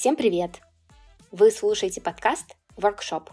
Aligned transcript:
Всем 0.00 0.14
привет! 0.14 0.60
Вы 1.32 1.50
слушаете 1.50 2.00
подкаст 2.00 2.54
«Воркшоп». 2.76 3.30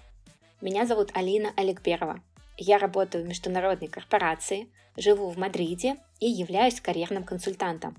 Меня 0.61 0.87
зовут 0.87 1.11
Алина 1.13 1.53
Олегберова. 1.55 2.23
Я 2.57 2.79
работаю 2.79 3.23
в 3.23 3.27
международной 3.27 3.87
корпорации, 3.87 4.67
живу 4.97 5.29
в 5.29 5.37
Мадриде 5.37 5.97
и 6.19 6.25
являюсь 6.25 6.81
карьерным 6.81 7.23
консультантом. 7.23 7.95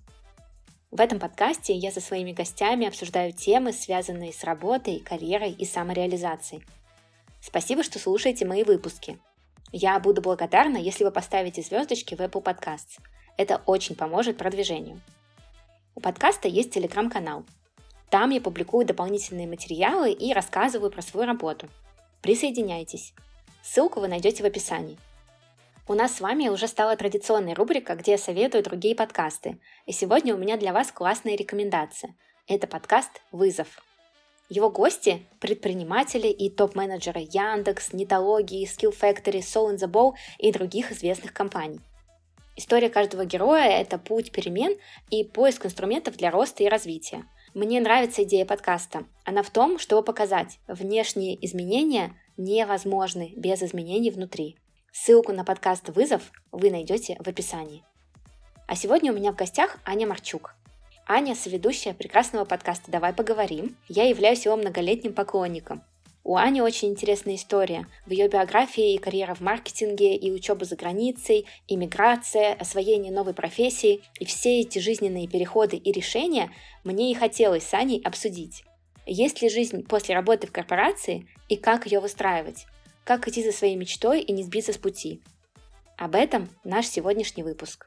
В 0.91 1.01
этом 1.01 1.21
подкасте 1.21 1.75
я 1.75 1.93
со 1.93 2.01
своими 2.01 2.33
гостями 2.33 2.89
обсуждаю 2.89 3.33
темы, 3.33 3.73
связанные 3.73 4.33
с 4.33 4.43
работой, 4.43 4.99
карьерой 4.99 5.53
и 5.53 5.65
самореализацией. 5.65 6.65
Спасибо, 7.41 7.85
что 7.85 8.01
слушаете 8.01 8.47
мои 8.47 8.65
выпуски. 8.65 9.21
Я 9.71 9.97
буду 10.01 10.23
благодарна, 10.23 10.79
если 10.79 11.05
вы 11.05 11.13
поставите 11.13 11.63
звездочки 11.63 12.17
в 12.17 12.21
Apple 12.21 12.43
Podcasts. 12.43 12.99
Это 13.37 13.63
очень 13.67 13.95
поможет 13.95 14.37
продвижению. 14.37 15.01
У 15.95 16.01
подкаста 16.01 16.49
есть 16.49 16.73
телеграм-канал. 16.73 17.45
Там 18.11 18.31
я 18.31 18.41
публикую 18.41 18.87
дополнительные 18.87 19.47
материалы 19.47 20.13
и 20.13 20.33
рассказываю 20.33 20.91
про 20.91 21.03
свою 21.03 21.27
работу. 21.27 21.69
Присоединяйтесь. 22.23 23.15
Ссылку 23.63 24.01
вы 24.01 24.09
найдете 24.09 24.43
в 24.43 24.47
описании. 24.47 24.99
У 25.89 25.95
нас 25.95 26.17
с 26.17 26.21
вами 26.21 26.49
уже 26.49 26.67
стала 26.67 26.97
традиционная 26.97 27.55
рубрика, 27.55 27.95
где 27.95 28.13
я 28.13 28.19
советую 28.19 28.65
другие 28.65 28.97
подкасты. 28.97 29.59
И 29.87 29.93
сегодня 29.93 30.35
у 30.35 30.39
меня 30.39 30.57
для 30.57 30.73
вас 30.73 30.91
классная 30.91 31.37
рекомендация. 31.37 32.15
Это 32.49 32.67
подкаст 32.67 33.23
«Вызов». 33.33 33.83
Его 34.49 34.71
гости– 34.71 35.27
предприниматели 35.41 36.29
и 36.29 36.49
топ-менеджеры 36.49 37.21
Яндекс, 37.21 37.93
Нитологии, 37.93 38.69
Skill 38.69 38.97
Factory, 38.97 39.41
Soul 39.41 39.75
in 39.75 39.77
the 39.77 39.91
Bowl 39.91 40.15
и 40.39 40.53
других 40.53 40.93
известных 40.93 41.33
компаний. 41.33 41.81
История 42.55 42.89
каждого 42.89 43.25
героя– 43.25 43.81
это 43.81 43.99
путь 43.99 44.33
перемен 44.33 44.77
и 45.11 45.25
поиск 45.25 45.67
инструментов 45.67 46.17
для 46.17 46.31
роста 46.31 46.63
и 46.63 46.69
развития. 46.69 47.25
Мне 47.57 47.81
нравится 47.81 48.23
идея 48.25 48.45
подкаста. 48.45 49.05
Она 49.25 49.43
в 49.43 49.49
том, 49.49 49.79
чтобы 49.79 50.03
показать, 50.03 50.59
внешние 50.69 51.43
изменения 51.47 52.15
невозможны 52.37 53.33
без 53.35 53.63
изменений 53.63 54.11
внутри. 54.11 54.59
Ссылку 54.93 55.33
на 55.33 55.43
подкаст 55.43 55.89
«Вызов» 55.89 56.33
вы 56.53 56.71
найдете 56.71 57.17
в 57.19 57.27
описании. 57.27 57.83
А 58.69 58.77
сегодня 58.77 59.11
у 59.11 59.17
меня 59.17 59.33
в 59.33 59.37
гостях 59.37 59.79
Аня 59.87 60.07
Марчук. 60.07 60.55
Аня– 61.09 61.35
соведущая 61.35 61.95
прекрасного 61.95 62.45
подкаста 62.45 62.91
«Давай 62.91 63.15
поговорим». 63.15 63.75
Я 63.89 64.07
являюсь 64.07 64.45
его 64.45 64.59
многолетним 64.59 65.15
поклонником. 65.15 65.83
У 66.29 66.35
Ани 66.35 66.61
очень 66.61 66.89
интересная 66.89 67.37
история. 67.37 67.87
В 68.05 68.11
ее 68.11 68.27
биографии 68.27 68.95
и 68.95 68.99
карьера 68.99 69.37
в 69.37 69.41
маркетинге, 69.43 70.17
и 70.17 70.33
учеба 70.33 70.65
за 70.65 70.75
границей, 70.75 71.47
и 71.69 71.77
миграция, 71.77 72.53
освоение 72.55 73.13
новой 73.13 73.33
профессии, 73.33 74.03
и 74.19 74.25
все 74.25 74.59
эти 74.59 74.81
жизненные 74.81 75.29
переходы 75.29 75.77
и 75.77 75.93
решения 75.93 76.51
мне 76.83 77.13
и 77.13 77.15
хотелось 77.15 77.63
с 77.63 77.73
Аней 77.75 78.03
обсудить. 78.03 78.65
Есть 79.07 79.41
ли 79.41 79.49
жизнь 79.49 79.87
после 79.87 80.17
работы 80.17 80.49
в 80.49 80.53
корпорации 80.53 81.29
и 81.49 81.55
как 81.55 81.87
ее 81.87 82.01
выстраивать? 82.01 82.67
Как 83.05 83.29
идти 83.29 83.45
за 83.45 83.53
своей 83.53 83.77
мечтой 83.77 84.21
и 84.21 84.33
не 84.33 84.43
сбиться 84.43 84.73
с 84.73 84.79
пути? 84.79 85.21
Об 85.97 86.17
этом 86.17 86.49
наш 86.65 86.89
сегодняшний 86.89 87.45
выпуск. 87.45 87.87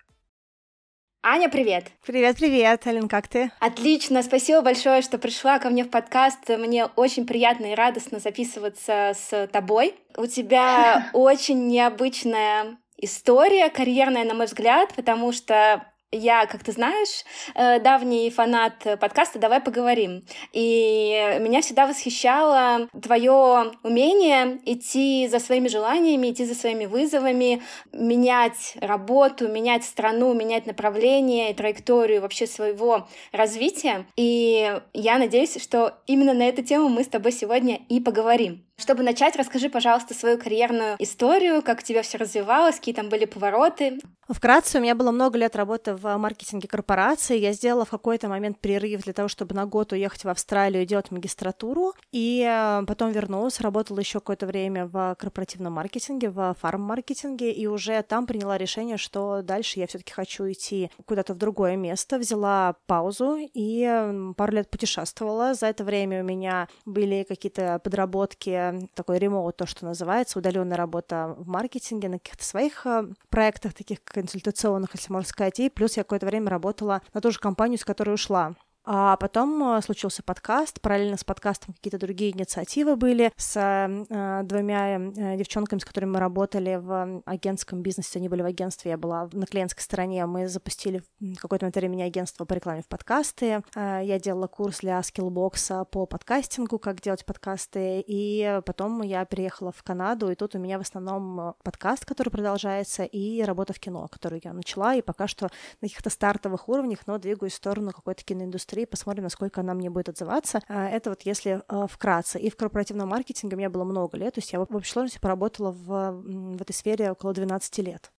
Аня, 1.21 1.49
привет! 1.49 1.91
Привет-привет, 2.05 2.87
Алин, 2.87 3.09
как 3.09 3.27
ты? 3.27 3.51
Отлично, 3.59 4.23
спасибо 4.23 4.61
большое, 4.61 5.01
что 5.01 5.17
пришла 5.17 5.59
ко 5.59 5.69
мне 5.69 5.83
в 5.83 5.89
подкаст. 5.89 6.47
Мне 6.47 6.85
очень 6.85 7.27
приятно 7.27 7.73
и 7.73 7.75
радостно 7.75 8.19
записываться 8.19 9.13
с 9.13 9.47
тобой. 9.51 9.95
У 10.15 10.27
тебя 10.27 11.09
очень 11.13 11.67
необычная 11.67 12.77
история, 12.95 13.69
карьерная, 13.69 14.23
на 14.23 14.33
мой 14.33 14.45
взгляд, 14.45 14.93
потому 14.95 15.33
что 15.33 15.88
я, 16.11 16.45
как 16.45 16.63
ты 16.63 16.71
знаешь, 16.71 17.23
э, 17.55 17.79
давний 17.79 18.29
фанат 18.29 18.85
подкаста 18.99 19.39
«Давай 19.39 19.61
поговорим». 19.61 20.25
И 20.53 21.37
меня 21.39 21.61
всегда 21.61 21.87
восхищало 21.87 22.87
твое 23.01 23.71
умение 23.83 24.59
идти 24.65 25.27
за 25.27 25.39
своими 25.39 25.67
желаниями, 25.67 26.31
идти 26.31 26.45
за 26.45 26.55
своими 26.55 26.85
вызовами, 26.85 27.61
менять 27.93 28.75
работу, 28.81 29.47
менять 29.47 29.83
страну, 29.83 30.33
менять 30.33 30.65
направление 30.65 31.51
и 31.51 31.53
траекторию 31.53 32.21
вообще 32.21 32.47
своего 32.47 33.07
развития. 33.31 34.05
И 34.15 34.81
я 34.93 35.17
надеюсь, 35.17 35.61
что 35.61 35.99
именно 36.07 36.33
на 36.33 36.47
эту 36.47 36.63
тему 36.63 36.89
мы 36.89 37.03
с 37.03 37.07
тобой 37.07 37.31
сегодня 37.31 37.79
и 37.87 37.99
поговорим. 37.99 38.68
Чтобы 38.79 39.03
начать, 39.03 39.35
расскажи, 39.35 39.69
пожалуйста, 39.69 40.13
свою 40.13 40.37
карьерную 40.37 40.95
историю, 40.99 41.61
как 41.61 41.79
у 41.79 41.81
тебя 41.81 42.01
все 42.01 42.17
развивалось, 42.17 42.77
какие 42.77 42.95
там 42.95 43.09
были 43.09 43.25
повороты. 43.25 43.99
Вкратце, 44.29 44.77
у 44.77 44.81
меня 44.81 44.95
было 44.95 45.11
много 45.11 45.37
лет 45.37 45.55
работы 45.55 45.95
в 45.95 46.17
маркетинге 46.17 46.67
корпорации. 46.67 47.37
Я 47.37 47.51
сделала 47.51 47.83
в 47.83 47.89
какой-то 47.89 48.29
момент 48.29 48.59
перерыв 48.59 49.03
для 49.03 49.11
того, 49.11 49.27
чтобы 49.27 49.53
на 49.55 49.65
год 49.65 49.91
уехать 49.91 50.23
в 50.23 50.29
Австралию 50.29 50.83
и 50.83 50.85
делать 50.85 51.11
магистратуру. 51.11 51.93
И 52.11 52.45
э, 52.47 52.83
потом 52.85 53.11
вернулась, 53.11 53.59
работала 53.59 53.99
еще 53.99 54.19
какое-то 54.19 54.45
время 54.45 54.85
в 54.85 55.15
корпоративном 55.19 55.73
маркетинге, 55.73 56.29
в 56.29 56.55
фарм-маркетинге, 56.59 57.51
и 57.51 57.67
уже 57.67 58.01
там 58.03 58.27
приняла 58.27 58.57
решение, 58.57 58.97
что 58.97 59.41
дальше 59.41 59.79
я 59.79 59.87
все-таки 59.87 60.13
хочу 60.13 60.49
идти 60.49 60.89
куда-то 61.05 61.33
в 61.33 61.37
другое 61.37 61.75
место. 61.75 62.17
Взяла 62.17 62.75
паузу 62.85 63.37
и 63.39 64.33
пару 64.37 64.53
лет 64.53 64.69
путешествовала. 64.69 65.53
За 65.53 65.65
это 65.65 65.83
время 65.83 66.21
у 66.21 66.25
меня 66.25 66.69
были 66.85 67.25
какие-то 67.27 67.81
подработки 67.83 68.68
такой 68.93 69.19
ремоут, 69.19 69.57
то, 69.57 69.65
что 69.65 69.85
называется, 69.85 70.39
удаленная 70.39 70.77
работа 70.77 71.35
в 71.37 71.47
маркетинге 71.47 72.09
на 72.09 72.19
каких-то 72.19 72.43
своих 72.43 72.85
э, 72.85 73.07
проектах, 73.29 73.73
таких 73.73 74.03
консультационных, 74.03 74.91
если 74.95 75.11
можно 75.11 75.29
сказать, 75.29 75.59
и 75.59 75.69
плюс 75.69 75.97
я 75.97 76.03
какое-то 76.03 76.25
время 76.25 76.49
работала 76.49 77.01
на 77.13 77.21
ту 77.21 77.31
же 77.31 77.39
компанию, 77.39 77.77
с 77.77 77.85
которой 77.85 78.13
ушла. 78.13 78.55
А 78.91 79.17
потом 79.17 79.75
э, 79.75 79.81
случился 79.83 80.23
подкаст, 80.23 80.81
параллельно 80.81 81.15
с 81.15 81.23
подкастом 81.23 81.75
какие-то 81.75 81.99
другие 81.99 82.35
инициативы 82.35 82.95
были 82.95 83.31
с 83.37 83.55
э, 83.55 84.43
двумя 84.45 84.97
э, 84.97 85.37
девчонками, 85.37 85.77
с 85.77 85.85
которыми 85.85 86.13
мы 86.13 86.19
работали 86.19 86.75
в 86.81 87.21
агентском 87.27 87.83
бизнесе, 87.83 88.17
они 88.17 88.29
были 88.29 88.41
в 88.41 88.47
агентстве, 88.47 88.89
я 88.89 88.97
была 88.97 89.29
на 89.31 89.45
клиентской 89.45 89.83
стороне, 89.83 90.25
мы 90.25 90.47
запустили 90.47 91.03
в 91.19 91.35
какой-то 91.35 91.65
момент 91.65 91.75
времени 91.75 92.01
агентство 92.01 92.45
по 92.45 92.53
рекламе 92.53 92.81
в 92.81 92.87
подкасты, 92.87 93.61
я 93.75 94.19
делала 94.19 94.47
курс 94.47 94.79
для 94.79 95.03
скиллбокса 95.03 95.85
по 95.85 96.07
подкастингу, 96.07 96.79
как 96.79 96.99
делать 96.99 97.23
подкасты, 97.25 98.03
и 98.07 98.59
потом 98.65 99.03
я 99.03 99.23
переехала 99.25 99.71
в 99.71 99.83
Канаду, 99.83 100.31
и 100.31 100.35
тут 100.35 100.55
у 100.55 100.57
меня 100.57 100.79
в 100.79 100.81
основном 100.81 101.53
подкаст, 101.61 102.05
который 102.05 102.29
продолжается, 102.29 103.03
и 103.03 103.43
работа 103.43 103.73
в 103.73 103.79
кино, 103.79 104.07
которую 104.07 104.41
я 104.43 104.51
начала, 104.51 104.95
и 104.95 105.03
пока 105.03 105.27
что 105.27 105.51
на 105.79 105.87
каких-то 105.87 106.09
стартовых 106.09 106.67
уровнях, 106.67 107.05
но 107.05 107.19
двигаюсь 107.19 107.53
в 107.53 107.57
сторону 107.57 107.91
какой-то 107.91 108.23
киноиндустрии, 108.23 108.78
и 108.81 108.85
посмотрим, 108.85 109.23
насколько 109.23 109.61
она 109.61 109.73
мне 109.73 109.89
будет 109.89 110.09
отзываться. 110.09 110.61
А, 110.67 110.87
это 110.87 111.09
вот 111.09 111.21
если 111.23 111.61
а, 111.67 111.87
вкратце. 111.87 112.39
И 112.39 112.49
в 112.49 112.55
корпоративном 112.55 113.09
маркетинге 113.09 113.55
у 113.55 113.57
меня 113.57 113.69
было 113.69 113.83
много 113.83 114.17
лет, 114.17 114.35
то 114.35 114.39
есть 114.39 114.53
я 114.53 114.59
в 114.59 114.75
общей 114.75 114.91
сложности 114.91 115.19
поработала 115.19 115.71
в, 115.71 116.11
в 116.57 116.61
этой 116.61 116.73
сфере 116.73 117.11
около 117.11 117.33
12 117.33 117.77
лет. 117.79 118.11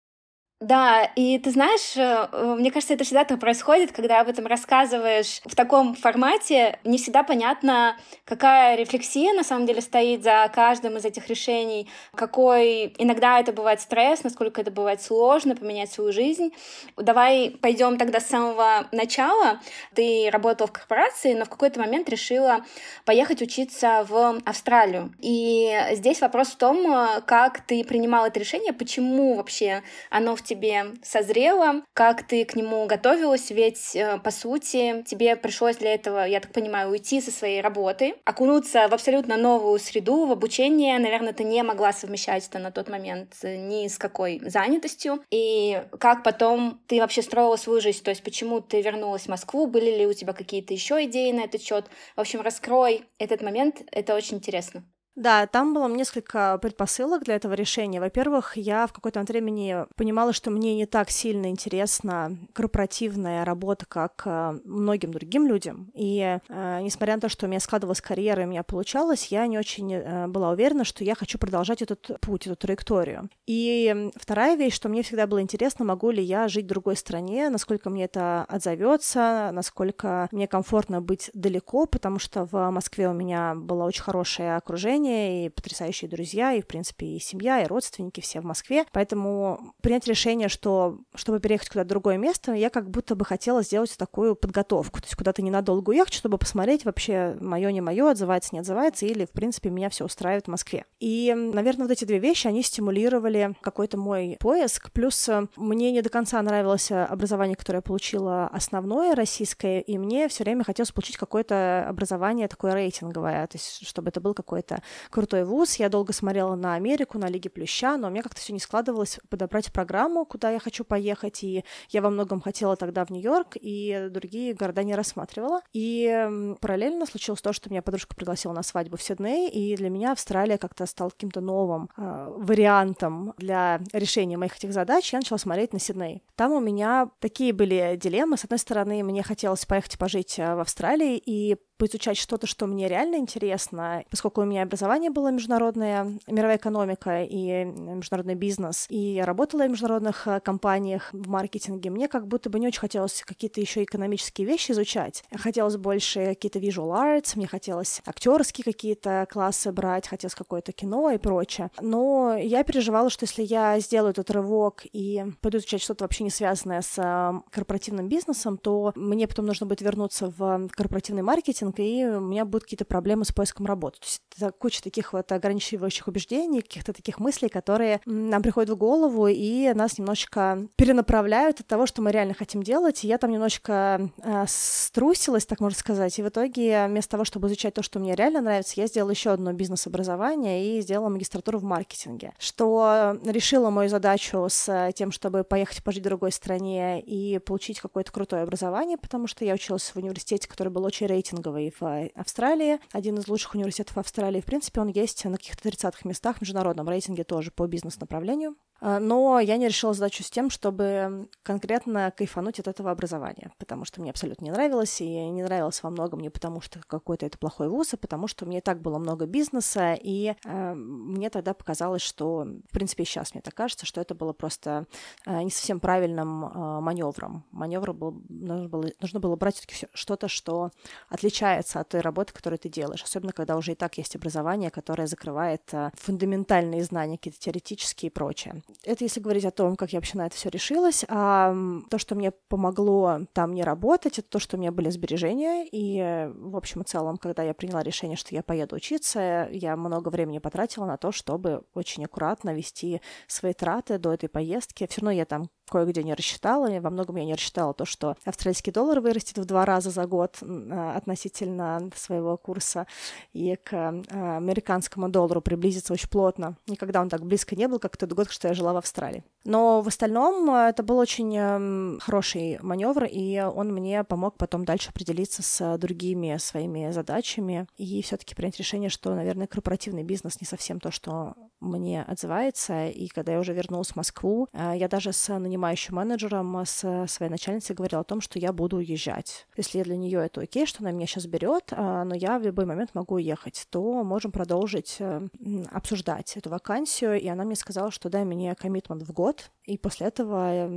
Да, 0.59 1.09
и 1.15 1.39
ты 1.39 1.51
знаешь, 1.51 1.95
э, 1.95 2.27
э, 2.33 2.55
мне 2.59 2.69
кажется, 2.69 2.93
это 2.93 3.05
всегда 3.05 3.23
так 3.23 3.39
происходит, 3.39 3.93
когда 3.93 4.19
об 4.19 4.27
этом 4.27 4.45
рассказываешь 4.45 5.39
в 5.45 5.55
таком 5.55 5.95
формате. 5.95 6.79
Не 6.83 6.97
всегда 6.97 7.23
понятно, 7.23 7.95
какая 8.25 8.75
рефлексия 8.75 9.33
на 9.33 9.45
самом 9.45 9.65
деле 9.65 9.79
стоит 9.79 10.21
за 10.21 10.51
каждым 10.53 10.97
из 10.97 11.05
этих 11.05 11.29
решений, 11.29 11.87
какой 12.13 12.93
иногда 12.97 13.39
это 13.39 13.53
бывает 13.53 13.79
стресс, 13.79 14.25
насколько 14.25 14.59
это 14.59 14.69
бывает 14.69 15.01
сложно 15.01 15.55
поменять 15.55 15.93
свою 15.93 16.11
жизнь. 16.11 16.51
Давай 16.97 17.51
пойдем 17.61 17.97
тогда 17.97 18.19
с 18.19 18.27
самого 18.27 18.85
начала. 18.91 19.61
Ты 19.95 20.29
работала 20.29 20.67
в 20.67 20.73
корпорации, 20.73 21.35
но 21.35 21.45
в 21.45 21.49
какой-то 21.49 21.79
момент 21.79 22.09
решила 22.09 22.65
поехать 23.05 23.41
учиться 23.41 24.05
в 24.09 24.41
Австралию. 24.43 25.13
И 25.21 25.73
здесь 25.93 26.19
вопрос 26.19 26.49
в 26.49 26.57
том, 26.57 26.85
э, 26.91 27.21
как 27.21 27.61
ты 27.61 27.81
принимала 27.85 28.25
это 28.25 28.41
решение, 28.41 28.73
почему 28.73 29.35
вообще 29.35 29.83
оно 30.09 30.35
в 30.35 30.49
тебе 30.50 30.86
созрело, 31.04 31.84
как 31.94 32.28
ты 32.28 32.44
к 32.46 32.56
нему 32.56 32.86
готовилась, 32.88 33.51
ведь, 33.51 33.96
э, 33.96 34.18
по 34.19 34.31
сути, 34.31 35.04
тебе 35.04 35.36
пришлось 35.36 35.78
для 35.78 35.94
этого, 35.94 36.25
я 36.25 36.40
так 36.40 36.51
понимаю, 36.51 36.90
уйти 36.90 37.22
со 37.22 37.31
своей 37.31 37.62
работы, 37.62 38.16
окунуться 38.25 38.88
в 38.88 38.94
абсолютно 38.94 39.38
новую 39.38 39.80
среду, 39.80 40.25
в 40.25 40.31
обучение, 40.31 40.98
наверное, 40.98 41.34
ты 41.34 41.44
не 41.44 41.62
могла 41.63 41.94
совмещать 41.94 42.48
это 42.48 42.60
на 42.60 42.72
тот 42.72 42.90
момент 42.90 43.36
ни 43.44 43.88
с 43.88 43.98
какой 43.98 44.40
занятостью, 44.44 45.24
и 45.30 45.84
как 46.00 46.24
потом 46.24 46.81
ты 46.88 47.00
вообще 47.00 47.22
строила 47.22 47.56
свою 47.56 47.81
жизнь, 47.81 48.04
то 48.04 48.10
есть 48.10 48.24
почему 48.24 48.62
ты 48.62 48.81
вернулась 48.81 49.24
в 49.24 49.30
Москву, 49.30 49.68
были 49.68 49.92
ли 49.92 50.07
у 50.07 50.13
тебя 50.13 50.34
какие-то 50.34 50.74
еще 50.74 51.06
идеи 51.06 51.31
на 51.31 51.42
этот 51.42 51.62
счет, 51.62 51.86
в 52.16 52.19
общем, 52.19 52.42
раскрой 52.42 53.04
этот 53.19 53.42
момент, 53.42 53.81
это 53.92 54.16
очень 54.16 54.38
интересно. 54.38 54.84
Да, 55.19 55.48
там 55.48 55.74
было 55.74 55.89
несколько 55.89 56.57
предпосылок 56.62 57.25
для 57.25 57.36
этого 57.36 57.51
решения. 57.54 58.00
Во-первых, 58.00 58.56
я 58.56 58.88
в 58.88 58.94
какой-то 58.94 59.19
момент 59.19 59.30
времени 59.30 59.86
понимала, 59.98 60.31
что 60.31 60.50
мне 60.50 60.75
не 60.75 60.86
так 60.86 61.10
сильно 61.10 61.48
интересна 61.48 62.38
корпоративная 62.54 63.44
работа, 63.44 63.86
как 63.86 64.21
э, 64.24 64.60
многим 64.63 65.12
другим 65.12 65.45
людям. 65.45 65.92
И 65.94 66.39
э, 66.48 66.80
несмотря 66.81 67.16
на 67.16 67.19
то, 67.19 67.27
что 67.27 67.45
у 67.45 67.50
меня 67.50 67.60
складывалась 67.60 68.00
карьера 68.00 68.44
и 68.44 68.45
у 68.45 68.50
меня 68.50 68.63
получалось, 68.63 69.27
я 69.27 69.45
не 69.48 69.57
очень 69.60 69.94
э, 69.94 70.27
была 70.27 70.51
уверена, 70.51 70.86
что 70.86 71.04
я 71.04 71.16
хочу 71.16 71.38
продолжать 71.38 71.81
этот 71.81 72.18
путь, 72.22 72.48
эту 72.48 72.56
траекторию. 72.56 73.30
И 73.45 74.12
вторая 74.15 74.56
вещь, 74.56 74.74
что 74.74 74.88
мне 74.88 75.04
всегда 75.04 75.27
было 75.27 75.42
интересно, 75.42 75.83
могу 75.83 76.12
ли 76.12 76.24
я 76.24 76.48
жить 76.48 76.63
в 76.63 76.69
другой 76.69 76.95
стране, 76.95 77.50
насколько 77.50 77.89
мне 77.89 78.06
это 78.06 78.45
отзовется, 78.48 79.50
насколько 79.51 80.30
мне 80.31 80.48
комфортно 80.48 81.01
быть 81.01 81.30
далеко, 81.33 81.88
потому 81.88 82.19
что 82.19 82.48
в 82.50 82.72
Москве 82.72 83.10
у 83.10 83.13
меня 83.13 83.54
было 83.54 83.83
очень 83.83 84.04
хорошее 84.04 84.56
окружение 84.56 85.08
и 85.09 85.50
потрясающие 85.50 86.09
друзья, 86.09 86.53
и, 86.53 86.61
в 86.61 86.67
принципе, 86.67 87.06
и 87.06 87.19
семья, 87.19 87.61
и 87.61 87.67
родственники 87.67 88.21
все 88.21 88.41
в 88.41 88.45
Москве. 88.45 88.85
Поэтому 88.91 89.73
принять 89.81 90.07
решение, 90.07 90.50
что 90.50 91.00
чтобы 91.15 91.39
переехать 91.39 91.69
куда-то 91.69 91.85
в 91.85 91.89
другое 91.89 92.17
место, 92.17 92.53
я 92.53 92.69
как 92.69 92.89
будто 92.89 93.15
бы 93.15 93.25
хотела 93.25 93.63
сделать 93.63 93.95
такую 93.97 94.35
подготовку, 94.35 95.00
то 95.00 95.06
есть 95.06 95.15
куда-то 95.15 95.41
ненадолго 95.41 95.89
уехать, 95.89 96.13
чтобы 96.13 96.38
посмотреть 96.38 96.85
вообще 96.85 97.38
мое 97.39 97.71
не 97.71 97.81
мое, 97.81 98.11
отзывается, 98.11 98.50
не 98.53 98.59
отзывается, 98.59 99.06
или, 99.06 99.25
в 99.25 99.31
принципе, 99.31 99.69
меня 99.69 99.89
все 99.89 100.06
устраивает 100.06 100.45
в 100.45 100.50
Москве. 100.50 100.85
И, 101.00 101.33
наверное, 101.35 101.88
вот 101.88 101.91
эти 101.91 102.05
две 102.05 102.19
вещи, 102.19 102.47
они 102.47 102.63
стимулировали 102.63 103.55
какой-то 103.62 103.97
мой 103.97 104.38
поиск, 104.39 104.91
плюс 104.91 105.27
э, 105.29 105.47
мне 105.55 105.91
не 105.91 106.01
до 106.01 106.09
конца 106.09 106.41
нравилось 106.41 106.91
образование, 106.91 107.55
которое 107.55 107.77
я 107.77 107.81
получила 107.81 108.47
основное 108.47 109.15
российское, 109.15 109.81
и 109.81 109.97
мне 109.97 110.27
все 110.27 110.44
время 110.44 110.63
хотелось 110.63 110.91
получить 110.91 111.17
какое-то 111.17 111.85
образование 111.88 112.47
такое 112.47 112.73
рейтинговое, 112.73 113.47
то 113.47 113.57
есть 113.57 113.88
чтобы 113.88 114.09
это 114.09 114.21
был 114.21 114.33
какой-то 114.33 114.81
крутой 115.09 115.44
вуз. 115.44 115.75
Я 115.75 115.89
долго 115.89 116.13
смотрела 116.13 116.56
на 116.56 116.75
Америку, 116.75 117.18
на 117.18 117.27
Лиги 117.27 117.50
Плюща, 117.50 117.97
но 117.97 118.07
у 118.07 118.12
меня 118.12 118.24
как-то 118.24 118.41
все 118.41 118.53
не 118.53 118.59
складывалось 118.59 119.19
подобрать 119.30 119.71
программу, 119.71 120.25
куда 120.25 120.51
я 120.51 120.59
хочу 120.59 120.83
поехать, 120.83 121.44
и 121.44 121.63
я 121.89 122.01
во 122.01 122.09
многом 122.09 122.41
хотела 122.41 122.75
тогда 122.75 123.06
в 123.06 123.09
Нью-Йорк, 123.09 123.57
и 123.59 124.07
другие 124.09 124.53
города 124.53 124.83
не 124.83 124.95
рассматривала. 124.95 125.62
И 125.74 126.56
параллельно 126.62 127.06
случилось 127.06 127.41
то, 127.41 127.53
что 127.53 127.69
меня 127.69 127.81
подружка 127.81 128.15
пригласила 128.15 128.53
на 128.53 128.63
свадьбу 128.63 128.97
в 128.97 129.01
Сидней, 129.01 129.50
и 129.50 129.75
для 129.75 129.89
меня 129.89 130.12
Австралия 130.12 130.57
как-то 130.57 130.86
стала 130.86 131.09
каким-то 131.09 131.41
новым 131.41 131.89
э, 131.97 132.33
вариантом 132.38 133.33
для 133.38 133.81
решения 133.94 134.38
моих 134.38 134.56
этих 134.57 134.74
задач. 134.74 135.12
Я 135.13 135.19
начала 135.19 135.38
смотреть 135.38 135.74
на 135.74 135.80
Сидней. 135.80 136.24
Там 136.36 136.51
у 136.51 136.59
меня 136.59 137.09
такие 137.19 137.53
были 137.53 137.97
дилеммы. 138.01 138.38
С 138.38 138.44
одной 138.44 138.59
стороны, 138.59 139.03
мне 139.03 139.24
хотелось 139.24 139.65
поехать 139.65 139.97
пожить 139.97 140.39
э, 140.39 140.56
в 140.56 140.59
Австралии 140.59 141.21
и 141.24 141.57
поизучать 141.79 142.17
что-то, 142.17 142.45
что 142.45 142.67
мне 142.67 142.87
реально 142.87 143.15
интересно, 143.15 144.03
поскольку 144.09 144.41
у 144.41 144.45
меня 144.45 144.63
образование 144.63 145.09
было 145.09 145.31
международное, 145.31 146.19
мировая 146.27 146.57
экономика 146.57 147.23
и 147.23 147.63
международный 147.63 148.35
бизнес, 148.35 148.85
и 148.89 148.97
я 148.97 149.25
работала 149.25 149.63
в 149.63 149.69
международных 149.69 150.27
э, 150.27 150.41
компаниях 150.41 151.09
в 151.13 151.29
маркетинге, 151.29 151.89
мне 151.89 152.09
как 152.09 152.27
будто 152.27 152.49
бы 152.49 152.59
не 152.59 152.67
очень 152.67 152.81
хотелось 152.81 153.23
какие-то 153.25 153.61
еще 153.61 153.83
экономические 153.83 154.45
вещи 154.45 154.71
изучать. 154.71 155.23
Хотелось 155.33 155.77
больше 155.77 156.25
какие-то 156.25 156.59
visual 156.59 156.91
arts, 156.91 157.33
мне 157.35 157.47
хотелось 157.47 158.01
актерские 158.05 158.65
какие-то 158.65 159.25
классы 159.31 159.71
брать, 159.71 160.07
хотелось 160.07 160.35
какое-то 160.35 160.73
кино 160.73 161.11
и 161.11 161.17
прочее. 161.17 161.71
Но 161.79 162.35
я 162.35 162.63
переживала, 162.63 163.09
что 163.09 163.23
если 163.23 163.43
я 163.43 163.79
сделаю 163.79 164.11
этот 164.11 164.29
рывок 164.31 164.83
и 164.91 165.23
пойду 165.39 165.59
изучать 165.59 165.81
что-то 165.81 166.03
вообще 166.03 166.25
не 166.25 166.29
связанное 166.29 166.81
с 166.81 166.97
э, 166.97 167.39
корпоративным 167.51 168.09
бизнесом, 168.09 168.57
то 168.57 168.91
мне 168.95 169.29
потом 169.29 169.45
нужно 169.45 169.65
будет 169.65 169.81
вернуться 169.81 170.33
в 170.37 170.67
корпоративный 170.71 171.23
маркетинг, 171.23 171.69
маркетинг, 171.69 171.80
и 171.80 172.06
у 172.06 172.19
меня 172.19 172.45
будут 172.45 172.63
какие-то 172.63 172.86
проблемы 172.86 173.25
с 173.25 173.31
поиском 173.31 173.66
работы. 173.66 174.00
То 174.00 174.06
есть 174.06 174.21
это 174.38 174.51
куча 174.51 174.81
таких 174.83 175.13
вот 175.13 175.31
ограничивающих 175.31 176.07
убеждений, 176.07 176.62
каких-то 176.62 176.94
таких 176.94 177.19
мыслей, 177.19 177.50
которые 177.50 178.01
нам 178.06 178.42
приходят 178.42 178.69
в 178.69 178.77
голову 178.77 179.27
и 179.27 179.71
нас 179.74 179.98
немножечко 179.98 180.68
перенаправляют 180.75 181.60
от 181.60 181.68
того, 181.68 181.86
что 181.86 182.01
мы 182.01 182.12
реально 182.12 182.33
хотим 182.33 182.63
делать. 182.63 183.04
И 183.04 183.07
я 183.07 183.18
там 183.18 183.31
немножечко 183.31 184.10
э, 184.24 184.45
струсилась, 184.48 185.45
так 185.45 185.60
можно 185.60 185.77
сказать, 185.77 186.18
и 186.19 186.24
в 186.24 186.30
итоге 186.30 186.88
вместо 186.88 187.12
того, 187.12 187.25
чтобы 187.25 187.48
изучать 187.48 187.74
то, 187.74 187.83
что 187.83 188.00
мне 188.00 188.15
реально 188.15 188.42
нравится, 188.42 188.74
я 188.77 188.88
сделала 188.88 189.12
еще 189.12 189.31
одно 189.31 189.54
бизнес-образование 189.54 190.77
и 190.77 190.81
сделала 190.81 191.10
магистратуру 191.10 191.60
в 191.60 191.63
маркетинге, 191.63 192.33
что 192.39 193.18
решило 193.25 193.69
мою 193.69 193.89
задачу 193.89 194.48
с 194.50 194.92
тем, 194.95 195.12
чтобы 195.12 195.44
поехать 195.44 195.83
пожить 195.83 196.01
в 196.01 196.06
другой 196.06 196.31
стране 196.31 197.01
и 197.01 197.39
получить 197.39 197.80
какое-то 197.80 198.12
крутое 198.12 198.44
образование, 198.44 198.98
потому 198.98 199.27
что 199.27 199.45
я 199.45 199.54
училась 199.54 199.83
в 199.83 199.95
университете, 199.98 200.48
который 200.48 200.69
был 200.69 200.83
очень 200.83 201.07
рейтинговый, 201.07 201.58
и 201.59 201.71
в 201.79 202.09
Австралии. 202.15 202.79
Один 202.91 203.17
из 203.17 203.27
лучших 203.27 203.56
университетов 203.56 203.97
Австралии. 203.97 204.41
В 204.41 204.45
принципе, 204.45 204.81
он 204.81 204.88
есть 204.88 205.23
на 205.25 205.38
каких-то 205.38 205.67
30-х 205.69 206.07
местах 206.07 206.38
в 206.38 206.41
международном 206.41 206.88
рейтинге 206.89 207.23
тоже 207.23 207.51
по 207.51 207.67
бизнес-направлению. 207.67 208.56
А, 208.81 208.99
но 208.99 209.39
я 209.39 209.57
не 209.57 209.67
решила 209.67 209.93
задачу 209.93 210.23
с 210.23 210.29
тем, 210.29 210.49
чтобы 210.49 211.29
конкретно 211.43 212.11
кайфануть 212.15 212.59
от 212.59 212.67
этого 212.67 212.91
образования, 212.91 213.51
потому 213.57 213.85
что 213.85 214.01
мне 214.01 214.11
абсолютно 214.11 214.45
не 214.45 214.51
нравилось, 214.51 215.01
и 215.01 215.29
не 215.29 215.43
нравилось 215.43 215.83
во 215.83 215.89
многом 215.89 216.19
не 216.19 216.29
потому, 216.29 216.61
что 216.61 216.79
какой-то 216.87 217.25
это 217.25 217.37
плохой 217.37 217.69
вуз, 217.69 217.93
а 217.93 217.97
потому 217.97 218.27
что 218.27 218.45
мне 218.45 218.59
и 218.59 218.61
так 218.61 218.81
было 218.81 218.97
много 218.97 219.25
бизнеса, 219.25 219.97
и 220.01 220.35
э, 220.45 220.73
мне 220.73 221.29
тогда 221.29 221.53
показалось, 221.53 222.01
что, 222.01 222.45
в 222.69 222.73
принципе, 222.73 223.05
сейчас 223.05 223.33
мне 223.33 223.41
так 223.41 223.53
кажется, 223.53 223.85
что 223.85 224.01
это 224.01 224.15
было 224.15 224.33
просто 224.33 224.85
э, 225.25 225.41
не 225.41 225.51
совсем 225.51 225.79
правильным 225.79 226.45
э, 226.45 226.79
маневром. 226.79 227.45
Маневр 227.51 227.93
был, 227.93 228.21
нужно 228.29 228.69
было, 228.69 228.85
нужно 229.01 229.19
было 229.19 229.35
брать 229.35 229.57
все 229.67 229.87
что-то, 229.93 230.27
что 230.27 230.71
отличается 231.09 231.79
от 231.79 231.89
той 231.89 232.01
работы, 232.01 232.33
которую 232.33 232.59
ты 232.59 232.69
делаешь, 232.69 233.03
особенно 233.03 233.33
когда 233.33 233.57
уже 233.57 233.73
и 233.73 233.75
так 233.75 233.97
есть 233.97 234.15
образование, 234.15 234.69
которое 234.71 235.07
закрывает 235.07 235.61
э, 235.73 235.91
фундаментальные 235.95 236.83
знания, 236.83 237.17
какие-то 237.17 237.39
теоретические 237.39 238.09
и 238.09 238.13
прочее. 238.13 238.61
Это 238.83 239.04
если 239.04 239.19
говорить 239.19 239.45
о 239.45 239.51
том, 239.51 239.75
как 239.75 239.92
я 239.94 240.00
вообще 240.00 240.18
на 240.18 240.25
это 240.27 240.36
все 240.36 240.50
решилась. 240.50 241.06
А 241.07 241.56
то, 241.89 241.98
что 241.98 242.16
мне 242.16 242.31
помогло 242.31 243.21
там 243.33 243.54
не 243.54 243.63
работать, 243.63 244.19
это 244.19 244.27
то, 244.27 244.39
что 244.39 244.57
у 244.57 244.60
меня 244.60 244.71
были 244.71 244.89
сбережения. 244.89 245.68
И, 245.71 246.30
в 246.33 246.56
общем 246.56 246.81
и 246.81 246.86
целом, 246.86 247.18
когда 247.18 247.44
я 247.44 247.54
приняла 247.54 247.83
решение, 247.83 248.18
что 248.18 248.33
я 248.33 248.44
поеду 248.44 248.75
учиться, 248.75 249.48
я 249.51 249.75
много 249.75 250.10
времени 250.10 250.39
потратила 250.39 250.86
на 250.86 250.98
то, 250.98 251.12
чтобы 251.12 251.63
очень 251.74 252.06
аккуратно 252.06 252.54
вести 252.54 253.01
свои 253.27 253.54
траты 253.54 253.98
до 253.98 254.13
этой 254.13 254.30
поездки. 254.30 254.88
Все 254.89 255.01
равно 255.01 255.12
я 255.12 255.25
там 255.25 255.50
кое-где 255.69 256.04
не 256.04 256.13
рассчитала, 256.13 256.69
и 256.71 256.80
во 256.80 256.89
многом 256.89 257.16
я 257.18 257.25
не 257.25 257.33
рассчитала 257.33 257.74
то, 257.74 257.86
что 257.86 258.16
австралийский 258.25 258.71
доллар 258.71 259.00
вырастет 259.00 259.38
в 259.38 259.45
два 259.45 259.66
раза 259.66 259.92
за 259.92 260.06
год 260.06 260.38
а, 260.42 260.95
относительно 260.95 261.89
своего 261.95 262.38
курса, 262.38 262.88
и 263.33 263.56
к 263.56 263.74
а, 263.74 264.38
американскому 264.38 265.10
доллару 265.10 265.42
приблизиться 265.42 265.94
очень 265.94 266.10
плотно. 266.10 266.57
Никогда 266.68 267.01
он 267.01 267.10
так 267.10 267.25
близко 267.25 267.56
не 267.56 267.68
был, 267.68 267.80
как 267.80 267.98
тот 267.98 268.12
год, 268.13 268.30
что 268.30 268.48
я 268.48 268.54
жила 268.54 268.74
в 268.74 268.77
Австралии. 268.77 269.24
Но 269.45 269.81
в 269.81 269.88
остальном 269.88 270.50
а, 270.50 270.69
это 270.69 270.83
был 270.83 270.98
очень 270.98 272.00
хороший 272.00 272.60
маневр, 272.62 273.06
и 273.06 273.39
он 273.39 273.74
мне 273.74 274.04
помог 274.04 274.38
потом 274.38 274.65
дальше 274.65 274.89
определиться 274.89 275.44
с 275.44 275.77
другими 275.77 276.38
своими 276.38 276.92
задачами 276.92 277.68
и 277.77 278.01
все-таки 278.01 278.36
принять 278.36 278.57
решение, 278.57 278.89
что, 278.89 279.13
наверное, 279.13 279.48
корпоративный 279.48 280.04
бизнес 280.04 280.42
не 280.42 280.48
совсем 280.48 280.80
то, 280.80 280.92
что 280.92 281.36
мне 281.60 282.04
отзывается. 282.04 282.88
И 282.88 283.07
когда 283.07 283.33
я 283.33 283.39
уже 283.39 283.54
вернулась 283.54 283.89
в 283.89 283.95
Москву, 283.95 284.48
я 284.53 284.88
даже 284.88 285.13
с 285.13 285.38
нанимающим 285.38 285.59
нанимающим 285.60 285.96
менеджером 285.96 286.58
а, 286.58 286.66
с 286.66 287.06
своей 287.08 287.30
начальницей 287.30 287.75
говорила 287.75 288.01
о 288.01 288.06
том, 288.06 288.22
что 288.22 288.39
я 288.39 288.54
буду 288.54 288.78
уезжать. 288.78 289.46
Если 289.58 289.84
для 289.84 289.98
нее 289.98 290.25
это 290.25 290.42
окей, 290.42 290.66
что 290.66 290.82
она 290.82 290.92
меня 290.92 291.06
сейчас 291.06 291.25
берет, 291.25 291.72
а, 291.72 292.06
но 292.06 292.16
я 292.16 292.39
в 292.39 292.44
любой 292.44 292.66
момент 292.66 292.92
могу 292.94 293.16
уехать, 293.16 293.68
то 293.70 294.04
можем 294.04 294.32
продолжить 294.32 294.96
э, 295.00 295.28
обсуждать 295.72 296.38
эту 296.38 296.50
вакансию. 296.50 297.20
И 297.20 297.28
она 297.28 297.44
мне 297.44 297.56
сказала, 297.56 297.92
что 297.92 298.10
дай 298.10 298.24
мне 298.24 298.56
коммитмент 298.56 299.04
в 299.04 299.12
год, 299.12 299.51
и 299.66 299.78
после 299.78 300.08
этого 300.08 300.70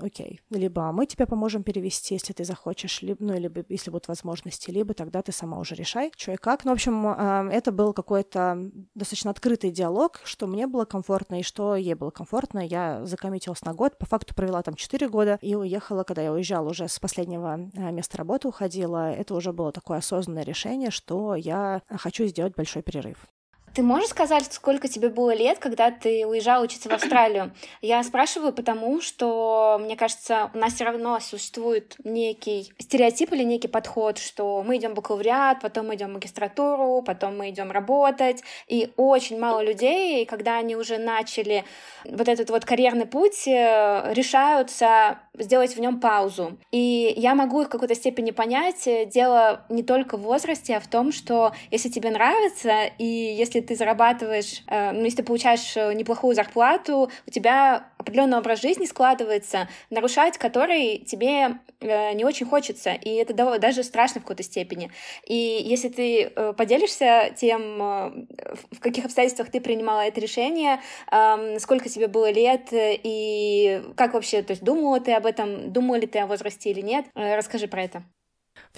окей. 0.00 0.40
Либо 0.50 0.92
мы 0.92 1.06
тебе 1.06 1.26
поможем 1.26 1.62
перевести, 1.62 2.14
если 2.14 2.32
ты 2.32 2.44
захочешь, 2.44 3.02
либо, 3.02 3.22
ну, 3.22 3.38
либо 3.38 3.64
если 3.68 3.90
будут 3.90 4.08
возможности, 4.08 4.70
либо 4.70 4.94
тогда 4.94 5.22
ты 5.22 5.32
сама 5.32 5.58
уже 5.58 5.74
решай, 5.74 6.12
что 6.16 6.32
и 6.32 6.36
как. 6.36 6.64
Ну, 6.64 6.70
в 6.70 6.74
общем, 6.74 7.06
это 7.50 7.72
был 7.72 7.92
какой-то 7.92 8.70
достаточно 8.94 9.30
открытый 9.30 9.70
диалог, 9.70 10.20
что 10.24 10.46
мне 10.46 10.66
было 10.66 10.84
комфортно 10.84 11.40
и 11.40 11.42
что 11.42 11.76
ей 11.76 11.94
было 11.94 12.10
комфортно. 12.10 12.60
Я 12.64 13.04
закоммитилась 13.04 13.62
на 13.64 13.74
год. 13.74 13.98
По 13.98 14.06
факту 14.06 14.27
факту 14.28 14.34
провела 14.34 14.62
там 14.62 14.74
4 14.74 15.08
года 15.08 15.38
и 15.40 15.54
уехала, 15.54 16.04
когда 16.04 16.22
я 16.22 16.32
уезжала 16.32 16.70
уже 16.70 16.88
с 16.88 16.98
последнего 16.98 17.70
э, 17.74 17.92
места 17.92 18.18
работы 18.18 18.48
уходила. 18.48 19.10
Это 19.10 19.34
уже 19.34 19.52
было 19.52 19.72
такое 19.72 19.98
осознанное 19.98 20.44
решение, 20.44 20.90
что 20.90 21.34
я 21.34 21.82
хочу 21.88 22.26
сделать 22.26 22.54
большой 22.56 22.82
перерыв. 22.82 23.26
Ты 23.74 23.82
можешь 23.82 24.08
сказать, 24.08 24.52
сколько 24.52 24.88
тебе 24.88 25.08
было 25.08 25.34
лет, 25.34 25.58
когда 25.58 25.90
ты 25.90 26.26
уезжала 26.26 26.64
учиться 26.64 26.88
в 26.88 26.92
Австралию? 26.92 27.52
Я 27.80 28.02
спрашиваю 28.02 28.52
потому, 28.52 29.00
что, 29.00 29.78
мне 29.80 29.96
кажется, 29.96 30.50
у 30.54 30.58
нас 30.58 30.74
все 30.74 30.84
равно 30.84 31.18
существует 31.20 31.96
некий 32.04 32.72
стереотип 32.78 33.32
или 33.32 33.44
некий 33.44 33.68
подход, 33.68 34.18
что 34.18 34.62
мы 34.66 34.76
идем 34.76 34.94
бакалавриат, 34.94 35.60
потом 35.60 35.88
мы 35.88 35.94
идем 35.94 36.10
в 36.10 36.14
магистратуру, 36.14 37.02
потом 37.02 37.38
мы 37.38 37.50
идем 37.50 37.70
работать. 37.70 38.42
И 38.66 38.92
очень 38.96 39.38
мало 39.38 39.62
людей, 39.62 40.24
когда 40.26 40.58
они 40.58 40.76
уже 40.76 40.98
начали 40.98 41.64
вот 42.04 42.28
этот 42.28 42.50
вот 42.50 42.64
карьерный 42.64 43.06
путь, 43.06 43.46
э, 43.46 44.12
решаются 44.14 45.18
сделать 45.34 45.76
в 45.76 45.80
нем 45.80 46.00
паузу. 46.00 46.58
И 46.72 47.12
я 47.16 47.34
могу 47.34 47.62
их 47.62 47.68
в 47.68 47.70
какой-то 47.70 47.94
степени 47.94 48.30
понять. 48.30 48.88
Дело 49.12 49.64
не 49.68 49.82
только 49.82 50.16
в 50.16 50.22
возрасте, 50.22 50.76
а 50.76 50.80
в 50.80 50.88
том, 50.88 51.12
что 51.12 51.52
если 51.70 51.88
тебе 51.88 52.10
нравится, 52.10 52.86
и 52.98 53.04
если 53.04 53.57
если 53.58 53.68
ты 53.68 53.74
зарабатываешь, 53.76 54.62
э, 54.68 54.92
ну, 54.92 55.04
если 55.04 55.18
ты 55.18 55.22
получаешь 55.24 55.76
э, 55.76 55.92
неплохую 55.94 56.34
зарплату, 56.34 57.10
у 57.26 57.30
тебя 57.30 57.88
определенный 57.98 58.38
образ 58.38 58.60
жизни 58.60 58.86
складывается, 58.86 59.68
нарушать 59.90 60.38
который 60.38 60.98
тебе 60.98 61.58
э, 61.80 62.12
не 62.14 62.24
очень 62.24 62.46
хочется, 62.46 62.92
и 62.92 63.10
это 63.14 63.34
даже 63.58 63.82
страшно 63.82 64.20
в 64.20 64.24
какой-то 64.24 64.42
степени. 64.42 64.90
И 65.26 65.34
если 65.34 65.88
ты 65.88 66.30
поделишься 66.56 67.32
тем, 67.36 67.78
в 67.78 68.80
каких 68.80 69.04
обстоятельствах 69.04 69.50
ты 69.50 69.60
принимала 69.60 70.02
это 70.02 70.20
решение, 70.20 70.80
эм, 71.10 71.58
сколько 71.58 71.88
тебе 71.88 72.06
было 72.08 72.30
лет, 72.30 72.68
и 72.72 73.82
как 73.96 74.14
вообще, 74.14 74.42
то 74.42 74.52
есть 74.52 74.62
думала 74.62 75.00
ты 75.00 75.12
об 75.12 75.26
этом, 75.26 75.72
думала 75.72 75.96
ли 75.96 76.06
ты 76.06 76.20
о 76.20 76.26
возрасте 76.26 76.70
или 76.70 76.80
нет, 76.80 77.06
расскажи 77.14 77.66
про 77.66 77.82
это. 77.82 78.02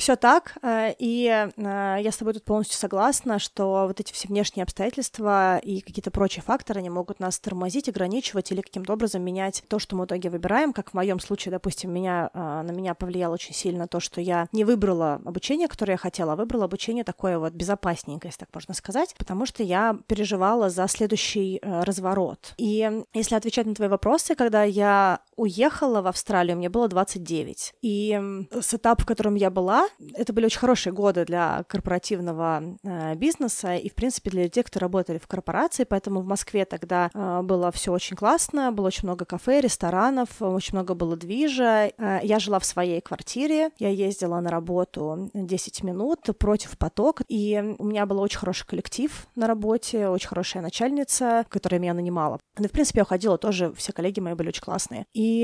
Все 0.01 0.17
так, 0.17 0.57
э, 0.63 0.95
и 0.99 1.27
э, 1.27 1.97
я 2.01 2.11
с 2.11 2.17
тобой 2.17 2.33
тут 2.33 2.45
полностью 2.45 2.79
согласна, 2.79 3.39
что 3.39 3.85
вот 3.87 4.01
эти 4.01 4.15
все 4.15 4.29
внешние 4.29 4.63
обстоятельства 4.63 5.59
и 5.59 5.83
какие-то 5.83 6.11
прочие 6.11 6.43
факторы, 6.43 6.81
они 6.81 6.89
могут 6.89 7.21
нас 7.21 7.39
тормозить, 7.39 7.87
ограничивать 7.87 8.51
или 8.51 8.63
каким-то 8.63 8.95
образом 8.95 9.23
менять 9.23 9.63
то, 9.69 9.79
что 9.79 9.97
мы 9.97 10.05
в 10.05 10.07
итоге 10.07 10.31
выбираем, 10.31 10.73
как 10.73 10.93
в 10.93 10.95
моем 10.95 11.21
случае, 11.21 11.53
допустим, 11.53 11.93
меня, 11.93 12.31
э, 12.33 12.39
на 12.39 12.71
меня 12.71 12.95
повлияло 12.95 13.35
очень 13.35 13.53
сильно 13.53 13.87
то, 13.87 14.01
что 14.01 14.23
я 14.23 14.49
не 14.53 14.65
выбрала 14.65 15.21
обучение, 15.23 15.69
которое 15.69 15.93
я 15.93 15.99
хотела, 15.99 16.33
а 16.33 16.37
выбрала 16.37 16.65
обучение 16.65 17.05
такое 17.05 17.39
вот 17.39 17.53
безопасненькое, 17.53 18.31
если 18.31 18.47
так 18.47 18.55
можно 18.55 18.73
сказать, 18.73 19.15
потому 19.19 19.45
что 19.45 19.63
я 19.63 19.99
переживала 20.07 20.71
за 20.71 20.89
следующий 20.89 21.61
разворот. 21.63 22.55
И 22.57 23.05
если 23.13 23.35
отвечать 23.35 23.67
на 23.67 23.75
твои 23.75 23.89
вопросы, 23.89 24.35
когда 24.35 24.63
я 24.63 25.21
уехала 25.37 26.01
в 26.01 26.07
Австралию, 26.07 26.57
мне 26.57 26.71
было 26.71 26.89
29, 26.89 27.75
и 27.83 28.47
с 28.59 28.73
этапа, 28.73 29.03
в 29.03 29.07
котором 29.07 29.35
я 29.35 29.51
была. 29.51 29.90
Это 30.15 30.33
были 30.33 30.47
очень 30.47 30.59
хорошие 30.59 30.93
годы 30.93 31.25
для 31.25 31.65
корпоративного 31.69 32.77
э, 32.83 33.15
бизнеса 33.15 33.77
и, 33.77 33.89
в 33.89 33.95
принципе, 33.95 34.31
для 34.31 34.45
людей, 34.45 34.63
кто 34.63 34.81
работали 34.81 35.19
в 35.19 35.27
корпорации. 35.27 35.85
Поэтому 35.85 36.21
в 36.21 36.27
Москве 36.27 36.65
тогда 36.65 37.11
э, 37.13 37.43
было 37.43 37.71
все 37.73 37.93
очень 37.93 38.17
классно, 38.17 38.73
было 38.73 38.87
очень 38.87 39.05
много 39.05 39.25
кафе, 39.25 39.61
ресторанов, 39.61 40.41
очень 40.41 40.75
много 40.75 40.95
было 40.95 41.17
движа. 41.17 41.91
Э, 41.97 42.21
я 42.23 42.39
жила 42.39 42.59
в 42.59 42.65
своей 42.65 43.01
квартире, 43.01 43.71
я 43.79 43.89
ездила 43.89 44.41
на 44.41 44.51
работу 44.51 45.31
10 45.35 45.83
минут 45.83 46.29
против 46.39 46.79
потока, 46.79 47.25
и 47.29 47.75
у 47.79 47.85
меня 47.85 48.07
был 48.07 48.21
очень 48.21 48.39
хороший 48.39 48.67
коллектив 48.67 49.27
на 49.35 49.47
работе, 49.47 50.09
очень 50.09 50.29
хорошая 50.29 50.63
начальница, 50.63 51.45
которая 51.49 51.81
меня 51.81 51.95
нанимала. 51.95 52.39
Ну, 52.59 52.69
в 52.69 52.71
принципе, 52.71 53.01
я 53.01 53.05
уходила 53.05 53.39
тоже, 53.39 53.73
все 53.75 53.93
коллеги 53.93 54.21
мои 54.21 54.35
были 54.35 54.49
очень 54.49 54.63
классные. 54.63 55.07
И 55.15 55.43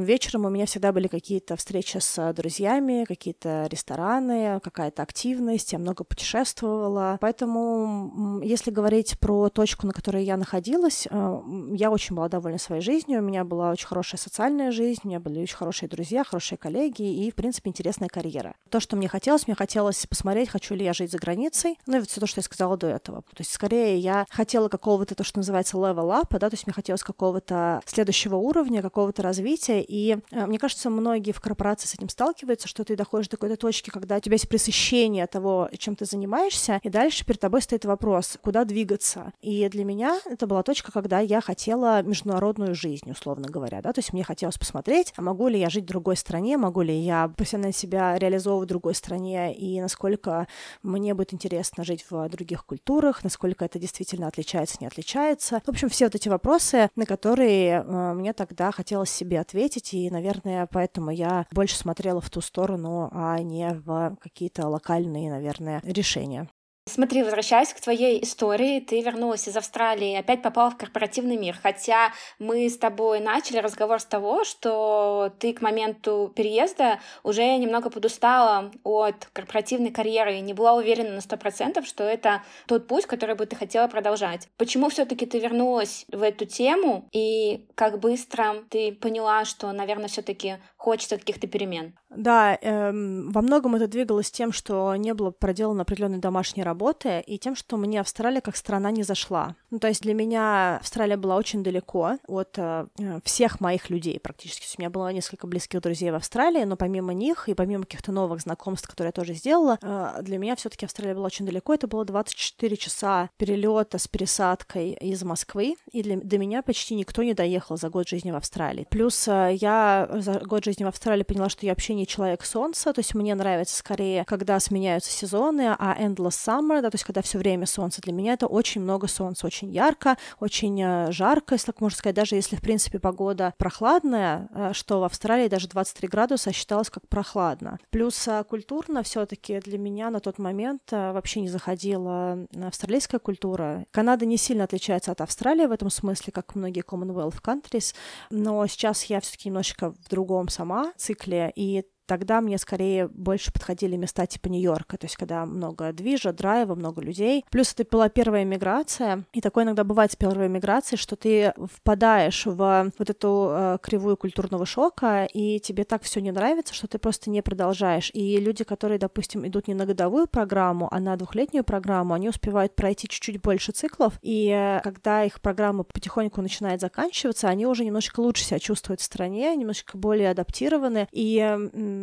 вечером 0.00 0.44
у 0.44 0.50
меня 0.50 0.66
всегда 0.66 0.92
были 0.92 1.08
какие-то 1.08 1.56
встречи 1.56 1.98
с 1.98 2.32
друзьями, 2.32 3.04
какие-то 3.04 3.66
рестораны, 3.76 4.60
какая-то 4.60 5.02
активность, 5.02 5.72
я 5.72 5.78
много 5.78 6.02
путешествовала. 6.04 7.18
Поэтому, 7.20 8.40
если 8.42 8.70
говорить 8.70 9.18
про 9.18 9.48
точку, 9.48 9.86
на 9.86 9.92
которой 9.92 10.24
я 10.24 10.36
находилась, 10.36 11.06
э, 11.08 11.40
я 11.72 11.90
очень 11.90 12.16
была 12.16 12.28
довольна 12.28 12.58
своей 12.58 12.82
жизнью, 12.82 13.20
у 13.20 13.22
меня 13.22 13.44
была 13.44 13.70
очень 13.70 13.86
хорошая 13.86 14.18
социальная 14.18 14.72
жизнь, 14.72 15.00
у 15.04 15.08
меня 15.08 15.20
были 15.20 15.40
очень 15.40 15.56
хорошие 15.56 15.88
друзья, 15.88 16.24
хорошие 16.24 16.58
коллеги 16.58 17.02
и, 17.02 17.30
в 17.30 17.34
принципе, 17.34 17.70
интересная 17.70 18.08
карьера. 18.08 18.54
То, 18.70 18.80
что 18.80 18.96
мне 18.96 19.08
хотелось, 19.08 19.46
мне 19.46 19.54
хотелось 19.54 20.06
посмотреть, 20.06 20.48
хочу 20.48 20.74
ли 20.74 20.84
я 20.84 20.92
жить 20.92 21.12
за 21.12 21.18
границей, 21.18 21.78
ну 21.86 21.98
и 21.98 22.00
все 22.00 22.20
то, 22.20 22.26
что 22.26 22.40
я 22.40 22.42
сказала 22.42 22.76
до 22.76 22.86
этого. 22.86 23.22
То 23.22 23.40
есть, 23.40 23.52
скорее, 23.52 23.98
я 23.98 24.26
хотела 24.30 24.68
какого-то, 24.68 25.14
то, 25.14 25.24
что 25.24 25.38
называется 25.38 25.76
level 25.76 26.10
up, 26.10 26.38
да, 26.38 26.48
то 26.50 26.54
есть 26.54 26.66
мне 26.66 26.72
хотелось 26.72 27.02
какого-то 27.02 27.82
следующего 27.86 28.36
уровня, 28.36 28.82
какого-то 28.82 29.22
развития, 29.22 29.82
и 29.82 30.18
э, 30.30 30.46
мне 30.46 30.58
кажется, 30.58 30.90
многие 30.90 31.32
в 31.32 31.40
корпорации 31.40 31.86
с 31.86 31.94
этим 31.94 32.08
сталкиваются, 32.08 32.68
что 32.68 32.84
ты 32.84 32.96
доходишь 32.96 33.28
до 33.28 33.36
какой-то 33.36 33.56
точки, 33.66 33.90
когда 33.90 34.18
у 34.18 34.20
тебя 34.20 34.34
есть 34.34 34.48
пресыщение 34.48 35.26
того, 35.26 35.68
чем 35.76 35.96
ты 35.96 36.04
занимаешься, 36.04 36.78
и 36.84 36.88
дальше 36.88 37.26
перед 37.26 37.40
тобой 37.40 37.62
стоит 37.62 37.84
вопрос, 37.84 38.38
куда 38.40 38.64
двигаться. 38.64 39.32
И 39.40 39.68
для 39.68 39.84
меня 39.84 40.20
это 40.24 40.46
была 40.46 40.62
точка, 40.62 40.92
когда 40.92 41.18
я 41.18 41.40
хотела 41.40 42.00
международную 42.02 42.76
жизнь, 42.76 43.10
условно 43.10 43.48
говоря, 43.48 43.82
да, 43.82 43.92
то 43.92 43.98
есть 43.98 44.12
мне 44.12 44.22
хотелось 44.22 44.56
посмотреть, 44.56 45.12
а 45.16 45.22
могу 45.22 45.48
ли 45.48 45.58
я 45.58 45.68
жить 45.68 45.82
в 45.82 45.88
другой 45.88 46.16
стране, 46.16 46.56
могу 46.56 46.82
ли 46.82 46.96
я 46.96 47.26
профессионально 47.26 47.72
себя 47.72 48.16
реализовывать 48.16 48.66
в 48.66 48.68
другой 48.68 48.94
стране, 48.94 49.52
и 49.52 49.80
насколько 49.80 50.46
мне 50.84 51.12
будет 51.14 51.34
интересно 51.34 51.82
жить 51.82 52.06
в 52.08 52.28
других 52.28 52.64
культурах, 52.64 53.24
насколько 53.24 53.64
это 53.64 53.80
действительно 53.80 54.28
отличается, 54.28 54.76
не 54.78 54.86
отличается. 54.86 55.60
В 55.66 55.70
общем, 55.70 55.88
все 55.88 56.04
вот 56.04 56.14
эти 56.14 56.28
вопросы, 56.28 56.88
на 56.94 57.04
которые 57.04 57.82
э, 57.84 58.12
мне 58.14 58.32
тогда 58.32 58.70
хотелось 58.70 59.10
себе 59.10 59.40
ответить, 59.40 59.92
и, 59.92 60.08
наверное, 60.08 60.68
поэтому 60.70 61.10
я 61.10 61.46
больше 61.50 61.76
смотрела 61.76 62.20
в 62.20 62.30
ту 62.30 62.40
сторону, 62.40 63.10
а 63.12 63.40
не 63.40 63.55
в 63.64 64.16
какие-то 64.20 64.68
локальные, 64.68 65.30
наверное, 65.30 65.80
решения. 65.84 66.48
Смотри, 66.88 67.24
возвращаясь 67.24 67.72
к 67.72 67.80
твоей 67.80 68.22
истории, 68.22 68.78
ты 68.78 69.00
вернулась 69.02 69.48
из 69.48 69.56
Австралии 69.56 70.14
опять 70.14 70.40
попала 70.40 70.70
в 70.70 70.76
корпоративный 70.76 71.36
мир. 71.36 71.58
Хотя 71.60 72.12
мы 72.38 72.68
с 72.68 72.78
тобой 72.78 73.18
начали 73.18 73.58
разговор 73.58 73.98
с 73.98 74.04
того, 74.04 74.44
что 74.44 75.32
ты 75.40 75.52
к 75.52 75.62
моменту 75.62 76.32
переезда 76.36 77.00
уже 77.24 77.56
немного 77.56 77.90
подустала 77.90 78.70
от 78.84 79.26
корпоративной 79.32 79.90
карьеры 79.90 80.36
и 80.36 80.40
не 80.40 80.54
была 80.54 80.74
уверена 80.74 81.16
на 81.16 81.20
сто 81.20 81.36
процентов, 81.36 81.88
что 81.88 82.04
это 82.04 82.44
тот 82.68 82.86
путь, 82.86 83.06
который 83.06 83.34
бы 83.34 83.46
ты 83.46 83.56
хотела 83.56 83.88
продолжать. 83.88 84.46
Почему 84.56 84.88
все-таки 84.88 85.26
ты 85.26 85.40
вернулась 85.40 86.06
в 86.12 86.22
эту 86.22 86.44
тему 86.44 87.08
и 87.12 87.66
как 87.74 87.98
быстро 87.98 88.62
ты 88.70 88.92
поняла, 88.92 89.44
что, 89.44 89.72
наверное, 89.72 90.06
все-таки 90.06 90.58
хочется 90.86 91.18
каких-то 91.18 91.48
перемен? 91.48 91.94
Да, 92.10 92.56
эм, 92.62 93.32
во 93.32 93.42
многом 93.42 93.74
это 93.74 93.88
двигалось 93.88 94.30
тем, 94.30 94.52
что 94.52 94.94
не 94.94 95.14
было 95.14 95.32
проделано 95.32 95.82
определенной 95.82 96.18
домашней 96.18 96.62
работы, 96.62 97.24
и 97.26 97.38
тем, 97.38 97.56
что 97.56 97.76
мне 97.76 98.00
Австралия 98.00 98.40
как 98.40 98.54
страна 98.54 98.92
не 98.92 99.02
зашла. 99.02 99.56
Ну, 99.72 99.80
то 99.80 99.88
есть 99.88 100.02
для 100.02 100.14
меня 100.14 100.76
Австралия 100.76 101.16
была 101.16 101.34
очень 101.34 101.64
далеко 101.64 102.18
от 102.28 102.54
э, 102.56 102.86
всех 103.24 103.60
моих 103.60 103.90
людей 103.90 104.20
практически. 104.20 104.64
У 104.78 104.80
меня 104.80 104.88
было 104.88 105.12
несколько 105.12 105.48
близких 105.48 105.80
друзей 105.80 106.12
в 106.12 106.14
Австралии, 106.14 106.62
но 106.62 106.76
помимо 106.76 107.12
них 107.12 107.48
и 107.48 107.54
помимо 107.54 107.82
каких-то 107.82 108.12
новых 108.12 108.40
знакомств, 108.40 108.86
которые 108.88 109.08
я 109.08 109.12
тоже 109.12 109.34
сделала, 109.34 109.78
э, 109.82 110.22
для 110.22 110.38
меня 110.38 110.54
все-таки 110.54 110.84
Австралия 110.84 111.14
была 111.14 111.26
очень 111.26 111.46
далеко. 111.46 111.74
Это 111.74 111.88
было 111.88 112.04
24 112.04 112.76
часа 112.76 113.28
перелета 113.38 113.98
с 113.98 114.06
пересадкой 114.06 114.92
из 114.92 115.24
Москвы, 115.24 115.74
и 115.90 116.04
для, 116.04 116.16
до 116.16 116.38
меня 116.38 116.62
почти 116.62 116.94
никто 116.94 117.24
не 117.24 117.34
доехал 117.34 117.76
за 117.76 117.90
год 117.90 118.08
жизни 118.08 118.30
в 118.30 118.36
Австралии. 118.36 118.86
Плюс 118.88 119.26
э, 119.26 119.56
я 119.60 120.08
за 120.12 120.38
год 120.38 120.64
жизни 120.64 120.75
в 120.84 120.88
Австралии 120.88 121.22
поняла, 121.22 121.48
что 121.48 121.66
я 121.66 121.72
вообще 121.72 121.94
не 121.94 122.06
человек 122.06 122.44
солнца, 122.44 122.92
то 122.92 123.00
есть 123.00 123.14
мне 123.14 123.34
нравится 123.34 123.76
скорее, 123.76 124.24
когда 124.24 124.58
сменяются 124.60 125.10
сезоны, 125.10 125.74
а 125.78 125.96
endless 125.98 126.30
summer, 126.30 126.82
да, 126.82 126.90
то 126.90 126.94
есть 126.94 127.04
когда 127.04 127.22
все 127.22 127.38
время 127.38 127.66
солнце, 127.66 128.00
для 128.02 128.12
меня 128.12 128.34
это 128.34 128.46
очень 128.46 128.80
много 128.80 129.06
солнца, 129.08 129.46
очень 129.46 129.70
ярко, 129.70 130.16
очень 130.40 130.80
э, 130.82 131.12
жарко, 131.12 131.54
если 131.54 131.66
так 131.66 131.80
можно 131.80 131.96
сказать, 131.96 132.16
даже 132.16 132.36
если, 132.36 132.56
в 132.56 132.60
принципе, 132.60 132.98
погода 132.98 133.54
прохладная, 133.58 134.48
э, 134.54 134.70
что 134.72 135.00
в 135.00 135.04
Австралии 135.04 135.48
даже 135.48 135.68
23 135.68 136.08
градуса 136.08 136.52
считалось 136.52 136.90
как 136.90 137.06
прохладно. 137.08 137.78
Плюс 137.90 138.26
э, 138.28 138.44
культурно 138.48 139.02
все 139.02 139.26
таки 139.26 139.60
для 139.60 139.78
меня 139.78 140.10
на 140.10 140.20
тот 140.20 140.38
момент 140.38 140.82
вообще 140.90 141.40
не 141.40 141.48
заходила 141.48 142.38
австралийская 142.62 143.18
культура. 143.18 143.86
Канада 143.90 144.26
не 144.26 144.36
сильно 144.36 144.64
отличается 144.64 145.12
от 145.12 145.20
Австралии 145.20 145.66
в 145.66 145.72
этом 145.72 145.90
смысле, 145.90 146.32
как 146.32 146.54
многие 146.54 146.82
Commonwealth 146.82 147.40
countries, 147.42 147.94
но 148.30 148.66
сейчас 148.66 149.04
я 149.04 149.20
все 149.20 149.32
таки 149.32 149.48
немножечко 149.48 149.90
в 149.90 150.08
другом 150.08 150.48
сама 150.66 150.92
цикле, 150.96 151.52
и 151.56 151.84
тогда 152.06 152.40
мне 152.40 152.58
скорее 152.58 153.08
больше 153.08 153.52
подходили 153.52 153.96
места 153.96 154.26
типа 154.26 154.48
Нью-Йорка, 154.48 154.96
то 154.96 155.06
есть 155.06 155.16
когда 155.16 155.44
много 155.44 155.92
движа, 155.92 156.32
драйва, 156.32 156.74
много 156.74 157.02
людей. 157.02 157.44
Плюс 157.50 157.74
это 157.76 157.84
была 157.90 158.08
первая 158.08 158.44
миграция, 158.44 159.24
и 159.32 159.40
такое 159.40 159.64
иногда 159.64 159.84
бывает 159.84 160.12
с 160.12 160.16
первой 160.16 160.48
миграцией, 160.48 160.98
что 160.98 161.16
ты 161.16 161.52
впадаешь 161.72 162.46
в 162.46 162.92
вот 162.98 163.10
эту 163.10 163.48
э, 163.50 163.78
кривую 163.82 164.16
культурного 164.16 164.66
шока, 164.66 165.28
и 165.32 165.60
тебе 165.60 165.84
так 165.84 166.02
все 166.02 166.20
не 166.20 166.30
нравится, 166.30 166.74
что 166.74 166.86
ты 166.86 166.98
просто 166.98 167.30
не 167.30 167.42
продолжаешь. 167.42 168.10
И 168.14 168.38
люди, 168.38 168.64
которые, 168.64 168.98
допустим, 168.98 169.46
идут 169.46 169.68
не 169.68 169.74
на 169.74 169.86
годовую 169.86 170.26
программу, 170.26 170.88
а 170.90 171.00
на 171.00 171.16
двухлетнюю 171.16 171.64
программу, 171.64 172.14
они 172.14 172.28
успевают 172.28 172.74
пройти 172.74 173.08
чуть-чуть 173.08 173.40
больше 173.40 173.72
циклов, 173.72 174.14
и 174.22 174.48
э, 174.50 174.80
когда 174.82 175.24
их 175.24 175.40
программа 175.40 175.84
потихоньку 175.84 176.40
начинает 176.40 176.80
заканчиваться, 176.80 177.48
они 177.48 177.66
уже 177.66 177.84
немножечко 177.84 178.20
лучше 178.20 178.44
себя 178.44 178.58
чувствуют 178.58 179.00
в 179.00 179.04
стране, 179.04 179.54
немножечко 179.56 179.98
более 179.98 180.30
адаптированы, 180.30 181.08
и 181.12 181.38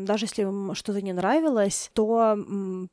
даже 0.05 0.25
если 0.25 0.43
им 0.43 0.75
что-то 0.75 1.01
не 1.01 1.13
нравилось, 1.13 1.89
то 1.93 2.37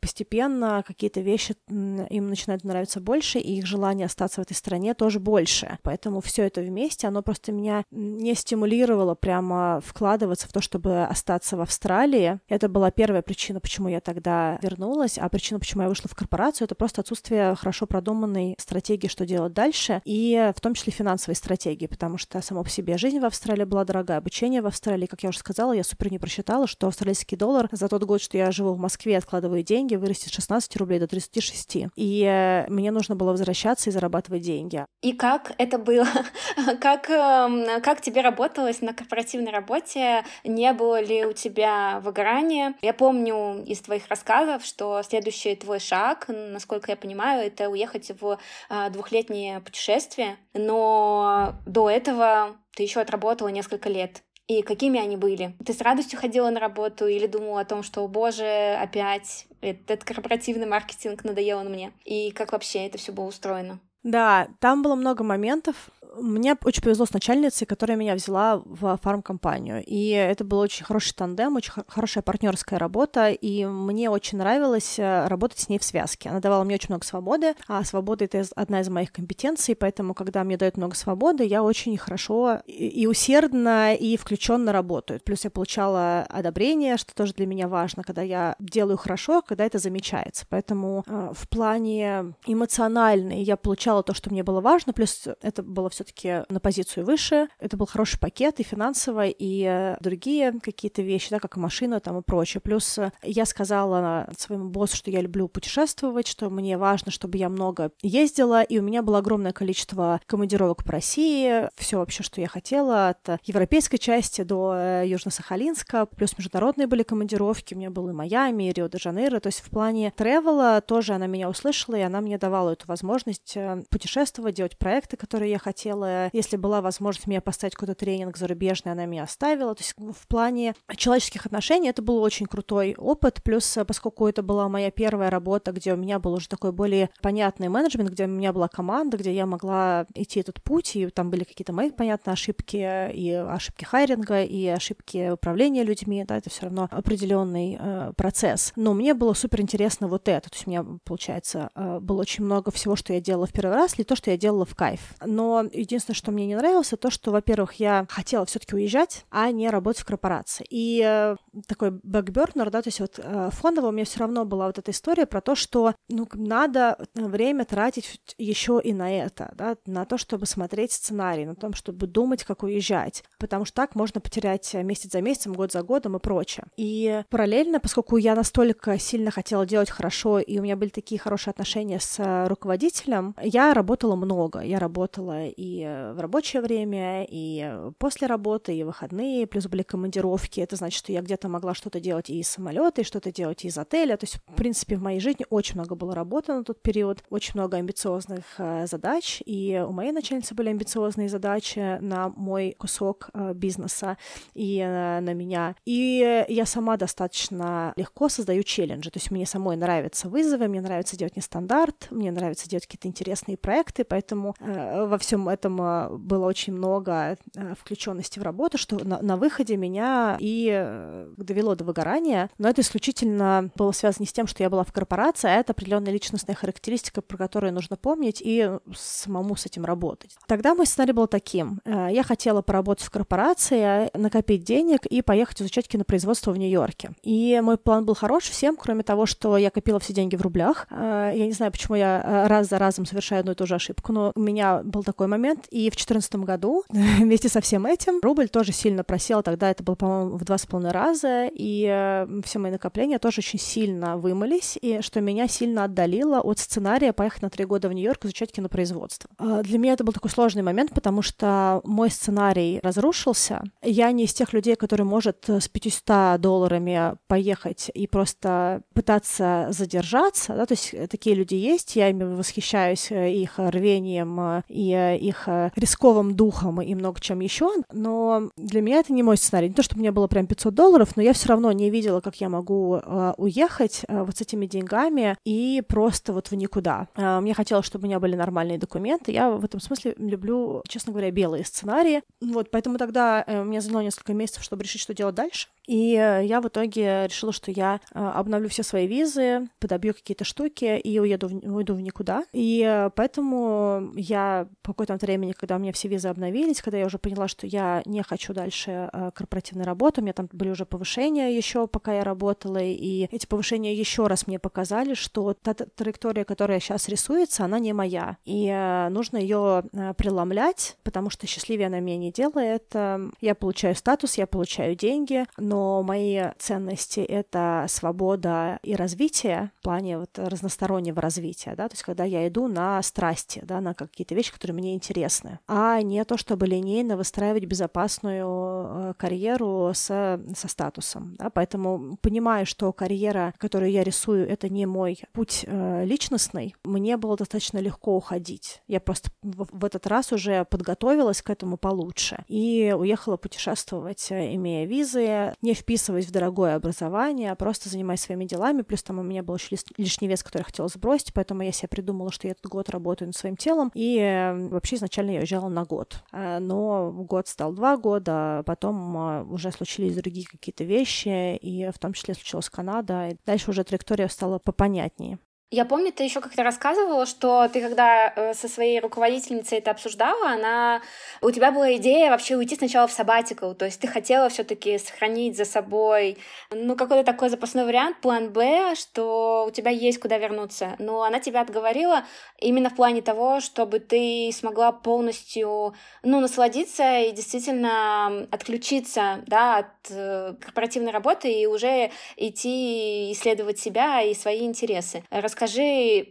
постепенно 0.01 0.85
какие-то 0.87 1.21
вещи 1.21 1.57
им 1.69 2.29
начинают 2.29 2.65
нравиться 2.65 3.01
больше, 3.01 3.39
и 3.39 3.59
их 3.59 3.67
желание 3.67 4.07
остаться 4.07 4.41
в 4.41 4.45
этой 4.45 4.55
стране 4.55 4.95
тоже 4.95 5.21
больше. 5.21 5.79
Поэтому 5.83 6.21
все 6.21 6.45
это 6.45 6.61
вместе, 6.61 7.07
оно 7.07 7.23
просто 7.23 7.53
меня 7.53 7.85
не 7.91 8.35
стимулировало 8.35 9.15
прямо 9.15 9.81
вкладываться 9.85 10.49
в 10.49 10.53
то, 10.53 10.61
чтобы 10.61 11.05
остаться 11.05 11.57
в 11.57 11.61
Австралии. 11.61 12.41
Это 12.49 12.69
была 12.69 12.91
первая 12.91 13.23
причина, 13.23 13.61
почему 13.61 13.89
я 13.89 14.01
тогда 14.01 14.59
вернулась, 14.63 15.19
а 15.19 15.29
причина, 15.29 15.61
почему 15.61 15.83
я 15.83 15.89
вышла 15.89 16.09
в 16.09 16.15
корпорацию, 16.15 16.67
это 16.67 16.75
просто 16.75 17.01
отсутствие 17.01 17.55
хорошо 17.55 17.87
продуманной 17.87 18.55
стратегии, 18.59 19.09
что 19.09 19.27
делать 19.27 19.53
дальше, 19.53 20.03
и 20.05 20.53
в 20.57 20.61
том 20.61 20.75
числе 20.75 20.93
финансовой 20.93 21.37
стратегии, 21.37 21.87
потому 21.87 22.19
что 22.19 22.41
само 22.43 22.65
по 22.65 22.71
себе 22.71 22.99
жизнь 22.99 23.21
в 23.21 23.25
Австралии 23.25 23.65
была 23.65 23.85
дорогая, 23.85 24.19
обучение 24.19 24.63
в 24.63 24.67
Австралии, 24.67 25.07
как 25.07 25.23
я 25.23 25.29
уже 25.29 25.39
сказала, 25.39 25.73
я 25.73 25.85
супер 25.85 26.11
не 26.11 26.19
просчитала, 26.19 26.67
что 26.67 26.90
австралийский 26.91 27.37
доллар 27.37 27.69
за 27.73 27.89
тот 27.89 28.05
год, 28.05 28.21
что 28.21 28.37
я 28.37 28.51
живу 28.53 28.75
в 28.75 28.79
Москве, 28.79 29.17
откладываю 29.17 29.63
деньги, 29.63 29.97
вырастет 29.97 30.31
с 30.31 30.35
16 30.35 30.77
рублей 30.77 30.99
до 30.99 31.07
36. 31.07 31.89
И 31.97 32.25
э, 32.25 32.67
мне 32.69 32.91
нужно 32.91 33.17
было 33.17 33.31
возвращаться 33.33 33.91
и 33.91 33.93
зарабатывать 33.93 34.43
деньги. 34.43 34.85
И 35.03 35.13
как 35.13 35.53
это 35.59 35.79
было? 35.79 36.07
как, 36.81 37.09
эм, 37.11 37.81
как 37.83 38.01
тебе 38.01 38.21
работалось 38.21 38.81
на 38.81 38.93
корпоративной 38.93 39.51
работе? 39.51 40.25
Не 40.45 40.73
было 40.73 41.01
ли 41.01 41.25
у 41.25 41.33
тебя 41.33 42.01
выгорания? 42.05 42.75
Я 42.83 42.93
помню 42.93 43.65
из 43.65 43.81
твоих 43.81 44.09
рассказов, 44.09 44.65
что 44.65 45.03
следующий 45.03 45.55
твой 45.57 45.81
шаг, 45.81 46.27
насколько 46.29 46.91
я 46.91 46.97
понимаю, 46.97 47.47
это 47.47 47.69
уехать 47.69 48.11
в 48.21 48.39
э, 48.69 48.91
двухлетнее 48.91 49.61
путешествие. 49.61 50.37
Но 50.55 51.55
до 51.67 51.89
этого 51.89 52.57
ты 52.75 52.83
еще 52.83 53.01
отработала 53.01 53.49
несколько 53.49 53.89
лет. 53.89 54.23
И 54.51 54.63
какими 54.63 54.99
они 54.99 55.17
были? 55.17 55.55
Ты 55.65 55.73
с 55.73 55.81
радостью 55.81 56.19
ходила 56.19 56.51
на 56.51 56.59
работу 56.59 57.07
или 57.07 57.29
думала 57.29 57.61
о 57.61 57.65
том, 57.65 57.85
что, 57.85 58.09
боже, 58.09 58.77
опять 58.83 59.47
этот 59.61 60.03
корпоративный 60.03 60.67
маркетинг 60.67 61.23
надоел 61.23 61.63
мне? 61.63 61.93
И 62.05 62.33
как 62.33 62.51
вообще 62.51 62.85
это 62.89 62.99
все 62.99 63.13
было 63.13 63.27
устроено? 63.27 63.79
Да, 64.03 64.49
там 64.61 64.83
было 64.83 64.95
много 64.95 65.23
моментов, 65.25 65.91
мне 66.19 66.57
очень 66.65 66.83
повезло 66.83 67.07
с 67.07 67.13
начальницей, 67.13 67.67
которая 67.67 67.97
меня 67.97 68.15
взяла 68.15 68.63
в 68.65 68.99
фармкомпанию. 69.03 69.83
И 69.85 70.09
это 70.11 70.45
был 70.45 70.59
очень 70.59 70.85
хороший 70.85 71.15
тандем, 71.15 71.57
очень 71.57 71.73
хорошая 71.87 72.23
партнерская 72.23 72.79
работа, 72.79 73.31
и 73.31 73.65
мне 73.65 74.11
очень 74.11 74.39
нравилось 74.39 74.99
э, 74.99 75.27
работать 75.29 75.59
с 75.59 75.69
ней 75.69 75.79
в 75.79 75.85
связке. 75.85 76.29
Она 76.31 76.41
давала 76.41 76.65
мне 76.65 76.75
очень 76.75 76.89
много 76.91 77.05
свободы, 77.05 77.55
а 77.69 77.85
свобода— 77.85 78.25
это 78.27 78.45
одна 78.57 78.81
из 78.81 78.89
моих 78.89 79.13
компетенций, 79.13 79.77
поэтому, 79.77 80.15
когда 80.15 80.45
мне 80.45 80.57
дают 80.57 80.77
много 80.77 80.95
свободы, 80.95 81.45
я 81.45 81.63
очень 81.63 81.97
хорошо 81.97 82.61
и 82.67 83.07
усердно, 83.07 83.95
и 83.95 84.17
включенно 84.17 84.73
работаю. 84.73 85.21
Плюс 85.25 85.45
я 85.45 85.51
получала 85.51 86.23
одобрение, 86.23 86.97
что 86.97 87.15
тоже 87.15 87.33
для 87.35 87.47
меня 87.47 87.69
важно, 87.69 88.03
когда 88.03 88.23
я 88.23 88.57
делаю 88.59 88.97
хорошо, 88.97 89.43
когда 89.43 89.65
это 89.65 89.79
замечается. 89.79 90.45
Поэтому 90.49 91.05
э, 91.07 91.33
в 91.35 91.49
плане 91.49 92.35
эмоциональной 92.47 93.43
я 93.43 93.57
получала 93.57 93.90
то, 94.03 94.15
что 94.15 94.31
мне 94.31 94.43
было 94.43 94.61
важно, 94.61 94.93
плюс 94.93 95.29
это 95.43 95.63
было 95.63 95.89
все 95.89 96.01
все-таки 96.01 96.45
на 96.49 96.61
позицию 96.61 97.05
выше. 97.05 97.49
Это 97.59 97.77
был 97.77 97.87
хороший 97.87 98.19
пакет 98.19 98.59
и 98.59 98.63
финансово, 98.63 99.27
и 99.27 99.65
э, 99.65 99.97
другие 100.01 100.53
какие-то 100.63 101.03
вещи, 101.03 101.29
да, 101.31 101.39
как 101.39 101.59
машина 101.59 102.01
там 102.01 102.19
и 102.19 102.23
прочее. 102.23 102.63
Плюс 102.63 102.97
э, 102.97 103.13
я 103.23 103.45
сказала 103.45 104.31
своему 104.39 104.71
боссу, 104.71 104.97
что 104.97 105.11
я 105.11 105.21
люблю 105.21 105.47
путешествовать, 105.47 106.27
что 106.27 106.49
мне 106.49 106.79
важно, 106.79 107.13
чтобы 107.13 107.37
я 107.37 107.51
много 107.51 107.93
ездила, 108.01 108.63
и 108.63 108.79
у 108.79 108.83
меня 108.83 109.03
было 109.03 109.19
огромное 109.19 109.53
количество 109.53 110.23
командировок 110.27 110.85
по 110.85 110.93
России, 110.93 111.69
все 111.77 111.99
вообще, 111.99 112.23
что 112.23 112.41
я 112.41 112.49
хотела, 112.49 113.11
от 113.11 113.41
европейской 113.45 113.99
части 113.99 114.43
до 114.43 114.73
э, 114.75 115.05
Южно-Сахалинска, 115.07 116.09
плюс 116.17 116.39
международные 116.39 116.87
были 116.87 117.03
командировки, 117.03 117.75
у 117.75 117.77
меня 117.77 117.91
было 117.91 118.09
и 118.09 118.15
Майами, 118.15 118.71
и 118.71 118.73
Рио-де-Жанейро, 118.73 119.41
то 119.41 119.49
есть 119.49 119.61
в 119.61 119.69
плане 119.69 120.15
тревела 120.17 120.81
тоже 120.81 121.13
она 121.13 121.27
меня 121.27 121.51
услышала, 121.51 121.97
и 121.97 122.01
она 122.01 122.23
мне 122.23 122.39
давала 122.39 122.71
эту 122.71 122.87
возможность 122.87 123.55
путешествовать, 123.89 124.55
делать 124.55 124.79
проекты, 124.79 125.17
которые 125.17 125.51
я 125.51 125.59
хотела, 125.59 126.31
если 126.33 126.57
была 126.57 126.81
возможность 126.81 127.27
меня 127.27 127.41
поставить 127.41 127.75
какой-то 127.75 127.95
тренинг 127.95 128.37
зарубежный, 128.37 128.93
она 128.93 129.07
меня 129.07 129.25
оставила. 129.25 129.75
То 129.75 129.83
есть 129.83 129.95
в 129.97 130.27
плане 130.29 130.75
человеческих 130.97 131.47
отношений 131.47 131.89
это 131.89 132.03
был 132.03 132.23
очень 132.23 132.47
крутой 132.47 132.95
опыт. 132.97 133.43
Плюс, 133.43 133.77
э, 133.77 133.85
поскольку 133.85 134.27
это 134.27 134.43
была 134.43 134.69
моя 134.69 134.91
первая 134.91 135.31
работа, 135.31 135.73
где 135.73 135.95
у 135.95 135.97
меня 135.97 136.19
был 136.19 136.35
уже 136.35 136.49
такой 136.49 136.73
более 136.73 137.11
понятный 137.23 137.69
менеджмент, 137.69 138.11
где 138.11 138.25
у 138.25 138.29
меня 138.29 138.53
была 138.53 138.69
команда, 138.69 139.17
где 139.17 139.33
я 139.33 139.47
могла 139.47 140.07
идти 140.15 140.41
этот 140.41 140.63
путь, 140.63 140.97
и 140.97 141.07
там 141.09 141.31
были 141.31 141.45
какие-то 141.45 141.73
мои, 141.73 141.91
понятные 141.91 142.33
ошибки, 142.33 143.11
и 143.13 143.33
ошибки 143.33 143.85
хайринга, 143.85 144.43
и 144.43 144.67
ошибки 144.67 145.31
управления 145.31 145.83
людьми, 145.85 146.25
да, 146.27 146.37
это 146.37 146.51
все 146.51 146.65
равно 146.65 146.89
определенный 146.91 147.79
э, 147.81 148.13
процесс. 148.17 148.73
Но 148.77 148.95
мне 148.95 149.15
было 149.15 149.35
супер 149.35 149.61
интересно 149.61 150.09
вот 150.09 150.29
это. 150.29 150.51
То 150.51 150.55
есть 150.55 150.67
у 150.67 150.71
меня, 150.71 150.85
получается, 151.05 151.71
э, 151.75 151.99
было 152.01 152.21
очень 152.21 152.45
много 152.45 152.71
всего, 152.71 152.97
что 152.97 153.13
я 153.13 153.21
делала 153.21 153.47
в 153.47 153.53
первый 153.53 153.70
раз, 153.75 153.95
или 153.97 154.05
то, 154.05 154.17
что 154.17 154.31
я 154.31 154.37
делала 154.37 154.65
в 154.65 154.75
кайф. 154.75 155.15
Но 155.25 155.65
единственное, 155.73 156.17
что 156.17 156.31
мне 156.31 156.47
не 156.47 156.57
нравилось, 156.57 156.93
то, 157.01 157.11
что, 157.11 157.31
во-первых, 157.31 157.75
я 157.75 158.07
хотела 158.09 158.45
все-таки 158.47 158.75
уезжать, 158.75 159.25
а 159.31 159.51
не 159.51 159.71
работать 159.71 160.03
в 160.03 160.07
корпорации. 160.07 160.67
И 160.69 161.03
э, 161.05 161.37
такой 161.67 161.91
бэкбернер, 161.91 162.71
да, 162.71 162.83
то 162.83 162.89
есть 162.89 163.01
вот 163.01 163.19
э, 163.19 163.51
фоново 163.53 163.89
у 163.89 163.93
меня 163.93 164.05
все 164.05 164.21
равно 164.21 164.45
была 164.45 164.67
вот 164.67 164.79
эта 164.79 164.91
история 164.91 165.27
про 165.27 165.41
то, 165.41 165.55
что 165.55 165.95
ну, 166.09 166.29
надо 166.35 166.99
время 167.15 167.65
тратить 167.65 168.21
еще 168.39 168.81
и 168.83 168.93
на 168.93 169.11
это, 169.11 169.53
да, 169.57 169.77
на 169.87 170.05
то, 170.05 170.19
чтобы 170.19 170.47
смотреть 170.47 170.93
сценарий, 170.93 171.45
на 171.45 171.55
том, 171.55 171.75
чтобы 171.75 172.07
думать, 172.07 172.45
как 172.45 172.63
уезжать, 172.63 173.25
потому 173.39 173.65
что 173.65 173.77
так 173.77 173.95
можно 173.95 174.21
потерять 174.21 174.73
месяц 174.75 175.13
за 175.13 175.21
месяцем, 175.21 175.53
год 175.53 175.73
за 175.73 175.83
годом 175.83 176.17
и 176.17 176.21
прочее. 176.21 176.65
И 176.77 177.23
параллельно, 177.31 177.81
поскольку 177.81 178.17
я 178.17 178.35
настолько 178.35 178.99
сильно 178.99 179.31
хотела 179.31 179.67
делать 179.67 179.91
хорошо, 179.91 180.39
и 180.39 180.59
у 180.59 180.63
меня 180.63 180.77
были 180.77 180.91
такие 180.91 181.21
хорошие 181.21 181.53
отношения 181.53 182.01
с 182.01 182.47
руководителем, 182.49 183.35
я 183.43 183.60
работала 183.75 184.17
много. 184.17 184.61
Я 184.61 184.79
работала 184.79 185.47
и 185.47 185.85
в 186.15 186.21
рабочее 186.21 186.63
время, 186.63 187.27
и 187.29 187.73
после 187.99 188.27
работы, 188.27 188.75
и 188.75 188.83
выходные, 188.85 189.47
плюс 189.47 189.67
были 189.67 189.83
командировки. 189.83 190.61
Это 190.61 190.77
значит, 190.77 190.99
что 190.99 191.13
я 191.13 191.21
где-то 191.21 191.49
могла 191.49 191.75
что-то 191.75 192.01
делать 192.01 192.31
и 192.31 192.39
из 192.39 192.49
самолета, 192.49 193.01
и 193.01 193.05
что-то 193.05 193.33
делать 193.33 193.65
и 193.65 193.69
из 193.69 193.79
отеля. 193.79 194.17
То 194.17 194.25
есть, 194.25 194.37
в 194.47 194.55
принципе, 194.55 194.97
в 194.97 195.03
моей 195.03 195.21
жизни 195.21 195.47
очень 195.51 195.75
много 195.75 195.95
было 195.95 196.15
работы 196.15 196.53
на 196.53 196.65
тот 196.65 196.83
период, 196.83 197.23
очень 197.31 197.53
много 197.55 197.77
амбициозных 197.77 198.45
э, 198.59 198.87
задач, 198.87 199.43
и 199.45 199.83
у 199.87 199.93
моей 199.93 200.13
начальницы 200.13 200.55
были 200.55 200.71
амбициозные 200.71 201.29
задачи 201.29 201.99
на 202.01 202.29
мой 202.31 202.75
кусок 202.79 203.31
э, 203.33 203.53
бизнеса 203.55 204.17
и 204.55 204.79
э, 204.79 205.21
на 205.21 205.35
меня. 205.35 205.75
И 205.85 206.45
я 206.49 206.67
сама 206.67 206.97
достаточно 206.97 207.93
легко 207.97 208.29
создаю 208.29 208.63
челленджи. 208.63 209.11
То 209.11 209.19
есть 209.19 209.31
мне 209.31 209.47
самой 209.47 209.77
нравятся 209.77 210.29
вызовы, 210.29 210.69
мне 210.69 210.81
нравится 210.81 211.17
делать 211.17 211.37
нестандарт, 211.37 212.09
мне 212.11 212.31
нравится 212.31 212.69
делать 212.69 212.87
какие-то 212.87 213.09
интересные 213.09 213.50
проекты, 213.57 214.05
поэтому 214.05 214.55
э, 214.61 215.07
во 215.07 215.19
всем 215.19 215.49
этом 215.49 215.81
э, 215.81 216.17
было 216.17 216.47
очень 216.47 216.73
много 216.73 217.37
э, 217.57 217.75
включенности 217.79 218.39
в 218.39 218.43
работу, 218.43 218.79
что 218.79 219.05
на, 219.05 219.21
на 219.21 219.37
выходе 219.37 219.77
меня 219.77 220.37
и 220.41 221.27
довело 221.37 221.75
до 221.75 221.85
выгорания, 221.85 222.51
но 222.59 222.69
это 222.69 222.81
исключительно 222.81 223.71
было 223.75 223.93
связано 223.93 224.23
не 224.23 224.27
с 224.27 224.33
тем, 224.33 224.47
что 224.47 224.63
я 224.63 224.71
была 224.71 224.85
в 224.85 224.93
корпорации, 224.93 225.49
а 225.49 225.55
это 225.55 225.73
определенная 225.73 226.13
личностная 226.13 226.55
характеристика, 226.55 227.23
про 227.23 227.37
которую 227.37 227.73
нужно 227.73 227.97
помнить 227.97 228.43
и 228.45 228.71
самому 228.95 229.57
с 229.57 229.67
этим 229.67 229.85
работать. 229.85 230.37
Тогда 230.47 230.75
мой 230.75 230.87
сценарий 230.87 231.13
был 231.13 231.27
таким. 231.27 231.81
Я 231.85 232.23
хотела 232.23 232.63
поработать 232.63 233.05
в 233.05 233.11
корпорации, 233.11 234.11
накопить 234.17 234.65
денег 234.65 235.07
и 235.07 235.23
поехать 235.23 235.63
изучать 235.63 235.89
кинопроизводство 235.89 236.53
в 236.53 236.59
Нью-Йорке. 236.59 237.13
И 237.23 237.61
мой 237.63 237.79
план 237.79 238.05
был 238.05 238.15
хорош 238.15 238.45
всем, 238.45 238.77
кроме 238.77 239.03
того, 239.03 239.27
что 239.27 239.57
я 239.57 239.71
копила 239.71 239.99
все 240.01 240.13
деньги 240.13 240.37
в 240.37 240.43
рублях. 240.43 240.87
Я 240.91 241.47
не 241.47 241.53
знаю, 241.53 241.73
почему 241.73 241.97
я 241.97 242.47
раз 242.49 242.69
за 242.69 242.79
разом 242.79 243.07
совершаю 243.07 243.40
одну 243.41 243.53
и 243.53 243.55
ту 243.55 243.67
же 243.67 243.75
ошибку, 243.75 244.13
но 244.13 244.33
у 244.35 244.41
меня 244.41 244.83
был 244.83 245.03
такой 245.03 245.27
момент, 245.27 245.67
и 245.71 245.89
в 245.89 245.97
2014 245.97 246.35
году 246.37 246.85
вместе 246.89 247.49
со 247.49 247.61
всем 247.61 247.87
этим 247.87 248.21
рубль 248.23 248.49
тоже 248.49 248.73
сильно 248.73 249.05
просел. 249.05 249.43
Тогда 249.43 249.71
это 249.71 249.83
было, 249.83 249.95
по-моему, 249.95 250.37
в 250.37 250.45
два 250.45 250.59
с 250.59 250.67
половиной 250.67 250.93
раза. 250.93 251.49
И 251.53 251.87
э, 251.89 252.27
все 252.45 252.59
мои 252.59 252.71
накопления 252.71 253.19
тоже 253.19 253.41
очень 253.41 253.59
сильно 253.59 254.17
вымылись, 254.17 254.79
и 254.81 255.01
что 255.03 255.21
меня 255.21 255.49
сильно 255.49 255.85
отдалило 255.85 256.41
от 256.41 256.59
сценария 256.59 257.13
поехать 257.13 257.43
на 257.43 257.51
три 257.51 257.65
года 257.65 257.89
в 257.89 257.93
Нью-Йорк 257.93 258.25
изучать 258.25 258.53
кинопроизводство. 258.53 259.31
А 259.39 259.63
для 259.63 259.79
меня 259.79 259.93
это 259.95 260.05
был 260.05 260.13
такой 260.13 260.31
сложный 260.31 260.63
момент, 260.63 260.93
потому 260.95 261.23
что 261.23 261.81
мой 261.85 262.11
сценарий 262.11 262.81
разрушился. 262.83 263.63
Я 263.83 264.11
не 264.13 264.25
из 264.25 264.35
тех 264.35 264.53
людей, 264.53 264.77
которые 264.77 265.07
может 265.07 265.49
с 265.49 265.69
500 265.69 266.41
долларами 266.41 267.17
поехать 267.27 267.91
и 267.93 268.07
просто 268.07 268.83
пытаться 268.95 269.69
задержаться. 269.71 270.55
Да? 270.55 270.67
То 270.67 270.75
есть 270.75 270.95
такие 271.11 271.37
люди 271.37 271.55
есть, 271.55 271.97
я 271.97 272.09
ими 272.09 272.25
восхищаюсь 272.25 273.11
э, 273.11 273.20
их 273.29 273.55
рвением 273.59 274.41
э, 274.41 274.63
и 274.69 275.19
их 275.21 275.49
рисковым 275.77 276.35
духом 276.35 276.81
и 276.81 276.95
много 276.95 277.21
чем 277.21 277.41
еще, 277.41 277.71
но 277.93 278.51
для 278.57 278.81
меня 278.81 278.99
это 278.99 279.13
не 279.13 279.23
мой 279.23 279.37
сценарий. 279.37 279.69
Не 279.69 279.75
то, 279.75 279.83
чтобы 279.83 280.01
у 280.01 280.03
меня 280.03 280.13
было 280.13 280.27
прям 280.27 280.47
500 280.47 280.75
долларов, 280.75 281.17
но 281.17 281.23
я 281.23 281.33
все 281.33 281.49
равно 281.49 281.73
не 281.73 281.91
видела, 281.91 282.21
как 282.21 282.37
я 282.37 282.49
могу 282.49 282.97
э, 282.97 283.35
уехать 283.37 284.03
э, 284.09 284.23
вот 284.23 284.37
с 284.37 284.41
этими 284.41 284.67
деньгами 284.67 285.37
и 285.45 285.83
просто 285.87 286.33
вот 286.33 286.51
в 286.51 286.55
никуда. 286.55 287.09
Э, 287.17 287.41
мне 287.41 287.55
хотелось, 287.55 287.87
чтобы 287.87 288.05
у 288.05 288.07
меня 288.07 288.21
были 288.21 288.37
нормальные 288.37 288.79
документы. 288.79 289.33
Я 289.33 289.51
в 289.51 289.65
этом 289.65 289.81
смысле 289.81 290.15
люблю, 290.19 290.83
честно 290.89 291.13
говоря, 291.13 291.31
белые 291.31 291.65
сценарии. 291.65 292.23
Вот, 292.41 292.71
поэтому 292.71 292.99
тогда 292.99 293.45
э, 293.47 293.63
мне 293.63 293.81
заняло 293.81 294.01
несколько 294.01 294.35
месяцев, 294.35 294.63
чтобы 294.63 294.83
решить, 294.83 295.01
что 295.01 295.15
делать 295.15 295.35
дальше. 295.35 295.69
И 295.91 296.15
э, 296.15 296.45
я 296.45 296.61
в 296.61 296.69
итоге 296.69 297.27
решила, 297.27 297.53
что 297.53 297.73
я 297.73 298.01
э, 298.15 298.19
обновлю 298.21 298.69
все 298.69 298.85
свои 298.85 299.09
визы, 299.09 299.69
подобью 299.81 300.15
какие-то 300.15 300.45
штуки 300.45 300.97
и 300.97 301.19
уеду 301.19 301.49
в, 301.49 301.75
уйду 301.75 301.95
в 301.95 302.01
никуда. 302.01 302.45
И 302.53 302.85
э, 302.87 303.11
поэтому 303.17 304.13
я 304.15 304.69
по 304.83 304.93
какой-то 304.93 305.17
времени, 305.17 305.51
когда 305.51 305.75
у 305.75 305.79
меня 305.81 305.93
все 305.93 306.07
визы 306.07 306.29
обновились, 306.29 306.81
когда 306.81 306.99
я 306.99 307.07
уже 307.07 307.19
поняла, 307.19 307.49
что 307.49 307.67
я 307.67 308.03
не 308.07 308.23
хочу 308.23 308.55
дальше 308.55 309.11
корпоративной 309.35 309.85
работы, 309.85 310.21
у 310.21 310.25
меня 310.25 310.33
там 310.33 310.49
были 310.53 310.71
уже 310.71 310.87
повышения 310.87 311.57
еще, 311.57 311.89
пока 311.89 312.15
я 312.15 312.23
работала, 312.23 312.79
и 312.79 313.27
эти 313.33 313.47
повышения 313.47 313.93
еще 313.93 314.29
раз 314.29 314.47
мне 314.47 314.61
показали, 314.61 315.15
что 315.15 315.55
та 315.55 315.75
траектория, 315.75 316.45
которая 316.45 316.79
сейчас 316.79 317.09
рисуется, 317.09 317.65
она 317.65 317.81
не 317.81 317.93
моя. 317.93 318.37
И 318.45 318.69
нужно 319.11 319.39
ее 319.39 319.83
преломлять, 320.17 320.97
потому 321.03 321.31
что 321.31 321.49
счастливее 321.49 321.89
она 321.89 321.99
меня 321.99 322.17
не 322.17 322.31
делает. 322.31 322.95
Я 323.41 323.55
получаю 323.57 323.97
статус, 323.97 324.39
я 324.39 324.47
получаю 324.47 324.95
деньги, 324.95 325.47
но 325.57 325.80
но 325.81 326.03
мои 326.03 326.43
ценности— 326.59 327.21
это 327.41 327.87
свобода 327.89 328.79
и 328.83 328.95
развитие 328.95 329.73
в 329.79 329.83
плане 329.83 330.19
вот 330.19 330.39
разностороннего 330.39 331.23
развития, 331.23 331.75
да, 331.75 331.89
то 331.89 331.95
есть 331.95 332.03
когда 332.03 332.25
я 332.25 332.47
иду 332.47 332.69
на 332.69 333.03
страсти, 333.03 333.63
да, 333.65 333.81
на 333.81 333.95
какие-то 333.95 334.35
вещи, 334.35 334.53
которые 334.53 334.77
мне 334.77 334.95
интересны, 334.95 335.59
а 335.67 336.03
не 336.03 336.23
то, 336.27 336.37
чтобы 336.37 336.67
линейно 336.67 337.17
выстраивать 337.17 337.65
безопасную 337.65 338.47
э, 338.47 339.15
карьеру 339.17 339.93
с, 339.95 340.07
со 340.55 340.69
статусом, 340.69 341.35
да, 341.39 341.49
поэтому 341.49 342.19
понимая, 342.21 342.67
что 342.67 342.93
карьера, 342.93 343.55
которую 343.57 343.91
я 343.91 344.05
рисую, 344.05 344.47
это 344.47 344.69
не 344.69 344.85
мой 344.85 345.19
путь 345.33 345.65
э, 345.67 346.05
личностный, 346.05 346.75
мне 346.85 347.17
было 347.17 347.39
достаточно 347.39 347.79
легко 347.79 348.17
уходить. 348.17 348.83
Я 348.87 349.01
просто 349.01 349.31
в, 349.43 349.67
в 349.73 349.85
этот 349.87 350.07
раз 350.07 350.31
уже 350.31 350.67
подготовилась 350.67 351.41
к 351.41 351.49
этому 351.49 351.79
получше 351.79 352.45
и 352.49 352.95
уехала 352.95 353.39
путешествовать, 353.39 354.31
э, 354.31 354.55
имея 354.57 354.87
визы, 354.87 355.55
не 355.63 355.75
вписываясь 355.75 356.27
в 356.27 356.33
дорогое 356.33 356.77
образование, 356.77 357.53
а 357.53 357.55
просто 357.55 357.89
занимаясь 357.89 358.21
своими 358.21 358.45
делами. 358.45 358.83
Плюс 358.83 359.03
там 359.03 359.19
у 359.19 359.23
меня 359.23 359.43
был 359.43 359.57
еще 359.57 359.77
лишний 359.97 360.29
вес, 360.29 360.43
который 360.43 360.63
я 360.63 360.65
хотела 360.65 360.89
сбросить, 360.89 361.33
поэтому 361.35 361.63
я 361.63 361.73
себе 361.73 361.89
придумала, 361.89 362.33
что 362.33 362.47
я 362.47 362.53
этот 362.53 362.67
год 362.67 362.89
работаю 362.91 363.29
над 363.29 363.37
своим 363.37 363.57
телом. 363.57 363.91
И 363.95 364.19
э, 364.19 364.69
вообще 364.69 364.97
изначально 364.97 365.33
я 365.33 365.39
уезжала 365.41 365.69
на 365.69 365.85
год. 365.85 366.23
Э, 366.33 366.59
но 366.59 367.13
год 367.13 367.49
стал 367.49 367.73
два 367.73 367.97
года, 367.97 368.59
а 368.59 368.63
потом 368.63 369.53
уже 369.53 369.71
случились 369.73 370.17
другие 370.17 370.47
какие-то 370.47 370.85
вещи, 370.85 371.57
и 371.57 371.91
в 371.91 371.99
том 371.99 372.13
числе 372.13 372.35
случилась 372.35 372.71
Канада. 372.71 373.29
И 373.29 373.37
дальше 373.45 373.71
уже 373.71 373.85
траектория 373.85 374.29
стала 374.29 374.59
попонятнее. 374.59 375.39
Я 375.73 375.85
помню, 375.85 376.11
ты 376.13 376.25
еще 376.25 376.41
как-то 376.41 376.65
рассказывала, 376.65 377.27
что 377.27 377.69
ты 377.69 377.81
когда 377.81 378.33
э, 378.35 378.55
со 378.55 378.67
своей 378.67 378.99
руководительницей 378.99 379.79
это 379.79 379.93
обсуждала, 379.93 380.51
она 380.51 381.01
у 381.43 381.53
тебя 381.53 381.71
была 381.71 381.95
идея 381.95 382.31
вообще 382.31 382.57
уйти 382.57 382.75
сначала 382.75 383.07
в 383.07 383.13
сабатикл, 383.13 383.73
то 383.75 383.85
есть 383.85 384.01
ты 384.01 384.09
хотела 384.09 384.49
все-таки 384.49 384.99
сохранить 384.99 385.57
за 385.57 385.65
собой, 385.65 386.39
ну, 386.73 386.97
какой-то 386.97 387.23
такой 387.23 387.51
запасной 387.51 387.85
вариант, 387.85 388.21
план 388.21 388.51
Б, 388.53 388.97
что 388.97 389.67
у 389.69 389.71
тебя 389.71 389.93
есть 389.93 390.19
куда 390.19 390.39
вернуться. 390.39 390.97
Но 390.99 391.23
она 391.23 391.39
тебя 391.39 391.61
отговорила 391.61 392.25
именно 392.59 392.91
в 392.91 392.97
плане 392.97 393.23
того, 393.23 393.61
чтобы 393.61 394.01
ты 394.01 394.51
смогла 394.53 394.91
полностью, 394.91 395.95
ну, 396.25 396.41
насладиться 396.41 397.21
и 397.21 397.31
действительно 397.31 398.49
отключиться, 398.51 399.45
да, 399.47 399.79
от 399.79 400.11
э, 400.11 400.55
корпоративной 400.61 401.13
работы 401.13 401.53
и 401.53 401.67
уже 401.67 402.11
идти 402.37 403.31
исследовать 403.31 403.79
себя 403.79 404.23
и 404.23 404.35
свои 404.35 404.63
интересы. 404.67 405.23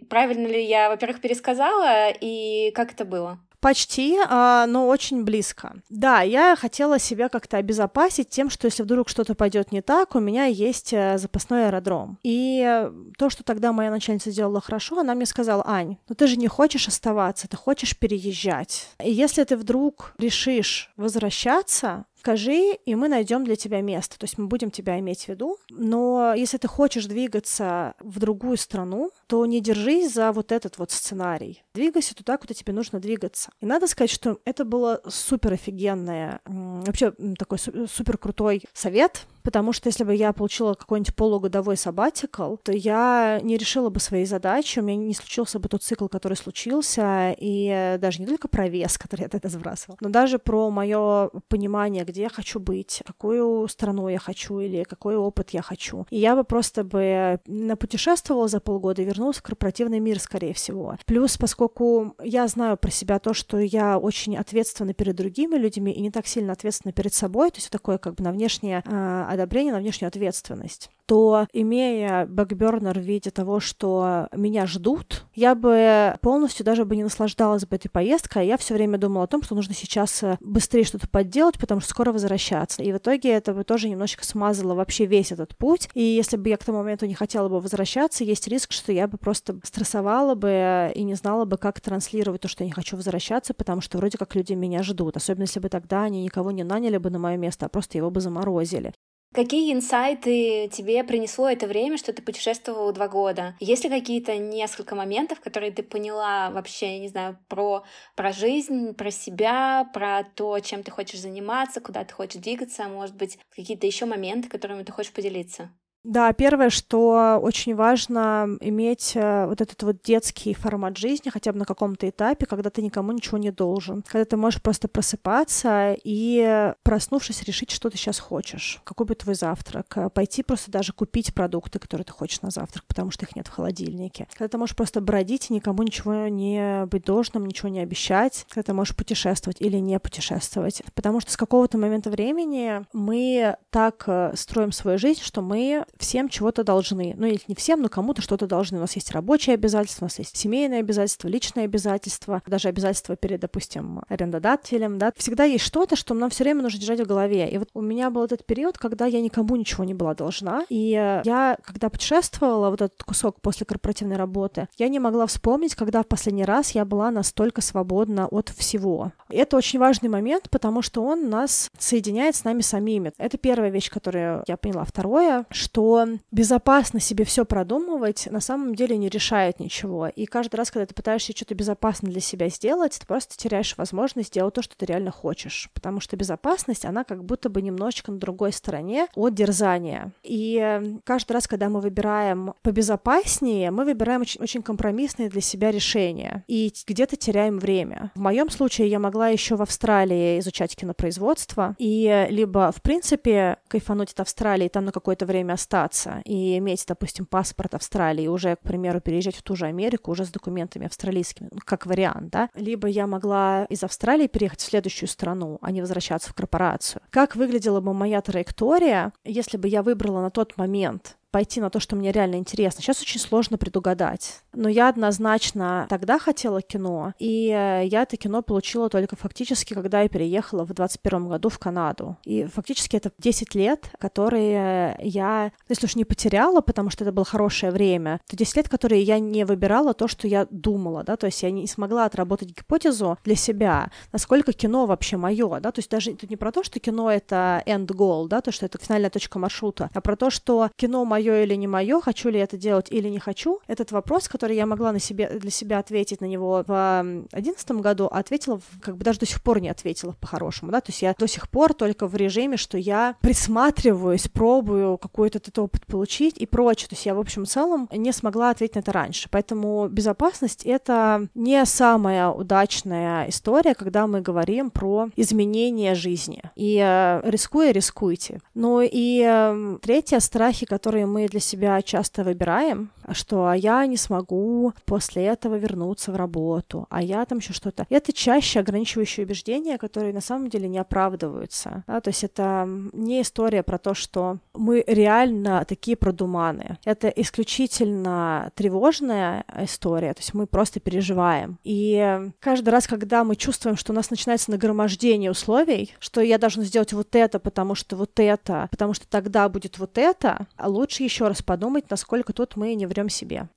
Правильно 0.09 0.47
ли 0.47 0.63
я, 0.65 0.89
во-первых, 0.89 1.21
пересказала 1.21 2.09
и 2.09 2.71
как 2.71 2.93
это 2.93 3.05
было? 3.05 3.39
Почти, 3.59 4.17
а, 4.29 4.65
но 4.67 4.87
очень 4.87 5.23
близко. 5.25 5.75
Да, 5.89 6.21
я 6.21 6.55
хотела 6.55 6.97
себя 6.97 7.27
как-то 7.27 7.57
обезопасить 7.57 8.29
тем, 8.29 8.49
что 8.49 8.67
если 8.67 8.83
вдруг 8.83 9.09
что-то 9.09 9.35
пойдет 9.35 9.73
не 9.73 9.81
так, 9.81 10.15
у 10.15 10.19
меня 10.19 10.45
есть 10.45 10.93
э, 10.93 11.17
запасной 11.17 11.67
аэродром. 11.67 12.17
И 12.23 12.87
то, 13.17 13.29
что 13.29 13.43
тогда 13.43 13.73
моя 13.73 13.91
начальница 13.91 14.31
делала 14.31 14.61
хорошо, 14.61 14.99
она 14.99 15.13
мне 15.13 15.25
сказала, 15.25 15.63
Ань, 15.67 15.97
ну 16.07 16.15
ты 16.15 16.27
же 16.27 16.37
не 16.37 16.47
хочешь 16.47 16.87
оставаться, 16.87 17.49
ты 17.49 17.57
хочешь 17.57 17.97
переезжать. 17.97 18.87
И 19.03 19.11
если 19.11 19.43
ты 19.43 19.57
вдруг 19.57 20.13
решишь 20.17 20.93
возвращаться, 20.95 22.05
скажи, 22.19 22.73
и 22.85 22.95
мы 22.95 23.07
найдем 23.07 23.45
для 23.45 23.55
тебя 23.55 23.81
место. 23.81 24.19
То 24.19 24.25
есть 24.25 24.37
мы 24.37 24.47
будем 24.47 24.71
тебя 24.71 24.99
иметь 24.99 25.25
в 25.25 25.27
виду. 25.29 25.57
Но 25.69 26.33
если 26.35 26.57
ты 26.57 26.67
хочешь 26.67 27.05
двигаться 27.05 27.95
в 27.99 28.19
другую 28.19 28.57
страну, 28.57 29.11
то 29.27 29.45
не 29.45 29.61
держись 29.61 30.13
за 30.13 30.31
вот 30.31 30.51
этот 30.51 30.77
вот 30.77 30.91
сценарий. 30.91 31.63
Двигайся 31.73 32.15
туда, 32.15 32.37
куда 32.37 32.53
тебе 32.53 32.73
нужно 32.73 32.99
двигаться. 32.99 33.51
И 33.61 33.65
надо 33.65 33.87
сказать, 33.87 34.11
что 34.11 34.39
это 34.45 34.65
было 34.65 35.01
супер 35.07 35.53
офигенное, 35.53 36.41
вообще 36.45 37.13
такой 37.37 37.57
супер 37.59 38.17
крутой 38.17 38.63
совет, 38.73 39.25
потому 39.43 39.73
что 39.73 39.87
если 39.87 40.03
бы 40.03 40.13
я 40.15 40.33
получила 40.33 40.73
какой-нибудь 40.73 41.15
полугодовой 41.15 41.77
сабатикл, 41.77 42.55
то 42.57 42.71
я 42.71 43.39
не 43.43 43.57
решила 43.57 43.89
бы 43.89 43.99
свои 43.99 44.25
задачи, 44.25 44.79
у 44.79 44.83
меня 44.83 44.97
не 44.97 45.13
случился 45.13 45.59
бы 45.59 45.69
тот 45.69 45.83
цикл, 45.83 46.07
который 46.07 46.35
случился, 46.35 47.35
и 47.37 47.97
даже 47.99 48.21
не 48.21 48.27
только 48.27 48.47
про 48.47 48.67
вес, 48.67 48.97
который 48.99 49.21
я 49.23 49.29
тогда 49.29 49.49
сбрасывала, 49.49 49.97
но 50.01 50.09
даже 50.09 50.39
про 50.39 50.69
мое 50.69 51.29
понимание, 51.47 52.03
где 52.03 52.23
я 52.23 52.29
хочу 52.29 52.59
быть, 52.59 53.01
какую 53.05 53.67
страну 53.67 54.07
я 54.09 54.19
хочу 54.19 54.59
или 54.59 54.83
какой 54.83 55.15
опыт 55.17 55.51
я 55.51 55.61
хочу. 55.61 56.05
И 56.09 56.17
я 56.17 56.35
бы 56.35 56.43
просто 56.43 56.83
бы 56.83 57.39
напутешествовала 57.45 58.47
за 58.47 58.59
полгода 58.59 59.01
и 59.01 59.05
вернулась 59.05 59.37
в 59.37 59.41
корпоративный 59.41 59.99
мир, 59.99 60.19
скорее 60.19 60.53
всего. 60.53 60.95
Плюс, 61.05 61.37
поскольку 61.37 62.15
я 62.23 62.47
знаю 62.47 62.77
про 62.77 62.91
себя 62.91 63.19
то, 63.19 63.33
что 63.33 63.57
я 63.57 63.97
очень 63.97 64.37
ответственна 64.37 64.93
перед 64.93 65.15
другими 65.15 65.55
людьми 65.55 65.91
и 65.91 66.01
не 66.01 66.11
так 66.11 66.27
сильно 66.27 66.53
ответственна 66.53 66.91
перед 66.91 67.13
собой, 67.13 67.51
то 67.51 67.57
есть 67.57 67.69
такое 67.69 67.97
как 67.97 68.15
бы 68.15 68.23
на 68.23 68.31
внешнее 68.31 68.83
э, 68.85 69.25
одобрение, 69.29 69.73
на 69.73 69.79
внешнюю 69.79 70.07
ответственность, 70.07 70.89
то 71.09 71.47
имея 71.53 72.27
бэкбернер 72.27 72.99
в 72.99 73.01
виде 73.01 73.31
того, 73.31 73.59
что 73.59 74.27
меня 74.31 74.67
ждут, 74.67 75.25
я 75.33 75.55
бы 75.55 76.15
полностью 76.21 76.63
даже 76.63 76.85
бы 76.85 76.95
не 76.95 77.03
наслаждалась 77.03 77.65
бы 77.65 77.75
этой 77.77 77.89
поездкой, 77.89 78.43
а 78.43 78.45
я 78.45 78.57
все 78.57 78.75
время 78.75 78.99
думала 78.99 79.23
о 79.23 79.27
том, 79.27 79.41
что 79.41 79.55
нужно 79.55 79.73
сейчас 79.73 80.21
э, 80.21 80.37
быстрее 80.39 80.83
что-то 80.83 81.09
подделать, 81.09 81.57
потому 81.57 81.81
что 81.81 81.89
скоро 81.89 82.11
возвращаться. 82.11 82.83
И 82.83 82.91
в 82.91 82.97
итоге 82.97 83.31
это 83.31 83.55
бы 83.55 83.63
тоже 83.63 83.89
немножечко 83.89 84.23
смазало 84.23 84.75
вообще 84.75 85.07
весь 85.07 85.31
этот 85.31 85.57
путь. 85.57 85.89
И 85.95 86.03
если 86.03 86.37
бы 86.37 86.49
я 86.49 86.57
к 86.57 86.63
тому 86.63 86.77
моменту 86.77 87.07
не 87.07 87.15
хотела 87.15 87.49
бы 87.49 87.59
возвращаться, 87.59 88.23
есть 88.23 88.47
риск, 88.47 88.71
что 88.71 88.91
я 88.91 89.07
бы 89.07 89.17
просто 89.17 89.59
стрессовала 89.63 90.35
бы 90.35 90.91
и 90.93 91.01
не 91.01 91.15
знала 91.15 91.45
бы, 91.45 91.57
как 91.57 91.81
транслировать 91.81 92.41
то, 92.41 92.47
что 92.47 92.63
я 92.63 92.67
не 92.67 92.73
хочу 92.73 92.95
возвращаться, 92.95 93.55
потому 93.55 93.81
что 93.81 93.97
вроде 93.97 94.19
как 94.19 94.35
люди 94.35 94.53
меня 94.53 94.83
ждут. 94.83 95.17
Особенно 95.17 95.43
если 95.43 95.59
бы 95.59 95.69
тогда 95.69 96.03
они 96.03 96.21
никого 96.21 96.51
не 96.51 96.63
наняли 96.63 96.97
бы 96.97 97.09
на 97.09 97.17
мое 97.17 97.37
место, 97.37 97.65
а 97.65 97.69
просто 97.69 97.97
его 97.97 98.11
бы 98.11 98.21
заморозили. 98.21 98.93
Какие 99.31 99.73
инсайты 99.73 100.69
тебе 100.69 101.03
принесло 101.03 101.49
это 101.49 101.67
время, 101.67 101.97
что 101.97 102.11
ты 102.13 102.21
путешествовала 102.23 102.91
два 102.91 103.07
года? 103.07 103.55
Есть 103.59 103.83
ли 103.83 103.89
какие-то 103.89 104.37
несколько 104.37 104.95
моментов, 104.95 105.39
которые 105.39 105.71
ты 105.71 105.83
поняла 105.83 106.49
вообще, 106.49 106.97
не 106.99 107.09
знаю, 107.09 107.37
про, 107.47 107.83
про 108.15 108.31
жизнь, 108.31 108.93
про 108.95 109.11
себя, 109.11 109.89
про 109.93 110.23
то, 110.23 110.59
чем 110.59 110.81
ты 110.83 110.89
хочешь 110.89 111.19
заниматься, 111.19 111.79
куда 111.79 112.03
ты 112.05 112.13
хочешь 112.13 112.41
двигаться, 112.41 112.87
может 112.89 113.15
быть, 113.15 113.37
какие-то 113.55 113.85
еще 113.85 114.05
моменты, 114.05 114.49
которыми 114.49 114.83
ты 114.83 114.91
хочешь 114.91 115.13
поделиться? 115.13 115.71
Да, 116.05 116.31
первое, 116.31 116.69
что 116.69 117.39
очень 117.41 117.75
важно 117.75 118.57
иметь 118.61 119.11
э, 119.15 119.45
вот 119.47 119.59
этот 119.59 119.83
вот 119.83 120.01
детский 120.01 120.53
формат 120.53 120.97
жизни, 120.97 121.29
хотя 121.29 121.51
бы 121.51 121.59
на 121.59 121.65
каком-то 121.65 122.07
этапе, 122.09 122.45
когда 122.45 122.69
ты 122.69 122.81
никому 122.81 123.11
ничего 123.11 123.37
не 123.37 123.51
должен, 123.51 124.03
когда 124.07 124.23
ты 124.23 124.37
можешь 124.37 124.61
просто 124.61 124.87
просыпаться 124.87 125.97
и, 126.01 126.73
проснувшись, 126.83 127.43
решить, 127.43 127.71
что 127.71 127.89
ты 127.89 127.97
сейчас 127.97 128.17
хочешь, 128.17 128.79
какой 128.85 129.07
будет 129.07 129.19
твой 129.19 129.35
завтрак, 129.35 129.97
э, 129.97 130.09
пойти 130.09 130.41
просто 130.41 130.71
даже 130.71 130.93
купить 130.93 131.33
продукты, 131.33 131.79
которые 131.79 132.05
ты 132.05 132.13
хочешь 132.13 132.41
на 132.41 132.49
завтрак, 132.49 132.85
потому 132.85 133.11
что 133.11 133.25
их 133.25 133.35
нет 133.35 133.47
в 133.47 133.51
холодильнике, 133.51 134.27
когда 134.31 134.47
ты 134.47 134.57
можешь 134.57 134.77
просто 134.77 135.01
бродить 135.01 135.49
и 135.49 135.53
никому 135.53 135.83
ничего 135.83 136.29
не 136.29 136.85
быть 136.85 137.03
должным, 137.03 137.45
ничего 137.45 137.67
не 137.67 137.81
обещать, 137.81 138.45
когда 138.49 138.67
ты 138.67 138.73
можешь 138.73 138.95
путешествовать 138.95 139.59
или 139.59 139.77
не 139.77 139.99
путешествовать, 139.99 140.81
потому 140.95 141.19
что 141.19 141.33
с 141.33 141.37
какого-то 141.37 141.77
момента 141.77 142.09
времени 142.09 142.85
мы 142.93 143.57
так 143.69 144.05
э, 144.07 144.31
строим 144.35 144.71
свою 144.71 144.97
жизнь, 144.97 145.21
что 145.21 145.41
мы 145.41 145.85
всем 145.99 146.29
чего-то 146.29 146.63
должны. 146.63 147.13
Ну, 147.17 147.27
или 147.27 147.41
не 147.47 147.55
всем, 147.55 147.81
но 147.81 147.89
кому-то 147.89 148.21
что-то 148.21 148.47
должны. 148.47 148.77
У 148.77 148.81
нас 148.81 148.95
есть 148.95 149.11
рабочие 149.11 149.53
обязательства, 149.53 150.05
у 150.05 150.07
нас 150.07 150.17
есть 150.19 150.35
семейные 150.35 150.79
обязательства, 150.79 151.27
личные 151.27 151.65
обязательства, 151.65 152.41
даже 152.47 152.69
обязательства 152.69 153.15
перед, 153.15 153.41
допустим, 153.41 154.01
арендодателем, 154.07 154.97
да. 154.97 155.11
Всегда 155.17 155.43
есть 155.43 155.65
что-то, 155.65 155.95
что 155.95 156.13
нам 156.13 156.29
все 156.29 156.43
время 156.43 156.63
нужно 156.63 156.79
держать 156.79 157.01
в 157.01 157.05
голове. 157.05 157.49
И 157.49 157.57
вот 157.57 157.69
у 157.73 157.81
меня 157.81 158.09
был 158.09 158.23
этот 158.23 158.45
период, 158.45 158.77
когда 158.77 159.05
я 159.05 159.21
никому 159.21 159.55
ничего 159.55 159.83
не 159.83 159.93
была 159.93 160.15
должна. 160.15 160.65
И 160.69 160.89
я, 160.91 161.57
когда 161.63 161.89
путешествовала, 161.89 162.69
вот 162.69 162.81
этот 162.81 163.03
кусок 163.03 163.41
после 163.41 163.65
корпоративной 163.65 164.15
работы, 164.15 164.67
я 164.77 164.87
не 164.87 164.99
могла 164.99 165.27
вспомнить, 165.27 165.75
когда 165.75 166.03
в 166.03 166.07
последний 166.07 166.45
раз 166.45 166.71
я 166.71 166.85
была 166.85 167.11
настолько 167.11 167.61
свободна 167.61 168.27
от 168.27 168.49
всего. 168.49 169.11
Это 169.27 169.57
очень 169.57 169.79
важный 169.79 170.09
момент, 170.09 170.49
потому 170.49 170.81
что 170.81 171.03
он 171.03 171.29
нас 171.29 171.69
соединяет 171.77 172.35
с 172.35 172.43
нами 172.43 172.61
самими. 172.61 173.11
Это 173.17 173.37
первая 173.37 173.69
вещь, 173.69 173.89
которую 173.89 174.43
я 174.47 174.57
поняла. 174.57 174.85
Второе, 174.85 175.45
что 175.51 175.88
что 175.89 176.19
безопасно 176.31 176.99
себе 176.99 177.25
все 177.25 177.45
продумывать 177.45 178.27
на 178.31 178.39
самом 178.39 178.75
деле 178.75 178.97
не 178.97 179.09
решает 179.09 179.59
ничего. 179.59 180.07
И 180.07 180.25
каждый 180.25 180.55
раз, 180.55 180.71
когда 180.71 180.85
ты 180.85 180.93
пытаешься 180.93 181.33
что-то 181.35 181.55
безопасно 181.55 182.09
для 182.09 182.21
себя 182.21 182.49
сделать, 182.49 182.97
ты 182.99 183.05
просто 183.05 183.37
теряешь 183.37 183.75
возможность 183.77 184.29
сделать 184.29 184.53
то, 184.53 184.61
что 184.61 184.77
ты 184.77 184.85
реально 184.85 185.11
хочешь. 185.11 185.69
Потому 185.73 185.99
что 185.99 186.15
безопасность, 186.15 186.85
она 186.85 187.03
как 187.03 187.23
будто 187.23 187.49
бы 187.49 187.61
немножечко 187.61 188.11
на 188.11 188.19
другой 188.19 188.53
стороне 188.53 189.07
от 189.15 189.33
дерзания. 189.33 190.11
И 190.23 190.99
каждый 191.03 191.33
раз, 191.33 191.47
когда 191.47 191.69
мы 191.69 191.81
выбираем 191.81 192.53
побезопаснее, 192.61 193.71
мы 193.71 193.85
выбираем 193.85 194.21
очень, 194.21 194.41
очень 194.41 194.61
компромиссные 194.61 195.29
для 195.29 195.41
себя 195.41 195.71
решения. 195.71 196.43
И 196.47 196.73
где-то 196.87 197.15
теряем 197.15 197.59
время. 197.59 198.11
В 198.15 198.19
моем 198.19 198.49
случае 198.49 198.89
я 198.89 198.99
могла 198.99 199.29
еще 199.29 199.55
в 199.55 199.61
Австралии 199.61 200.39
изучать 200.39 200.75
кинопроизводство 200.75 201.75
и 201.77 202.27
либо, 202.29 202.71
в 202.71 202.81
принципе, 202.81 203.57
кайфануть 203.67 204.11
от 204.11 204.21
Австралии, 204.21 204.67
там 204.67 204.85
на 204.85 204.91
какое-то 204.91 205.25
время 205.25 205.53
остаться, 205.53 205.78
остаться 205.79 206.21
и 206.25 206.57
иметь, 206.57 206.83
допустим, 206.87 207.25
паспорт 207.25 207.75
Австралии 207.75 208.25
и 208.25 208.27
уже, 208.27 208.55
к 208.55 208.59
примеру, 208.59 209.01
переезжать 209.01 209.35
в 209.35 209.43
ту 209.43 209.55
же 209.55 209.65
Америку 209.65 210.11
уже 210.11 210.25
с 210.25 210.29
документами 210.29 210.85
австралийскими, 210.85 211.49
ну, 211.51 211.59
как 211.63 211.85
вариант, 211.85 212.29
да, 212.31 212.49
либо 212.55 212.87
я 212.87 213.07
могла 213.07 213.65
из 213.65 213.83
Австралии 213.83 214.27
переехать 214.27 214.59
в 214.59 214.65
следующую 214.65 215.09
страну, 215.09 215.57
а 215.61 215.71
не 215.71 215.81
возвращаться 215.81 216.29
в 216.29 216.33
корпорацию. 216.33 217.01
Как 217.09 217.35
выглядела 217.35 217.81
бы 217.81 217.93
моя 217.93 218.21
траектория, 218.21 219.13
если 219.23 219.57
бы 219.57 219.67
я 219.67 219.83
выбрала 219.83 220.21
на 220.21 220.29
тот 220.29 220.57
момент 220.57 221.17
пойти 221.31 221.61
на 221.61 221.69
то, 221.69 221.79
что 221.79 221.95
мне 221.95 222.11
реально 222.11 222.35
интересно. 222.35 222.81
Сейчас 222.81 223.01
очень 223.01 223.19
сложно 223.19 223.57
предугадать. 223.57 224.41
Но 224.53 224.69
я 224.69 224.89
однозначно 224.89 225.85
тогда 225.89 226.19
хотела 226.19 226.61
кино, 226.61 227.13
и 227.19 227.49
э, 227.49 227.85
я 227.85 228.03
это 228.03 228.17
кино 228.17 228.41
получила 228.41 228.89
только 228.89 229.15
фактически, 229.15 229.73
когда 229.73 230.01
я 230.01 230.09
переехала 230.09 230.65
в 230.65 230.73
21 230.73 231.29
году 231.29 231.49
в 231.49 231.59
Канаду. 231.59 232.17
И 232.23 232.45
фактически 232.45 232.95
это 232.95 233.11
10 233.17 233.55
лет, 233.55 233.91
которые 233.99 234.97
я, 234.99 235.51
если 235.67 235.85
уж 235.85 235.95
не 235.95 236.05
потеряла, 236.05 236.61
потому 236.61 236.89
что 236.89 237.03
это 237.03 237.11
было 237.11 237.25
хорошее 237.25 237.71
время, 237.71 238.19
то 238.27 238.35
10 238.35 238.55
лет, 238.57 238.69
которые 238.69 239.01
я 239.03 239.19
не 239.19 239.45
выбирала 239.45 239.93
то, 239.93 240.07
что 240.07 240.27
я 240.27 240.47
думала, 240.49 241.03
да, 241.03 241.15
то 241.15 241.27
есть 241.27 241.43
я 241.43 241.51
не 241.51 241.67
смогла 241.67 242.05
отработать 242.05 242.49
гипотезу 242.49 243.17
для 243.23 243.35
себя, 243.35 243.91
насколько 244.11 244.53
кино 244.53 244.85
вообще 244.85 245.17
мое, 245.17 245.59
да, 245.59 245.71
то 245.71 245.79
есть 245.79 245.89
даже 245.91 246.13
тут 246.15 246.29
не 246.29 246.37
про 246.37 246.51
то, 246.51 246.63
что 246.63 246.79
кино 246.79 247.11
это 247.11 247.63
end 247.65 247.87
goal, 247.87 248.27
да, 248.27 248.41
то, 248.41 248.51
что 248.51 248.65
это 248.65 248.77
финальная 248.79 249.09
точка 249.09 249.39
маршрута, 249.39 249.89
а 249.93 250.01
про 250.01 250.15
то, 250.15 250.29
что 250.29 250.69
кино 250.75 251.05
мое 251.05 251.18
мое 251.19 251.43
или 251.43 251.55
не 251.55 251.67
мое, 251.67 251.99
хочу 251.99 252.29
ли 252.29 252.39
это 252.39 252.57
делать 252.57 252.87
или 252.89 253.09
не 253.09 253.19
хочу, 253.19 253.59
этот 253.67 253.91
вопрос, 253.91 254.29
который 254.29 254.55
я 254.55 254.65
могла 254.65 254.91
на 254.93 254.99
себе, 254.99 255.27
для 255.27 255.51
себя 255.51 255.79
ответить 255.79 256.21
на 256.21 256.25
него 256.25 256.63
в 256.65 257.25
одиннадцатом 257.33 257.81
году, 257.81 258.07
а 258.09 258.19
ответила, 258.19 258.61
как 258.81 258.95
бы 258.95 259.03
даже 259.03 259.19
до 259.19 259.25
сих 259.25 259.43
пор 259.43 259.59
не 259.59 259.69
ответила 259.69 260.15
по-хорошему, 260.19 260.71
да, 260.71 260.79
то 260.79 260.91
есть 260.91 261.01
я 261.01 261.13
до 261.17 261.27
сих 261.27 261.49
пор 261.49 261.73
только 261.73 262.07
в 262.07 262.15
режиме, 262.15 262.55
что 262.55 262.77
я 262.77 263.15
присматриваюсь, 263.21 264.27
пробую 264.29 264.97
какой-то 264.97 265.39
этот 265.39 265.59
опыт 265.59 265.85
получить 265.85 266.37
и 266.37 266.45
прочее, 266.45 266.87
то 266.87 266.95
есть 266.95 267.05
я, 267.05 267.13
в 267.13 267.19
общем, 267.19 267.45
целом 267.45 267.89
не 267.91 268.13
смогла 268.13 268.51
ответить 268.51 268.75
на 268.75 268.79
это 268.79 268.93
раньше, 268.93 269.27
поэтому 269.29 269.89
безопасность— 269.89 270.63
это 270.65 271.27
не 271.35 271.65
самая 271.65 272.29
удачная 272.29 273.29
история, 273.29 273.75
когда 273.75 274.07
мы 274.07 274.21
говорим 274.21 274.69
про 274.69 275.09
изменение 275.17 275.95
жизни, 275.95 276.41
и 276.55 276.79
э, 276.81 277.21
рискуя, 277.29 277.71
рискуйте. 277.71 278.39
Ну 278.53 278.81
и 278.81 279.21
э, 279.25 279.77
третье— 279.81 280.19
страхи, 280.29 280.65
которые 280.65 281.08
мы 281.11 281.27
для 281.27 281.39
себя 281.39 281.81
часто 281.81 282.23
выбираем, 282.23 282.91
что 283.11 283.47
а 283.47 283.55
я 283.55 283.85
не 283.85 283.97
смогу 283.97 284.73
после 284.85 285.25
этого 285.25 285.55
вернуться 285.55 286.11
в 286.11 286.15
работу, 286.15 286.85
а 286.89 287.01
я 287.01 287.25
там 287.25 287.39
еще 287.39 287.53
что-то. 287.53 287.85
Это 287.89 288.13
чаще 288.13 288.59
ограничивающие 288.59 289.25
убеждения, 289.25 289.77
которые 289.77 290.13
на 290.13 290.21
самом 290.21 290.49
деле 290.49 290.67
не 290.67 290.77
оправдываются. 290.77 291.83
Да? 291.87 292.01
То 292.01 292.09
есть 292.09 292.23
это 292.23 292.65
не 292.93 293.21
история 293.21 293.63
про 293.63 293.77
то, 293.77 293.93
что 293.93 294.37
мы 294.53 294.83
реально 294.87 295.65
такие 295.67 295.97
продуманы. 295.97 296.77
Это 296.85 297.07
исключительно 297.09 298.51
тревожная 298.55 299.43
история, 299.61 300.13
то 300.13 300.19
есть 300.19 300.33
мы 300.33 300.47
просто 300.47 300.79
переживаем. 300.79 301.57
И 301.63 302.31
каждый 302.39 302.69
раз, 302.69 302.87
когда 302.87 303.23
мы 303.23 303.35
чувствуем, 303.35 303.77
что 303.77 303.91
у 303.91 303.95
нас 303.95 304.09
начинается 304.09 304.51
нагромождение 304.51 305.31
условий, 305.31 305.93
что 305.99 306.21
я 306.21 306.37
должен 306.37 306.63
сделать 306.63 306.93
вот 306.93 307.15
это, 307.15 307.39
потому 307.39 307.75
что 307.75 307.95
вот 307.95 308.19
это, 308.19 308.67
потому 308.71 308.93
что 308.93 309.07
тогда 309.07 309.49
будет 309.49 309.79
вот 309.79 309.97
это, 309.97 310.47
а 310.55 310.69
лучше 310.99 311.03
еще 311.03 311.27
раз 311.27 311.41
подумать, 311.41 311.89
насколько 311.89 312.33
тут 312.33 312.55
мы 312.55 312.75
не 312.75 312.85
врем 312.85 313.09
себе. 313.09 313.47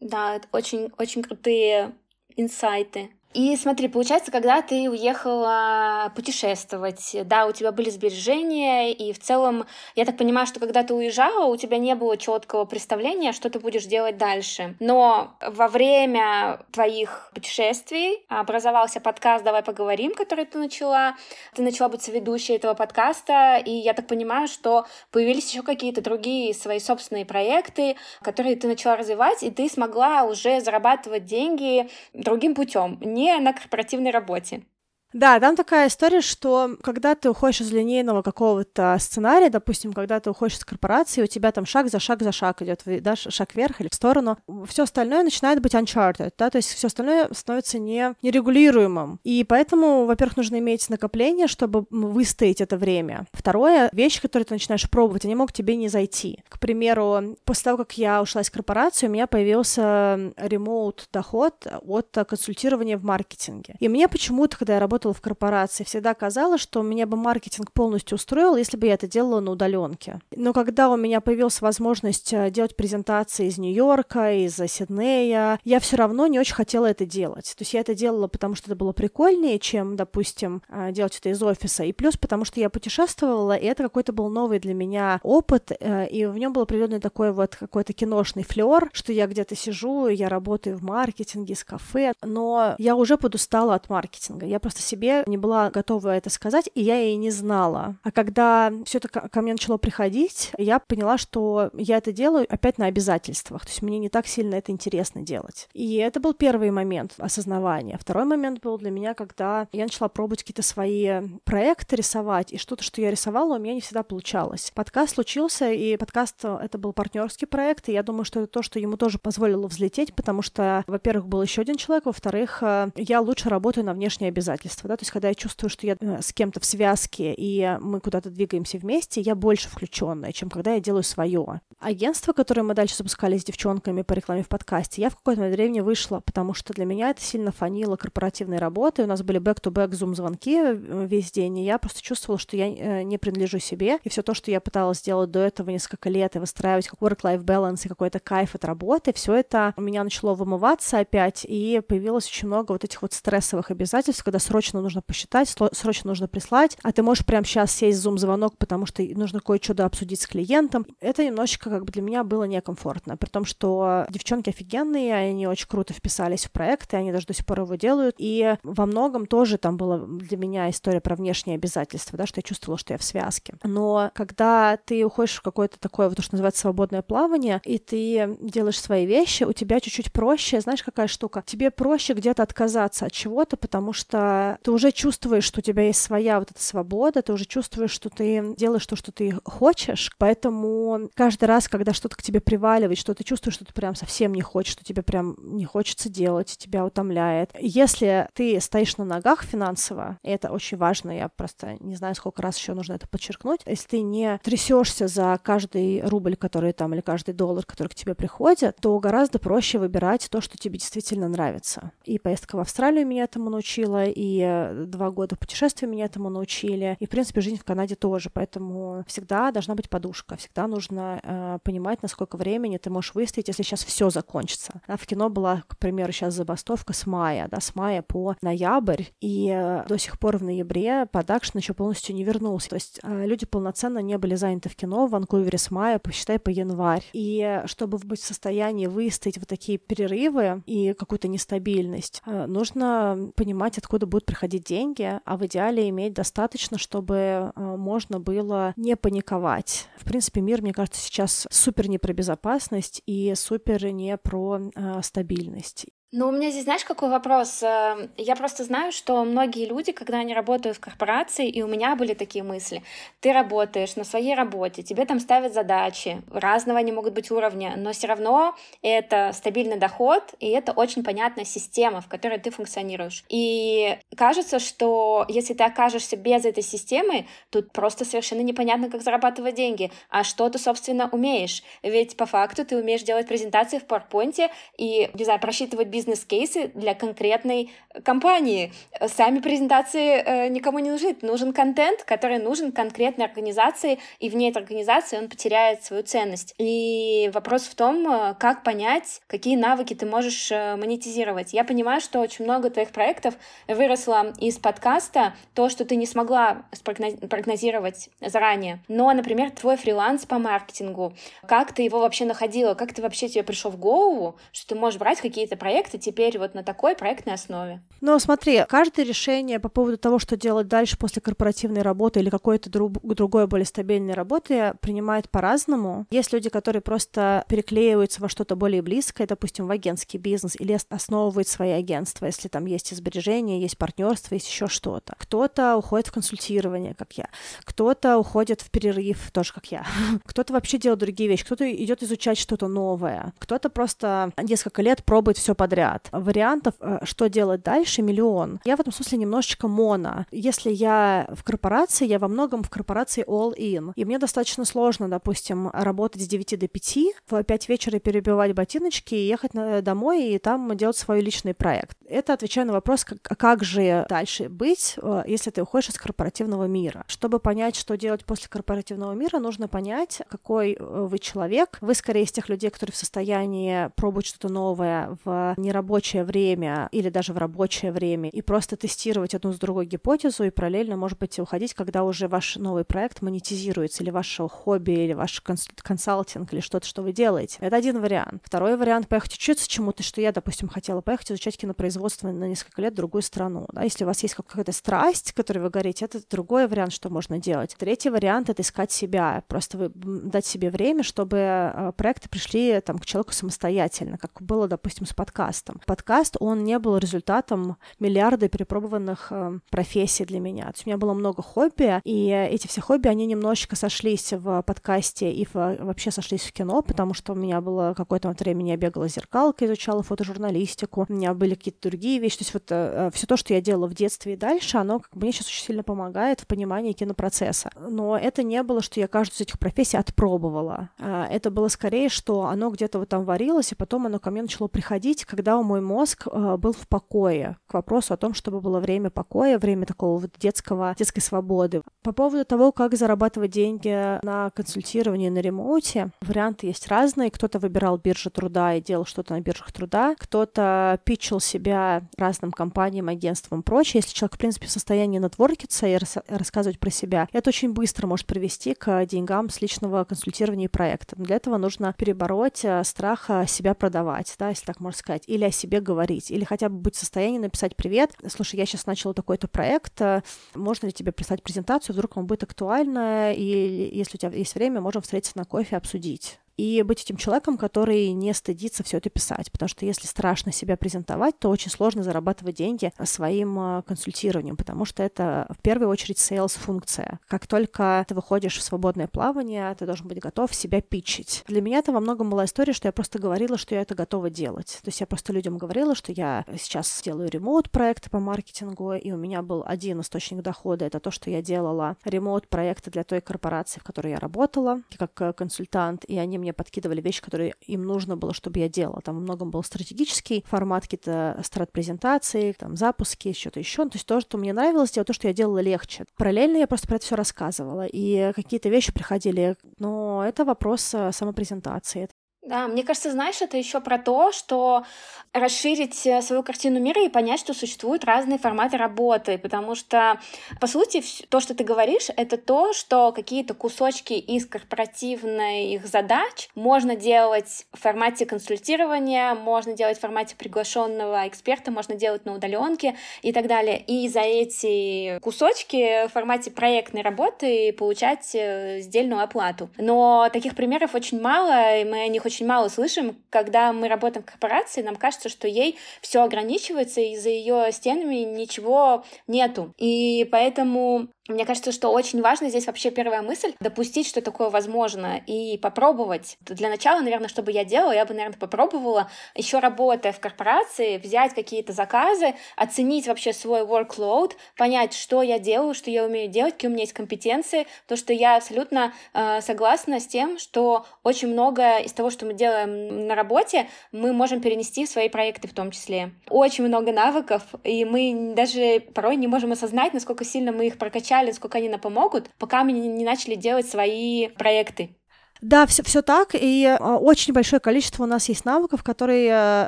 Да, 0.00 0.36
это 0.36 0.48
очень, 0.52 0.90
очень 0.98 1.22
крутые 1.22 1.92
инсайты. 2.36 3.10
И 3.34 3.56
смотри, 3.56 3.88
получается, 3.88 4.30
когда 4.30 4.60
ты 4.60 4.90
уехала 4.90 6.12
путешествовать, 6.14 7.16
да, 7.24 7.46
у 7.46 7.52
тебя 7.52 7.72
были 7.72 7.88
сбережения, 7.88 8.92
и 8.92 9.12
в 9.12 9.18
целом, 9.18 9.64
я 9.94 10.04
так 10.04 10.18
понимаю, 10.18 10.46
что 10.46 10.60
когда 10.60 10.82
ты 10.82 10.92
уезжала, 10.92 11.46
у 11.46 11.56
тебя 11.56 11.78
не 11.78 11.94
было 11.94 12.18
четкого 12.18 12.66
представления, 12.66 13.32
что 13.32 13.48
ты 13.48 13.58
будешь 13.58 13.84
делать 13.84 14.18
дальше. 14.18 14.76
Но 14.80 15.34
во 15.40 15.68
время 15.68 16.60
твоих 16.72 17.30
путешествий 17.34 18.22
образовался 18.28 19.00
подкаст 19.00 19.44
«Давай 19.44 19.62
поговорим», 19.62 20.14
который 20.14 20.44
ты 20.44 20.58
начала. 20.58 21.16
Ты 21.54 21.62
начала 21.62 21.88
быть 21.88 22.06
ведущей 22.08 22.54
этого 22.54 22.74
подкаста, 22.74 23.56
и 23.64 23.70
я 23.70 23.94
так 23.94 24.06
понимаю, 24.08 24.46
что 24.46 24.86
появились 25.10 25.50
еще 25.50 25.62
какие-то 25.62 26.02
другие 26.02 26.52
свои 26.52 26.80
собственные 26.80 27.24
проекты, 27.24 27.96
которые 28.20 28.56
ты 28.56 28.66
начала 28.66 28.96
развивать, 28.96 29.42
и 29.42 29.50
ты 29.50 29.70
смогла 29.70 30.24
уже 30.24 30.60
зарабатывать 30.60 31.24
деньги 31.24 31.88
другим 32.12 32.54
путем, 32.54 32.98
не 33.00 33.21
не 33.22 33.38
на 33.38 33.52
корпоративной 33.52 34.10
работе. 34.10 34.64
Да, 35.12 35.38
там 35.40 35.56
такая 35.56 35.88
история, 35.88 36.20
что 36.20 36.76
когда 36.82 37.14
ты 37.14 37.30
уходишь 37.30 37.60
из 37.60 37.72
линейного 37.72 38.22
какого-то 38.22 38.96
сценария, 38.98 39.50
допустим, 39.50 39.92
когда 39.92 40.20
ты 40.20 40.30
уходишь 40.30 40.56
из 40.56 40.64
корпорации, 40.64 41.22
у 41.22 41.26
тебя 41.26 41.52
там 41.52 41.66
шаг 41.66 41.90
за 41.90 41.98
шаг 41.98 42.22
за 42.22 42.32
шаг 42.32 42.62
идет, 42.62 42.82
да, 42.84 43.16
шаг 43.16 43.54
вверх 43.54 43.80
или 43.80 43.88
в 43.88 43.94
сторону, 43.94 44.38
все 44.66 44.84
остальное 44.84 45.22
начинает 45.22 45.60
быть 45.60 45.74
uncharted, 45.74 46.32
да, 46.38 46.50
то 46.50 46.56
есть 46.56 46.72
все 46.72 46.86
остальное 46.86 47.28
становится 47.32 47.78
не, 47.78 48.14
нерегулируемым. 48.22 49.20
И 49.24 49.44
поэтому, 49.44 50.06
во-первых, 50.06 50.36
нужно 50.36 50.58
иметь 50.58 50.88
накопление, 50.88 51.46
чтобы 51.46 51.86
выстоять 51.90 52.60
это 52.60 52.76
время. 52.76 53.26
Второе, 53.32 53.90
вещи, 53.92 54.20
которые 54.20 54.46
ты 54.46 54.54
начинаешь 54.54 54.88
пробовать, 54.88 55.24
они 55.24 55.34
могут 55.34 55.54
тебе 55.54 55.76
не 55.76 55.88
зайти. 55.88 56.42
К 56.48 56.58
примеру, 56.58 57.36
после 57.44 57.64
того, 57.64 57.78
как 57.78 57.98
я 57.98 58.22
ушла 58.22 58.40
из 58.40 58.50
корпорации, 58.50 59.08
у 59.08 59.10
меня 59.10 59.26
появился 59.26 60.32
ремоут 60.36 61.08
доход 61.12 61.66
от 61.86 62.16
консультирования 62.28 62.96
в 62.96 63.04
маркетинге. 63.04 63.74
И 63.78 63.88
мне 63.88 64.08
почему-то, 64.08 64.56
когда 64.56 64.74
я 64.74 64.80
работала 64.80 65.01
работала 65.02 65.14
в 65.14 65.20
корпорации, 65.20 65.84
всегда 65.84 66.14
казалось, 66.14 66.60
что 66.60 66.82
меня 66.82 67.06
бы 67.06 67.16
маркетинг 67.16 67.72
полностью 67.72 68.16
устроил, 68.16 68.56
если 68.56 68.76
бы 68.76 68.86
я 68.86 68.94
это 68.94 69.08
делала 69.08 69.40
на 69.40 69.50
удаленке. 69.50 70.20
Но 70.36 70.52
когда 70.52 70.90
у 70.90 70.96
меня 70.96 71.20
появилась 71.20 71.60
возможность 71.60 72.32
э, 72.32 72.50
делать 72.50 72.76
презентации 72.76 73.46
из 73.46 73.58
Нью-Йорка, 73.58 74.32
из 74.32 74.54
Сиднея, 74.54 75.58
я 75.64 75.80
все 75.80 75.96
равно 75.96 76.26
не 76.28 76.38
очень 76.38 76.54
хотела 76.54 76.86
это 76.86 77.04
делать. 77.04 77.54
То 77.56 77.62
есть 77.62 77.74
я 77.74 77.80
это 77.80 77.94
делала, 77.94 78.28
потому 78.28 78.54
что 78.54 78.70
это 78.70 78.76
было 78.76 78.92
прикольнее, 78.92 79.58
чем, 79.58 79.96
допустим, 79.96 80.62
э, 80.68 80.92
делать 80.92 81.18
это 81.18 81.30
из 81.30 81.42
офиса. 81.42 81.84
И 81.84 81.92
плюс 81.92 82.16
потому 82.16 82.44
что 82.44 82.60
я 82.60 82.70
путешествовала, 82.70 83.56
и 83.56 83.66
это 83.66 83.82
какой-то 83.82 84.12
был 84.12 84.28
новый 84.28 84.60
для 84.60 84.74
меня 84.74 85.20
опыт, 85.22 85.72
э, 85.72 86.06
и 86.08 86.26
в 86.26 86.38
нем 86.38 86.52
был 86.52 86.62
определенный 86.62 87.00
такой 87.00 87.32
вот 87.32 87.56
какой-то 87.56 87.92
киношный 87.92 88.44
флер, 88.44 88.90
что 88.92 89.12
я 89.12 89.26
где-то 89.26 89.56
сижу, 89.56 90.06
я 90.08 90.28
работаю 90.28 90.76
в 90.76 90.82
маркетинге, 90.82 91.54
с 91.54 91.64
кафе, 91.64 92.12
но 92.22 92.76
я 92.78 92.94
уже 92.94 93.16
подустала 93.16 93.74
от 93.74 93.88
маркетинга. 93.88 94.46
Я 94.46 94.60
просто 94.60 94.82
себе 94.92 95.22
не 95.26 95.36
была 95.36 95.70
готова 95.70 96.16
это 96.16 96.30
сказать, 96.30 96.70
и 96.74 96.82
я 96.82 96.98
ей 96.98 97.16
не 97.16 97.30
знала. 97.30 97.96
А 98.02 98.10
когда 98.10 98.72
все 98.84 98.98
это 98.98 99.08
ко 99.08 99.42
мне 99.42 99.52
начало 99.52 99.78
приходить, 99.78 100.52
я 100.58 100.78
поняла, 100.78 101.18
что 101.18 101.70
я 101.74 101.96
это 101.98 102.12
делаю 102.12 102.46
опять 102.48 102.78
на 102.78 102.86
обязательствах. 102.86 103.62
То 103.62 103.70
есть 103.70 103.82
мне 103.82 103.98
не 103.98 104.08
так 104.08 104.26
сильно 104.26 104.56
это 104.56 104.70
интересно 104.70 105.22
делать. 105.22 105.68
И 105.72 105.96
это 105.96 106.20
был 106.20 106.34
первый 106.34 106.70
момент 106.70 107.14
осознавания. 107.18 107.98
Второй 107.98 108.24
момент 108.24 108.60
был 108.60 108.78
для 108.78 108.90
меня, 108.90 109.14
когда 109.14 109.68
я 109.72 109.84
начала 109.84 110.08
пробовать 110.08 110.40
какие-то 110.42 110.62
свои 110.62 111.20
проекты 111.44 111.96
рисовать, 111.96 112.52
и 112.52 112.58
что-то, 112.58 112.82
что 112.82 113.00
я 113.00 113.10
рисовала, 113.10 113.56
у 113.56 113.58
меня 113.58 113.74
не 113.74 113.80
всегда 113.80 114.02
получалось. 114.02 114.72
Подкаст 114.74 115.14
случился, 115.14 115.70
и 115.70 115.96
подкаст— 115.96 116.44
это 116.62 116.78
был 116.78 116.92
партнерский 116.92 117.46
проект, 117.46 117.88
и 117.88 117.92
я 117.92 118.02
думаю, 118.02 118.24
что 118.24 118.40
это 118.40 118.48
то, 118.48 118.62
что 118.62 118.78
ему 118.78 118.96
тоже 118.96 119.18
позволило 119.18 119.66
взлететь, 119.66 120.14
потому 120.14 120.42
что, 120.42 120.84
во-первых, 120.86 121.26
был 121.28 121.42
еще 121.42 121.62
один 121.62 121.76
человек, 121.76 122.06
во-вторых, 122.06 122.62
э, 122.62 122.90
я 122.96 123.20
лучше 123.20 123.48
работаю 123.48 123.84
на 123.84 123.94
внешние 123.94 124.28
обязательства 124.28 124.81
партнерство, 124.82 124.88
да, 124.88 124.96
то 124.96 125.02
есть 125.02 125.10
когда 125.10 125.28
я 125.28 125.34
чувствую, 125.34 125.70
что 125.70 125.86
я 125.86 125.96
э, 125.98 126.20
с 126.22 126.32
кем-то 126.32 126.60
в 126.60 126.64
связке, 126.64 127.34
и 127.36 127.76
мы 127.80 128.00
куда-то 128.00 128.30
двигаемся 128.30 128.78
вместе, 128.78 129.20
я 129.20 129.34
больше 129.34 129.68
включенная, 129.68 130.32
чем 130.32 130.50
когда 130.50 130.74
я 130.74 130.80
делаю 130.80 131.02
свое. 131.02 131.60
Агентство, 131.78 132.32
которое 132.32 132.62
мы 132.62 132.74
дальше 132.74 132.96
запускали 132.96 133.36
с 133.36 133.44
девчонками 133.44 134.02
по 134.02 134.12
рекламе 134.12 134.42
в 134.42 134.48
подкасте, 134.48 135.02
я 135.02 135.10
в 135.10 135.16
какое-то 135.16 135.42
времени 135.42 135.80
вышла, 135.80 136.20
потому 136.20 136.54
что 136.54 136.72
для 136.72 136.84
меня 136.84 137.10
это 137.10 137.20
сильно 137.20 137.50
фанило 137.50 137.96
корпоративной 137.96 138.58
работы. 138.58 139.02
У 139.02 139.06
нас 139.06 139.22
были 139.22 139.40
back-to-back 139.40 139.92
зум-звонки 139.92 140.56
э, 140.56 141.06
весь 141.06 141.30
день, 141.32 141.58
и 141.58 141.64
я 141.64 141.78
просто 141.78 142.02
чувствовала, 142.02 142.38
что 142.38 142.56
я 142.56 142.66
э, 142.66 143.02
не 143.02 143.18
принадлежу 143.18 143.58
себе, 143.58 143.98
и 144.04 144.08
все 144.08 144.22
то, 144.22 144.34
что 144.34 144.50
я 144.50 144.60
пыталась 144.60 144.98
сделать 144.98 145.30
до 145.30 145.40
этого 145.40 145.70
несколько 145.70 146.08
лет, 146.08 146.36
и 146.36 146.38
выстраивать 146.38 146.88
как 146.88 147.00
work-life 147.00 147.44
balance 147.44 147.82
и 147.84 147.88
какой-то 147.88 148.20
кайф 148.20 148.54
от 148.54 148.64
работы, 148.64 149.12
все 149.12 149.34
это 149.34 149.74
у 149.76 149.80
меня 149.80 150.04
начало 150.04 150.34
вымываться 150.34 150.98
опять, 150.98 151.44
и 151.48 151.80
появилось 151.86 152.26
очень 152.26 152.48
много 152.48 152.72
вот 152.72 152.84
этих 152.84 153.02
вот 153.02 153.12
стрессовых 153.12 153.70
обязательств, 153.70 154.22
когда 154.22 154.38
срочно 154.38 154.71
срочно 154.72 154.80
нужно 154.80 155.02
посчитать, 155.02 155.54
срочно 155.72 156.08
нужно 156.08 156.28
прислать, 156.28 156.78
а 156.82 156.92
ты 156.92 157.02
можешь 157.02 157.24
прямо 157.26 157.44
сейчас 157.44 157.72
сесть 157.72 157.98
в 157.98 158.02
зум-звонок, 158.02 158.56
потому 158.56 158.86
что 158.86 159.02
нужно 159.02 159.40
кое-что 159.40 159.84
обсудить 159.84 160.20
с 160.20 160.26
клиентом. 160.26 160.86
Это 161.00 161.24
немножечко 161.24 161.70
как 161.70 161.84
бы 161.84 161.92
для 161.92 162.02
меня 162.02 162.24
было 162.24 162.44
некомфортно, 162.44 163.16
при 163.16 163.28
том, 163.28 163.44
что 163.44 164.06
девчонки 164.08 164.48
офигенные, 164.48 165.14
они 165.14 165.46
очень 165.46 165.68
круто 165.68 165.92
вписались 165.92 166.46
в 166.46 166.50
проект, 166.50 166.92
и 166.94 166.96
они 166.96 167.12
даже 167.12 167.26
до 167.26 167.34
сих 167.34 167.44
пор 167.44 167.60
его 167.60 167.74
делают, 167.74 168.16
и 168.18 168.56
во 168.62 168.86
многом 168.86 169.26
тоже 169.26 169.58
там 169.58 169.76
была 169.76 169.98
для 169.98 170.36
меня 170.36 170.70
история 170.70 171.00
про 171.00 171.16
внешние 171.16 171.56
обязательства, 171.56 172.16
да, 172.16 172.26
что 172.26 172.38
я 172.38 172.42
чувствовала, 172.42 172.78
что 172.78 172.94
я 172.94 172.98
в 172.98 173.04
связке. 173.04 173.54
Но 173.64 174.10
когда 174.14 174.78
ты 174.84 175.04
уходишь 175.04 175.36
в 175.36 175.42
какое-то 175.42 175.78
такое, 175.78 176.08
вот 176.08 176.16
то, 176.16 176.22
что 176.22 176.34
называется 176.34 176.62
свободное 176.62 177.02
плавание, 177.02 177.60
и 177.64 177.78
ты 177.78 178.36
делаешь 178.40 178.80
свои 178.80 179.06
вещи, 179.06 179.44
у 179.44 179.52
тебя 179.52 179.80
чуть-чуть 179.80 180.12
проще, 180.12 180.60
знаешь, 180.60 180.82
какая 180.82 181.08
штука? 181.08 181.42
Тебе 181.46 181.70
проще 181.70 182.14
где-то 182.14 182.42
отказаться 182.42 183.06
от 183.06 183.12
чего-то, 183.12 183.56
потому 183.56 183.92
что 183.92 184.51
ты 184.62 184.70
уже 184.70 184.92
чувствуешь, 184.92 185.44
что 185.44 185.60
у 185.60 185.62
тебя 185.62 185.84
есть 185.84 186.00
своя 186.00 186.38
вот 186.38 186.50
эта 186.50 186.62
свобода, 186.62 187.22
ты 187.22 187.32
уже 187.32 187.44
чувствуешь, 187.44 187.90
что 187.90 188.10
ты 188.10 188.54
делаешь 188.56 188.86
то, 188.86 188.96
что 188.96 189.12
ты 189.12 189.34
хочешь, 189.44 190.10
поэтому 190.18 191.10
каждый 191.14 191.44
раз, 191.44 191.68
когда 191.68 191.92
что-то 191.92 192.16
к 192.16 192.22
тебе 192.22 192.40
приваливает, 192.40 192.98
что 192.98 193.14
ты 193.14 193.24
чувствуешь, 193.24 193.54
что 193.54 193.64
ты 193.64 193.72
прям 193.72 193.94
совсем 193.94 194.34
не 194.34 194.42
хочешь, 194.42 194.72
что 194.72 194.84
тебе 194.84 195.02
прям 195.02 195.36
не 195.40 195.64
хочется 195.64 196.08
делать, 196.08 196.56
тебя 196.58 196.84
утомляет. 196.84 197.50
Если 197.58 198.28
ты 198.34 198.60
стоишь 198.60 198.96
на 198.96 199.04
ногах 199.04 199.42
финансово, 199.44 200.18
и 200.22 200.30
это 200.30 200.50
очень 200.50 200.76
важно, 200.76 201.10
я 201.16 201.28
просто 201.28 201.76
не 201.80 201.96
знаю, 201.96 202.14
сколько 202.14 202.42
раз 202.42 202.58
еще 202.58 202.74
нужно 202.74 202.94
это 202.94 203.08
подчеркнуть, 203.08 203.60
если 203.66 203.88
ты 203.88 204.00
не 204.00 204.38
трясешься 204.42 205.08
за 205.08 205.38
каждый 205.42 206.02
рубль, 206.02 206.36
который 206.36 206.72
там, 206.72 206.94
или 206.94 207.00
каждый 207.00 207.34
доллар, 207.34 207.64
который 207.64 207.88
к 207.88 207.94
тебе 207.94 208.14
приходит, 208.14 208.76
то 208.80 208.98
гораздо 208.98 209.38
проще 209.38 209.78
выбирать 209.78 210.28
то, 210.30 210.40
что 210.40 210.58
тебе 210.58 210.78
действительно 210.78 211.28
нравится. 211.28 211.92
И 212.04 212.18
поездка 212.18 212.56
в 212.56 212.60
Австралию 212.60 213.06
меня 213.06 213.24
этому 213.24 213.50
научила, 213.50 214.04
и 214.04 214.41
э, 214.44 214.84
два 214.86 215.10
года 215.10 215.36
путешествия 215.36 215.88
меня 215.88 216.06
этому 216.06 216.30
научили, 216.30 216.96
и, 217.00 217.06
в 217.06 217.10
принципе, 217.10 217.40
жизнь 217.40 217.58
в 217.58 217.64
Канаде 217.64 217.94
тоже, 217.94 218.30
поэтому 218.32 219.04
всегда 219.06 219.50
должна 219.50 219.74
быть 219.74 219.88
подушка, 219.88 220.36
всегда 220.36 220.66
нужно 220.66 221.20
э, 221.22 221.58
понимать, 221.62 222.02
на 222.02 222.08
сколько 222.08 222.36
времени 222.36 222.78
ты 222.78 222.90
можешь 222.90 223.14
выстоять, 223.14 223.48
если 223.48 223.62
сейчас 223.62 223.84
все 223.84 224.10
закончится. 224.10 224.80
Да, 224.86 224.96
в 224.96 225.06
кино 225.06 225.28
была, 225.28 225.62
к 225.66 225.78
примеру, 225.78 226.12
сейчас 226.12 226.34
забастовка 226.34 226.92
с 226.92 227.06
мая, 227.06 227.48
да, 227.50 227.60
с 227.60 227.74
мая 227.74 228.02
по 228.02 228.36
ноябрь, 228.42 229.04
и 229.20 229.48
э, 229.48 229.84
до 229.88 229.98
сих 229.98 230.18
пор 230.18 230.38
в 230.38 230.42
ноябре 230.42 231.06
продакшн 231.06 231.58
еще 231.58 231.74
полностью 231.74 232.14
не 232.14 232.24
вернулся. 232.24 232.70
То 232.70 232.76
есть 232.76 233.00
э, 233.02 233.26
люди 233.26 233.46
полноценно 233.46 233.98
не 233.98 234.18
были 234.18 234.34
заняты 234.34 234.68
в 234.68 234.76
кино 234.76 235.06
в 235.06 235.10
Ванкувере 235.10 235.58
с 235.58 235.70
мая, 235.70 235.98
посчитай, 235.98 236.38
по 236.38 236.50
январь. 236.50 237.04
И 237.12 237.62
чтобы 237.66 237.98
быть 237.98 238.20
в 238.20 238.24
состоянии 238.24 238.86
выстоять 238.86 239.38
вот 239.38 239.48
такие 239.48 239.78
перерывы 239.78 240.62
и 240.66 240.92
какую-то 240.94 241.28
нестабильность, 241.28 242.22
э, 242.26 242.46
нужно 242.46 243.30
понимать, 243.36 243.78
откуда 243.78 244.06
будут 244.06 244.26
приходить 244.32 244.64
деньги, 244.64 245.20
а 245.22 245.36
в 245.36 245.44
идеале 245.44 245.90
иметь 245.90 246.14
достаточно, 246.14 246.78
чтобы 246.78 247.14
э, 247.14 247.50
можно 247.54 248.18
было 248.18 248.72
не 248.76 248.96
паниковать. 248.96 249.88
В 249.98 250.06
принципе, 250.06 250.40
мир, 250.40 250.62
мне 250.62 250.72
кажется, 250.72 251.02
сейчас 251.02 251.46
супер 251.50 251.86
не 251.86 251.98
про 251.98 252.14
безопасность 252.14 253.02
и 253.04 253.34
супер 253.34 253.92
не 253.92 254.16
про 254.16 254.58
э, 254.74 255.02
стабильность. 255.02 255.84
Ну, 256.14 256.28
у 256.28 256.30
меня 256.30 256.50
здесь, 256.50 256.64
знаешь, 256.64 256.84
какой 256.84 257.08
вопрос? 257.08 257.62
Э, 257.62 258.08
я 258.18 258.36
просто 258.36 258.64
знаю, 258.64 258.92
что 258.92 259.24
многие 259.24 259.64
люди, 259.64 259.92
когда 259.92 260.18
они 260.18 260.34
работают 260.34 260.76
в 260.76 260.80
корпорации, 260.80 261.48
и 261.48 261.62
у 261.62 261.66
меня 261.66 261.96
были 261.96 262.12
такие 262.12 262.44
мысли, 262.44 262.82
ты 263.20 263.32
работаешь 263.32 263.96
на 263.96 264.04
своей 264.04 264.34
работе, 264.34 264.82
тебе 264.82 265.06
там 265.06 265.20
ставят 265.20 265.54
задачи, 265.54 266.20
разного 266.30 266.78
они 266.80 266.92
могут 266.92 267.14
быть 267.14 267.30
уровня, 267.30 267.72
но 267.78 267.92
все 267.92 268.08
равно 268.08 268.54
это 268.82 269.30
стабильный 269.32 269.78
доход, 269.78 270.34
и 270.38 270.50
это 270.50 270.72
очень 270.72 271.02
понятная 271.02 271.46
система, 271.46 272.02
в 272.02 272.08
которой 272.08 272.38
ты 272.38 272.50
функционируешь. 272.50 273.24
И 273.30 273.96
кажется, 274.14 274.58
что 274.58 275.24
если 275.30 275.54
ты 275.54 275.64
окажешься 275.64 276.18
без 276.18 276.44
этой 276.44 276.62
системы, 276.62 277.26
тут 277.48 277.72
просто 277.72 278.04
совершенно 278.04 278.42
непонятно, 278.42 278.90
как 278.90 279.00
зарабатывать 279.00 279.54
деньги. 279.54 279.90
А 280.10 280.24
что 280.24 280.50
ты, 280.50 280.58
собственно, 280.58 281.08
умеешь? 281.10 281.62
Ведь 281.82 282.18
по 282.18 282.26
факту 282.26 282.66
ты 282.66 282.76
умеешь 282.76 283.02
делать 283.02 283.26
презентации 283.26 283.78
в 283.78 283.86
PowerPoint 283.86 284.50
и, 284.76 285.10
не 285.14 285.24
знаю, 285.24 285.40
просчитывать 285.40 285.88
бизнес 285.88 286.01
бизнес-кейсы 286.02 286.72
для 286.74 286.94
конкретной 286.94 287.70
компании. 288.04 288.72
Сами 289.06 289.40
презентации 289.40 290.22
э, 290.24 290.48
никому 290.48 290.78
не 290.78 290.90
нужны. 290.90 291.16
Нужен 291.22 291.52
контент, 291.52 292.02
который 292.04 292.38
нужен 292.38 292.72
конкретной 292.72 293.26
организации, 293.26 293.98
и 294.18 294.28
вне 294.28 294.50
этой 294.50 294.58
организации 294.58 295.18
он 295.18 295.28
потеряет 295.28 295.84
свою 295.84 296.02
ценность. 296.02 296.54
И 296.58 297.30
вопрос 297.32 297.62
в 297.62 297.74
том, 297.74 298.06
э, 298.08 298.34
как 298.38 298.62
понять, 298.64 299.20
какие 299.26 299.56
навыки 299.56 299.94
ты 299.94 300.06
можешь 300.06 300.50
э, 300.50 300.76
монетизировать. 300.76 301.52
Я 301.52 301.64
понимаю, 301.64 302.00
что 302.00 302.20
очень 302.20 302.44
много 302.44 302.70
твоих 302.70 302.90
проектов 302.90 303.34
выросло 303.68 304.32
из 304.38 304.58
подкаста, 304.58 305.34
то, 305.54 305.68
что 305.68 305.84
ты 305.84 305.96
не 305.96 306.06
смогла 306.06 306.64
прогнозировать 306.82 308.08
заранее. 308.20 308.80
Но, 308.88 309.12
например, 309.12 309.50
твой 309.50 309.76
фриланс 309.76 310.26
по 310.26 310.38
маркетингу, 310.38 311.14
как 311.46 311.72
ты 311.72 311.82
его 311.82 312.00
вообще 312.00 312.24
находила, 312.24 312.74
как 312.74 312.92
ты 312.92 313.02
вообще 313.02 313.28
тебе 313.28 313.44
пришел 313.44 313.70
в 313.70 313.78
голову, 313.78 314.36
что 314.52 314.68
ты 314.68 314.74
можешь 314.74 314.98
брать 314.98 315.20
какие-то 315.20 315.56
проекты, 315.56 315.91
проекты 315.92 315.98
теперь 315.98 316.38
вот 316.38 316.54
на 316.54 316.62
такой 316.62 316.94
проектной 316.94 317.34
основе? 317.34 317.80
Ну, 318.00 318.18
смотри, 318.18 318.64
каждое 318.68 319.04
решение 319.04 319.58
по 319.60 319.68
поводу 319.68 319.96
того, 319.96 320.18
что 320.18 320.36
делать 320.36 320.68
дальше 320.68 320.96
после 320.98 321.22
корпоративной 321.22 321.82
работы 321.82 322.20
или 322.20 322.30
какой-то 322.30 322.70
друг, 322.70 322.92
другой 323.02 323.46
более 323.46 323.66
стабильной 323.66 324.14
работы, 324.14 324.74
принимает 324.80 325.30
по-разному. 325.30 326.06
Есть 326.10 326.32
люди, 326.32 326.50
которые 326.50 326.82
просто 326.82 327.44
переклеиваются 327.48 328.20
во 328.20 328.28
что-то 328.28 328.56
более 328.56 328.82
близкое, 328.82 329.26
допустим, 329.26 329.66
в 329.66 329.70
агентский 329.70 330.18
бизнес, 330.18 330.56
или 330.58 330.78
основывают 330.90 331.48
свои 331.48 331.70
агентства, 331.70 332.26
если 332.26 332.48
там 332.48 332.66
есть 332.66 332.94
сбережения, 332.96 333.60
есть 333.60 333.78
партнерство, 333.78 334.34
есть 334.34 334.48
еще 334.48 334.66
что-то. 334.66 335.14
Кто-то 335.18 335.76
уходит 335.76 336.08
в 336.08 336.12
консультирование, 336.12 336.94
как 336.94 337.12
я. 337.12 337.28
Кто-то 337.64 338.18
уходит 338.18 338.60
в 338.60 338.70
перерыв, 338.70 339.30
тоже 339.32 339.52
как 339.52 339.66
я. 339.72 339.84
Кто-то 340.24 340.52
вообще 340.52 340.78
делает 340.78 341.00
другие 341.00 341.28
вещи. 341.28 341.44
Кто-то 341.44 341.70
идет 341.70 342.02
изучать 342.02 342.38
что-то 342.38 342.68
новое. 342.68 343.32
Кто-то 343.38 343.70
просто 343.70 344.32
несколько 344.42 344.82
лет 344.82 345.04
пробует 345.04 345.38
все 345.38 345.54
подряд 345.54 345.81
подряд. 345.82 346.08
Вариантов, 346.12 346.74
э, 346.80 346.98
что 347.04 347.28
делать 347.28 347.62
дальше, 347.62 348.02
миллион. 348.02 348.60
Я 348.64 348.76
в 348.76 348.80
этом 348.80 348.92
смысле 348.92 349.18
немножечко 349.18 349.68
моно. 349.68 350.26
Если 350.30 350.70
я 350.70 351.26
в 351.30 351.42
корпорации, 351.42 352.06
я 352.06 352.18
во 352.18 352.28
многом 352.28 352.62
в 352.62 352.70
корпорации 352.70 353.24
all-in. 353.26 353.92
И 353.96 354.04
мне 354.04 354.18
достаточно 354.18 354.64
сложно, 354.64 355.08
допустим, 355.08 355.70
работать 355.72 356.22
с 356.22 356.26
9 356.26 356.58
до 356.58 356.68
5, 356.68 356.98
в 357.28 357.42
5 357.42 357.68
вечера 357.68 357.98
перебивать 357.98 358.54
ботиночки 358.54 359.14
и 359.14 359.26
ехать 359.26 359.54
на, 359.54 359.82
домой 359.82 360.24
и 360.24 360.38
там 360.38 360.76
делать 360.76 360.96
свой 360.96 361.20
личный 361.20 361.54
проект. 361.54 361.96
Это 362.06 362.34
отвечая 362.34 362.64
на 362.64 362.72
вопрос, 362.72 363.04
как, 363.04 363.22
как 363.22 363.64
же 363.64 364.06
дальше 364.08 364.48
быть, 364.48 364.94
э, 365.02 365.24
если 365.26 365.50
ты 365.50 365.62
уходишь 365.62 365.90
из 365.90 365.98
корпоративного 365.98 366.66
мира. 366.66 367.04
Чтобы 367.08 367.38
понять, 367.40 367.76
что 367.76 367.96
делать 367.96 368.24
после 368.24 368.48
корпоративного 368.48 369.12
мира, 369.12 369.38
нужно 369.38 369.68
понять, 369.68 370.22
какой 370.28 370.74
э, 370.74 370.78
вы 370.78 371.18
человек. 371.18 371.78
Вы 371.80 371.94
скорее 371.94 372.22
из 372.22 372.32
тех 372.32 372.48
людей, 372.48 372.70
которые 372.70 372.92
в 372.92 372.96
состоянии 372.96 373.90
пробовать 373.96 374.26
что-то 374.26 374.52
новое 374.52 375.18
в 375.24 375.54
не 375.56 375.71
нерабочее 375.72 376.24
время 376.24 376.88
или 376.92 377.08
даже 377.08 377.32
в 377.32 377.38
рабочее 377.38 377.92
время 377.92 378.28
и 378.28 378.42
просто 378.42 378.76
тестировать 378.76 379.34
одну 379.34 379.52
с 379.52 379.58
другой 379.58 379.86
гипотезу 379.86 380.44
и 380.44 380.50
параллельно, 380.50 380.96
может 380.96 381.18
быть, 381.18 381.38
уходить, 381.38 381.72
когда 381.72 382.04
уже 382.04 382.28
ваш 382.28 382.56
новый 382.56 382.84
проект 382.84 383.22
монетизируется 383.22 384.02
или 384.02 384.10
ваше 384.10 384.46
хобби, 384.48 384.92
или 384.92 385.14
ваш 385.14 385.40
консалтинг, 385.40 386.52
или 386.52 386.60
что-то, 386.60 386.86
что 386.86 387.02
вы 387.02 387.12
делаете. 387.12 387.56
Это 387.60 387.76
один 387.76 388.00
вариант. 388.00 388.42
Второй 388.44 388.76
вариант— 388.76 389.08
поехать 389.08 389.32
учиться 389.32 389.66
чему-то, 389.68 390.02
что 390.02 390.20
я, 390.20 390.32
допустим, 390.32 390.68
хотела 390.68 391.00
поехать 391.00 391.30
изучать 391.32 391.56
кинопроизводство 391.56 392.30
на 392.30 392.44
несколько 392.44 392.82
лет 392.82 392.92
в 392.92 392.96
другую 392.96 393.22
страну. 393.22 393.66
Да? 393.72 393.82
Если 393.82 394.04
у 394.04 394.06
вас 394.06 394.22
есть 394.22 394.34
какая-то 394.34 394.72
страсть, 394.72 395.32
которой 395.32 395.58
вы 395.58 395.70
горите, 395.70 396.04
это 396.04 396.20
другой 396.30 396.66
вариант, 396.68 396.92
что 396.92 397.08
можно 397.08 397.38
делать. 397.38 397.74
Третий 397.78 398.10
вариант— 398.10 398.48
это 398.50 398.60
искать 398.60 398.92
себя, 398.92 399.42
просто 399.48 399.78
вы, 399.78 399.90
дать 399.94 400.44
себе 400.44 400.68
время, 400.68 401.02
чтобы 401.02 401.38
э, 401.38 401.92
проекты 401.96 402.28
пришли 402.28 402.80
там, 402.80 402.98
к 402.98 403.06
человеку 403.06 403.32
самостоятельно, 403.32 404.18
как 404.18 404.42
было, 404.42 404.68
допустим, 404.68 405.06
с 405.06 405.14
подкастом 405.14 405.51
подкастом. 405.52 405.80
Подкаст, 405.86 406.36
он 406.40 406.64
не 406.64 406.78
был 406.78 406.96
результатом 406.96 407.76
миллиарда 408.00 408.48
перепробованных 408.48 409.28
э, 409.30 409.58
профессий 409.70 410.24
для 410.24 410.40
меня. 410.40 410.64
То 410.66 410.72
есть 410.74 410.86
у 410.86 410.90
меня 410.90 410.96
было 410.96 411.12
много 411.12 411.42
хобби, 411.42 412.00
и 412.04 412.28
эти 412.28 412.66
все 412.66 412.80
хобби, 412.80 413.08
они 413.08 413.26
немножечко 413.26 413.76
сошлись 413.76 414.32
в 414.32 414.62
подкасте 414.62 415.30
и 415.30 415.44
в, 415.44 415.54
вообще 415.54 416.10
сошлись 416.10 416.42
в 416.42 416.52
кино, 416.52 416.80
потому 416.82 417.12
что 417.12 417.32
у 417.32 417.36
меня 417.36 417.60
было 417.60 417.94
какое-то 417.94 418.34
время, 418.38 418.66
я 418.66 418.76
бегала 418.76 419.08
зеркалкой, 419.08 419.68
изучала 419.68 420.02
фотожурналистику, 420.02 421.06
у 421.08 421.12
меня 421.12 421.34
были 421.34 421.54
какие-то 421.54 421.90
другие 421.90 422.18
вещи. 422.18 422.38
То 422.38 422.42
есть 422.42 422.54
вот 422.54 422.64
э, 422.70 423.10
все 423.12 423.26
то, 423.26 423.36
что 423.36 423.52
я 423.52 423.60
делала 423.60 423.88
в 423.88 423.94
детстве 423.94 424.32
и 424.32 424.36
дальше, 424.36 424.78
оно 424.78 425.00
как 425.00 425.12
бы 425.14 425.22
мне 425.22 425.32
сейчас 425.32 425.48
очень 425.48 425.64
сильно 425.64 425.82
помогает 425.82 426.40
в 426.40 426.46
понимании 426.46 426.92
кинопроцесса. 426.92 427.70
Но 427.76 428.16
это 428.16 428.42
не 428.42 428.62
было, 428.62 428.80
что 428.80 429.00
я 429.00 429.08
каждую 429.08 429.36
из 429.36 429.40
этих 429.42 429.58
профессий 429.58 429.98
отпробовала. 429.98 430.90
Э, 430.98 431.24
это 431.30 431.50
было 431.50 431.68
скорее, 431.68 432.08
что 432.08 432.46
оно 432.46 432.70
где-то 432.70 432.98
вот 432.98 433.10
там 433.10 433.24
варилось, 433.24 433.72
и 433.72 433.74
потом 433.74 434.06
оно 434.06 434.18
ко 434.18 434.30
мне 434.30 434.42
начало 434.42 434.68
приходить, 434.68 435.24
когда 435.24 435.41
когда 435.42 435.60
мой 435.60 435.80
мозг 435.80 436.28
э, 436.30 436.56
был 436.56 436.72
в 436.72 436.86
покое, 436.86 437.56
к 437.66 437.74
вопросу 437.74 438.14
о 438.14 438.16
том, 438.16 438.32
чтобы 438.32 438.60
было 438.60 438.78
время 438.78 439.10
покоя, 439.10 439.58
время 439.58 439.86
такого 439.86 440.20
вот 440.20 440.30
детского, 440.38 440.94
детской 440.96 441.18
свободы. 441.18 441.82
По 442.04 442.12
поводу 442.12 442.44
того, 442.44 442.70
как 442.70 442.94
зарабатывать 442.94 443.50
деньги 443.50 444.24
на 444.24 444.50
консультировании 444.50 445.30
на 445.30 445.40
ремоуте, 445.40 446.12
варианты 446.20 446.68
есть 446.68 446.86
разные. 446.86 447.32
Кто-то 447.32 447.58
выбирал 447.58 447.98
биржу 447.98 448.30
труда 448.30 448.74
и 448.74 448.80
делал 448.80 449.04
что-то 449.04 449.34
на 449.34 449.40
биржах 449.40 449.72
труда, 449.72 450.14
кто-то 450.16 451.00
питчил 451.02 451.40
себя 451.40 452.02
разным 452.16 452.52
компаниям, 452.52 453.08
агентствам 453.08 453.62
и 453.62 453.64
прочее. 453.64 454.00
Если 454.04 454.14
человек, 454.14 454.36
в 454.36 454.38
принципе, 454.38 454.68
в 454.68 454.70
состоянии 454.70 455.18
нетворкиться 455.18 455.88
и 455.88 455.96
рас- 455.96 456.18
рассказывать 456.28 456.78
про 456.78 456.90
себя, 456.90 457.26
это 457.32 457.48
очень 457.48 457.72
быстро 457.72 458.06
может 458.06 458.26
привести 458.26 458.74
к 458.74 459.04
деньгам 459.06 459.50
с 459.50 459.60
личного 459.60 460.04
консультирования 460.04 460.66
и 460.66 460.70
проекта. 460.70 461.16
Но 461.18 461.24
для 461.24 461.34
этого 461.34 461.56
нужно 461.56 461.92
перебороть 461.98 462.64
э, 462.64 462.84
страх 462.84 463.28
себя 463.48 463.74
продавать, 463.74 464.32
да, 464.38 464.50
если 464.50 464.66
так 464.66 464.78
можно 464.78 464.98
сказать, 464.98 465.24
или 465.32 465.44
о 465.44 465.50
себе 465.50 465.80
говорить, 465.80 466.30
или 466.30 466.44
хотя 466.44 466.68
бы 466.68 466.76
быть 466.76 466.94
в 466.94 466.98
состоянии 466.98 467.38
написать 467.38 467.74
«Привет, 467.74 468.12
слушай, 468.28 468.56
я 468.56 468.66
сейчас 468.66 468.84
начала 468.84 469.14
такой-то 469.14 469.48
проект, 469.48 469.98
э, 470.02 470.22
можно 470.54 470.86
ли 470.86 470.92
тебе 470.92 471.10
прислать 471.10 471.42
презентацию, 471.42 471.94
вдруг 471.94 472.18
он 472.18 472.26
будет 472.26 472.42
актуально, 472.42 473.32
и 473.32 473.90
если 473.96 474.18
у 474.18 474.20
тебя 474.20 474.30
есть 474.32 474.54
время, 474.54 474.82
можем 474.82 475.00
встретиться 475.00 475.38
на 475.38 475.46
кофе, 475.46 475.76
обсудить». 475.76 476.38
И 476.56 476.82
быть 476.82 477.02
этим 477.02 477.16
человеком, 477.16 477.56
который 477.56 478.10
не 478.12 478.32
стыдится 478.34 478.82
все 478.82 478.98
это 478.98 479.10
писать, 479.10 479.50
потому 479.50 479.68
что 479.68 479.86
если 479.86 480.06
страшно 480.06 480.52
себя 480.52 480.76
презентовать, 480.76 481.38
то 481.38 481.48
очень 481.48 481.70
сложно 481.70 482.02
зарабатывать 482.02 482.56
деньги 482.56 482.92
своим 483.04 483.58
а, 483.58 483.82
консультированием, 483.82 484.56
потому 484.56 484.84
что 484.84 485.02
это 485.02 485.46
в 485.50 485.62
первую 485.62 485.88
очередь 485.88 486.18
sales 486.18 486.58
функция. 486.58 487.20
Как 487.28 487.46
только 487.46 488.04
ты 488.08 488.14
выходишь 488.14 488.58
в 488.58 488.62
свободное 488.62 489.08
плавание, 489.08 489.74
ты 489.74 489.86
должен 489.86 490.08
быть 490.08 490.18
готов 490.18 490.54
себя 490.54 490.80
питчить. 490.80 491.44
Для 491.46 491.62
меня 491.62 491.78
это 491.78 491.92
во 491.92 492.00
многом 492.00 492.30
была 492.30 492.44
история, 492.44 492.72
что 492.72 492.88
я 492.88 492.92
просто 492.92 493.18
говорила, 493.18 493.56
что 493.56 493.74
я 493.74 493.82
это 493.82 493.94
готова 493.94 494.30
делать. 494.30 494.78
То 494.82 494.88
есть 494.88 495.00
я 495.00 495.06
просто 495.06 495.32
людям 495.32 495.58
говорила, 495.58 495.94
что 495.94 496.12
я 496.12 496.44
сейчас 496.58 497.00
делаю 497.02 497.30
ремонт 497.30 497.70
проекты 497.70 498.10
по 498.10 498.18
маркетингу, 498.18 498.94
и 498.94 499.10
у 499.12 499.16
меня 499.16 499.42
был 499.42 499.64
один 499.66 500.00
источник 500.00 500.42
дохода, 500.42 500.84
это 500.84 501.00
то, 501.00 501.10
что 501.10 501.30
я 501.30 501.42
делала 501.42 501.96
ремонт 502.04 502.48
проекты 502.48 502.90
для 502.90 503.04
той 503.04 503.20
корпорации, 503.20 503.80
в 503.80 503.84
которой 503.84 504.12
я 504.12 504.18
работала, 504.18 504.82
как 504.98 505.20
э, 505.20 505.32
консультант, 505.32 506.04
и 506.04 506.18
они 506.18 506.38
мне 506.42 506.52
подкидывали 506.52 507.00
вещи, 507.00 507.22
которые 507.22 507.54
им 507.62 507.82
нужно 507.82 508.16
было, 508.16 508.34
чтобы 508.34 508.60
я 508.60 508.68
делала. 508.68 509.00
Там 509.00 509.16
во 509.16 509.20
многом 509.20 509.50
был 509.50 509.62
стратегический 509.62 510.44
формат, 510.46 510.84
какие-то 510.84 511.40
страт-презентации, 511.44 512.52
там 512.52 512.76
запуски, 512.76 513.32
что-то 513.32 513.60
еще. 513.60 513.84
То 513.84 513.96
есть 513.96 514.06
то, 514.06 514.20
что 514.20 514.38
мне 514.38 514.52
нравилось 514.52 514.92
делать, 514.92 515.06
то, 515.06 515.12
что 515.12 515.28
я 515.28 515.34
делала 515.34 515.60
легче. 515.60 516.04
Параллельно 516.16 516.58
я 516.58 516.66
просто 516.66 516.86
про 516.86 516.96
это 516.96 517.06
все 517.06 517.16
рассказывала, 517.16 517.86
и 517.86 518.32
какие-то 518.34 518.68
вещи 518.68 518.92
приходили, 518.92 519.56
но 519.78 520.24
это 520.26 520.44
вопрос 520.44 520.94
э, 520.94 521.12
самопрезентации. 521.12 522.08
Да, 522.42 522.66
мне 522.66 522.82
кажется, 522.82 523.12
знаешь, 523.12 523.40
это 523.40 523.56
еще 523.56 523.80
про 523.80 523.98
то, 523.98 524.32
что 524.32 524.84
расширить 525.32 526.04
э, 526.06 526.20
свою 526.22 526.42
картину 526.42 526.80
мира 526.80 527.00
и 527.04 527.08
понять, 527.08 527.38
что 527.38 527.54
существуют 527.54 528.04
разные 528.04 528.36
форматы 528.36 528.76
работы, 528.76 529.38
потому 529.38 529.76
что, 529.76 530.20
по 530.60 530.66
сути, 530.66 531.04
то, 531.28 531.38
что 531.38 531.54
ты 531.54 531.62
говоришь, 531.62 532.08
это 532.16 532.36
то, 532.36 532.72
что 532.72 533.12
какие-то 533.12 533.54
кусочки 533.54 534.14
из 534.14 534.44
корпоративных 534.44 535.86
задач 535.86 536.48
можно 536.56 536.96
делать 536.96 537.64
в 537.72 537.78
формате 537.78 538.26
консультирования, 538.26 539.34
можно 539.36 539.74
делать 539.74 539.98
в 539.98 540.00
формате 540.00 540.34
приглашенного 540.36 541.28
эксперта, 541.28 541.70
можно 541.70 541.94
делать 541.94 542.24
на 542.24 542.34
удаленке 542.34 542.96
и 543.22 543.32
так 543.32 543.46
далее. 543.46 543.78
И 543.78 544.08
за 544.08 544.20
эти 544.20 545.20
кусочки 545.20 546.08
в 546.08 546.12
формате 546.12 546.50
проектной 546.50 547.02
работы 547.02 547.72
получать 547.72 548.34
э, 548.34 548.80
сдельную 548.80 549.22
оплату. 549.22 549.70
Но 549.78 550.28
таких 550.32 550.56
примеров 550.56 550.96
очень 550.96 551.20
мало, 551.20 551.78
и 551.78 551.84
мы 551.84 552.00
о 552.00 552.08
них 552.08 552.24
очень 552.24 552.31
очень 552.32 552.46
мало 552.46 552.68
слышим, 552.68 553.16
когда 553.28 553.74
мы 553.74 553.88
работаем 553.88 554.24
в 554.24 554.30
корпорации, 554.30 554.80
нам 554.80 554.96
кажется, 554.96 555.28
что 555.28 555.46
ей 555.46 555.76
все 556.00 556.22
ограничивается, 556.22 557.02
и 557.02 557.16
за 557.16 557.28
ее 557.28 557.66
стенами 557.72 558.24
ничего 558.24 559.04
нету. 559.26 559.74
И 559.76 560.26
поэтому 560.32 561.08
мне 561.28 561.46
кажется, 561.46 561.70
что 561.70 561.90
очень 561.90 562.20
важно 562.20 562.48
здесь 562.48 562.66
вообще 562.66 562.90
первая 562.90 563.22
мысль— 563.22 563.54
допустить, 563.60 564.08
что 564.08 564.20
такое 564.20 564.50
возможно, 564.50 565.22
и 565.24 565.56
попробовать. 565.56 566.36
Для 566.40 566.68
начала, 566.68 567.00
наверное, 567.00 567.28
что 567.28 567.42
бы 567.42 567.52
я 567.52 567.64
делала, 567.64 567.92
я 567.92 568.04
бы, 568.04 568.12
наверное, 568.12 568.38
попробовала, 568.38 569.08
еще 569.36 569.60
работая 569.60 570.12
в 570.12 570.18
корпорации, 570.18 570.98
взять 570.98 571.32
какие-то 571.32 571.72
заказы, 571.72 572.34
оценить 572.56 573.06
вообще 573.06 573.32
свой 573.32 573.60
workload, 573.60 574.32
понять, 574.56 574.94
что 574.94 575.22
я 575.22 575.38
делаю, 575.38 575.74
что 575.74 575.92
я 575.92 576.04
умею 576.04 576.28
делать, 576.28 576.54
какие 576.54 576.68
у 576.68 576.72
меня 576.72 576.82
есть 576.82 576.92
компетенции, 576.92 577.68
то, 577.86 577.94
что 577.94 578.12
я 578.12 578.36
абсолютно 578.36 578.92
э, 579.14 579.40
согласна 579.42 580.00
с 580.00 580.08
тем, 580.08 580.38
что 580.38 580.86
очень 581.04 581.28
много 581.28 581.78
из 581.78 581.92
того, 581.92 582.10
что 582.10 582.26
мы 582.26 582.34
делаем 582.34 583.06
на 583.06 583.14
работе, 583.14 583.68
мы 583.92 584.12
можем 584.12 584.40
перенести 584.40 584.86
в 584.86 584.88
свои 584.88 585.08
проекты 585.08 585.46
в 585.46 585.54
том 585.54 585.70
числе. 585.70 586.10
Очень 586.28 586.66
много 586.66 586.90
навыков, 586.90 587.42
и 587.62 587.84
мы 587.84 588.32
даже 588.34 588.80
порой 588.92 589.14
не 589.14 589.28
можем 589.28 589.52
осознать, 589.52 589.94
насколько 589.94 590.24
сильно 590.24 590.50
мы 590.50 590.66
их 590.66 590.78
прокачали 590.78 591.11
обещали, 591.12 591.32
сколько 591.32 591.58
они 591.58 591.68
нам 591.68 591.80
помогут, 591.80 592.30
пока 592.38 592.64
мы 592.64 592.72
не 592.72 593.04
начали 593.04 593.34
делать 593.34 593.66
свои 593.66 594.28
проекты. 594.28 594.96
Да, 595.42 595.66
все, 595.66 595.82
все 595.82 596.02
так, 596.02 596.36
и 596.36 596.64
э, 596.64 596.76
очень 596.80 597.34
большое 597.34 597.58
количество 597.58 598.04
у 598.04 598.06
нас 598.06 598.28
есть 598.28 598.44
навыков, 598.44 598.84
которые 598.84 599.64
э, 599.64 599.66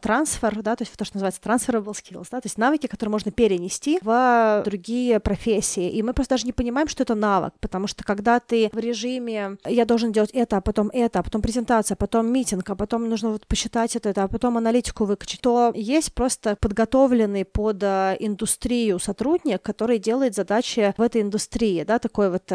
трансфер, 0.02 0.62
да, 0.62 0.76
то 0.76 0.82
есть 0.82 0.96
то, 0.96 1.04
что 1.04 1.16
называется 1.16 1.40
transferable 1.42 1.94
skills, 1.94 2.28
да, 2.30 2.40
то 2.40 2.46
есть 2.46 2.58
навыки, 2.58 2.86
которые 2.86 3.10
можно 3.10 3.32
перенести 3.32 3.98
в 4.00 4.62
другие 4.64 5.18
профессии, 5.18 5.90
и 5.90 6.00
мы 6.04 6.14
просто 6.14 6.34
даже 6.34 6.46
не 6.46 6.52
понимаем, 6.52 6.86
что 6.86 7.02
это 7.02 7.16
навык, 7.16 7.54
потому 7.58 7.88
что 7.88 8.04
когда 8.04 8.38
ты 8.38 8.70
в 8.72 8.78
режиме 8.78 9.56
«я 9.66 9.84
должен 9.84 10.12
делать 10.12 10.30
это, 10.32 10.58
а 10.58 10.60
потом 10.60 10.90
это, 10.92 11.18
а 11.18 11.22
потом 11.24 11.42
презентация, 11.42 11.96
а 11.96 11.98
потом 11.98 12.28
митинг, 12.28 12.70
а 12.70 12.76
потом 12.76 13.08
нужно 13.08 13.30
вот 13.30 13.44
посчитать 13.44 13.96
это, 13.96 14.22
а 14.22 14.28
потом 14.28 14.56
аналитику 14.56 15.06
выкачать», 15.06 15.40
то 15.40 15.72
есть 15.74 16.14
просто 16.14 16.56
подготовленный 16.60 17.44
под 17.44 17.82
э, 17.82 18.16
индустрию 18.20 19.00
сотрудник, 19.00 19.60
который 19.60 19.98
делает 19.98 20.36
задачи 20.36 20.94
в 20.96 21.02
этой 21.02 21.22
индустрии, 21.22 21.82
да, 21.82 21.98
такой 21.98 22.30
вот 22.30 22.48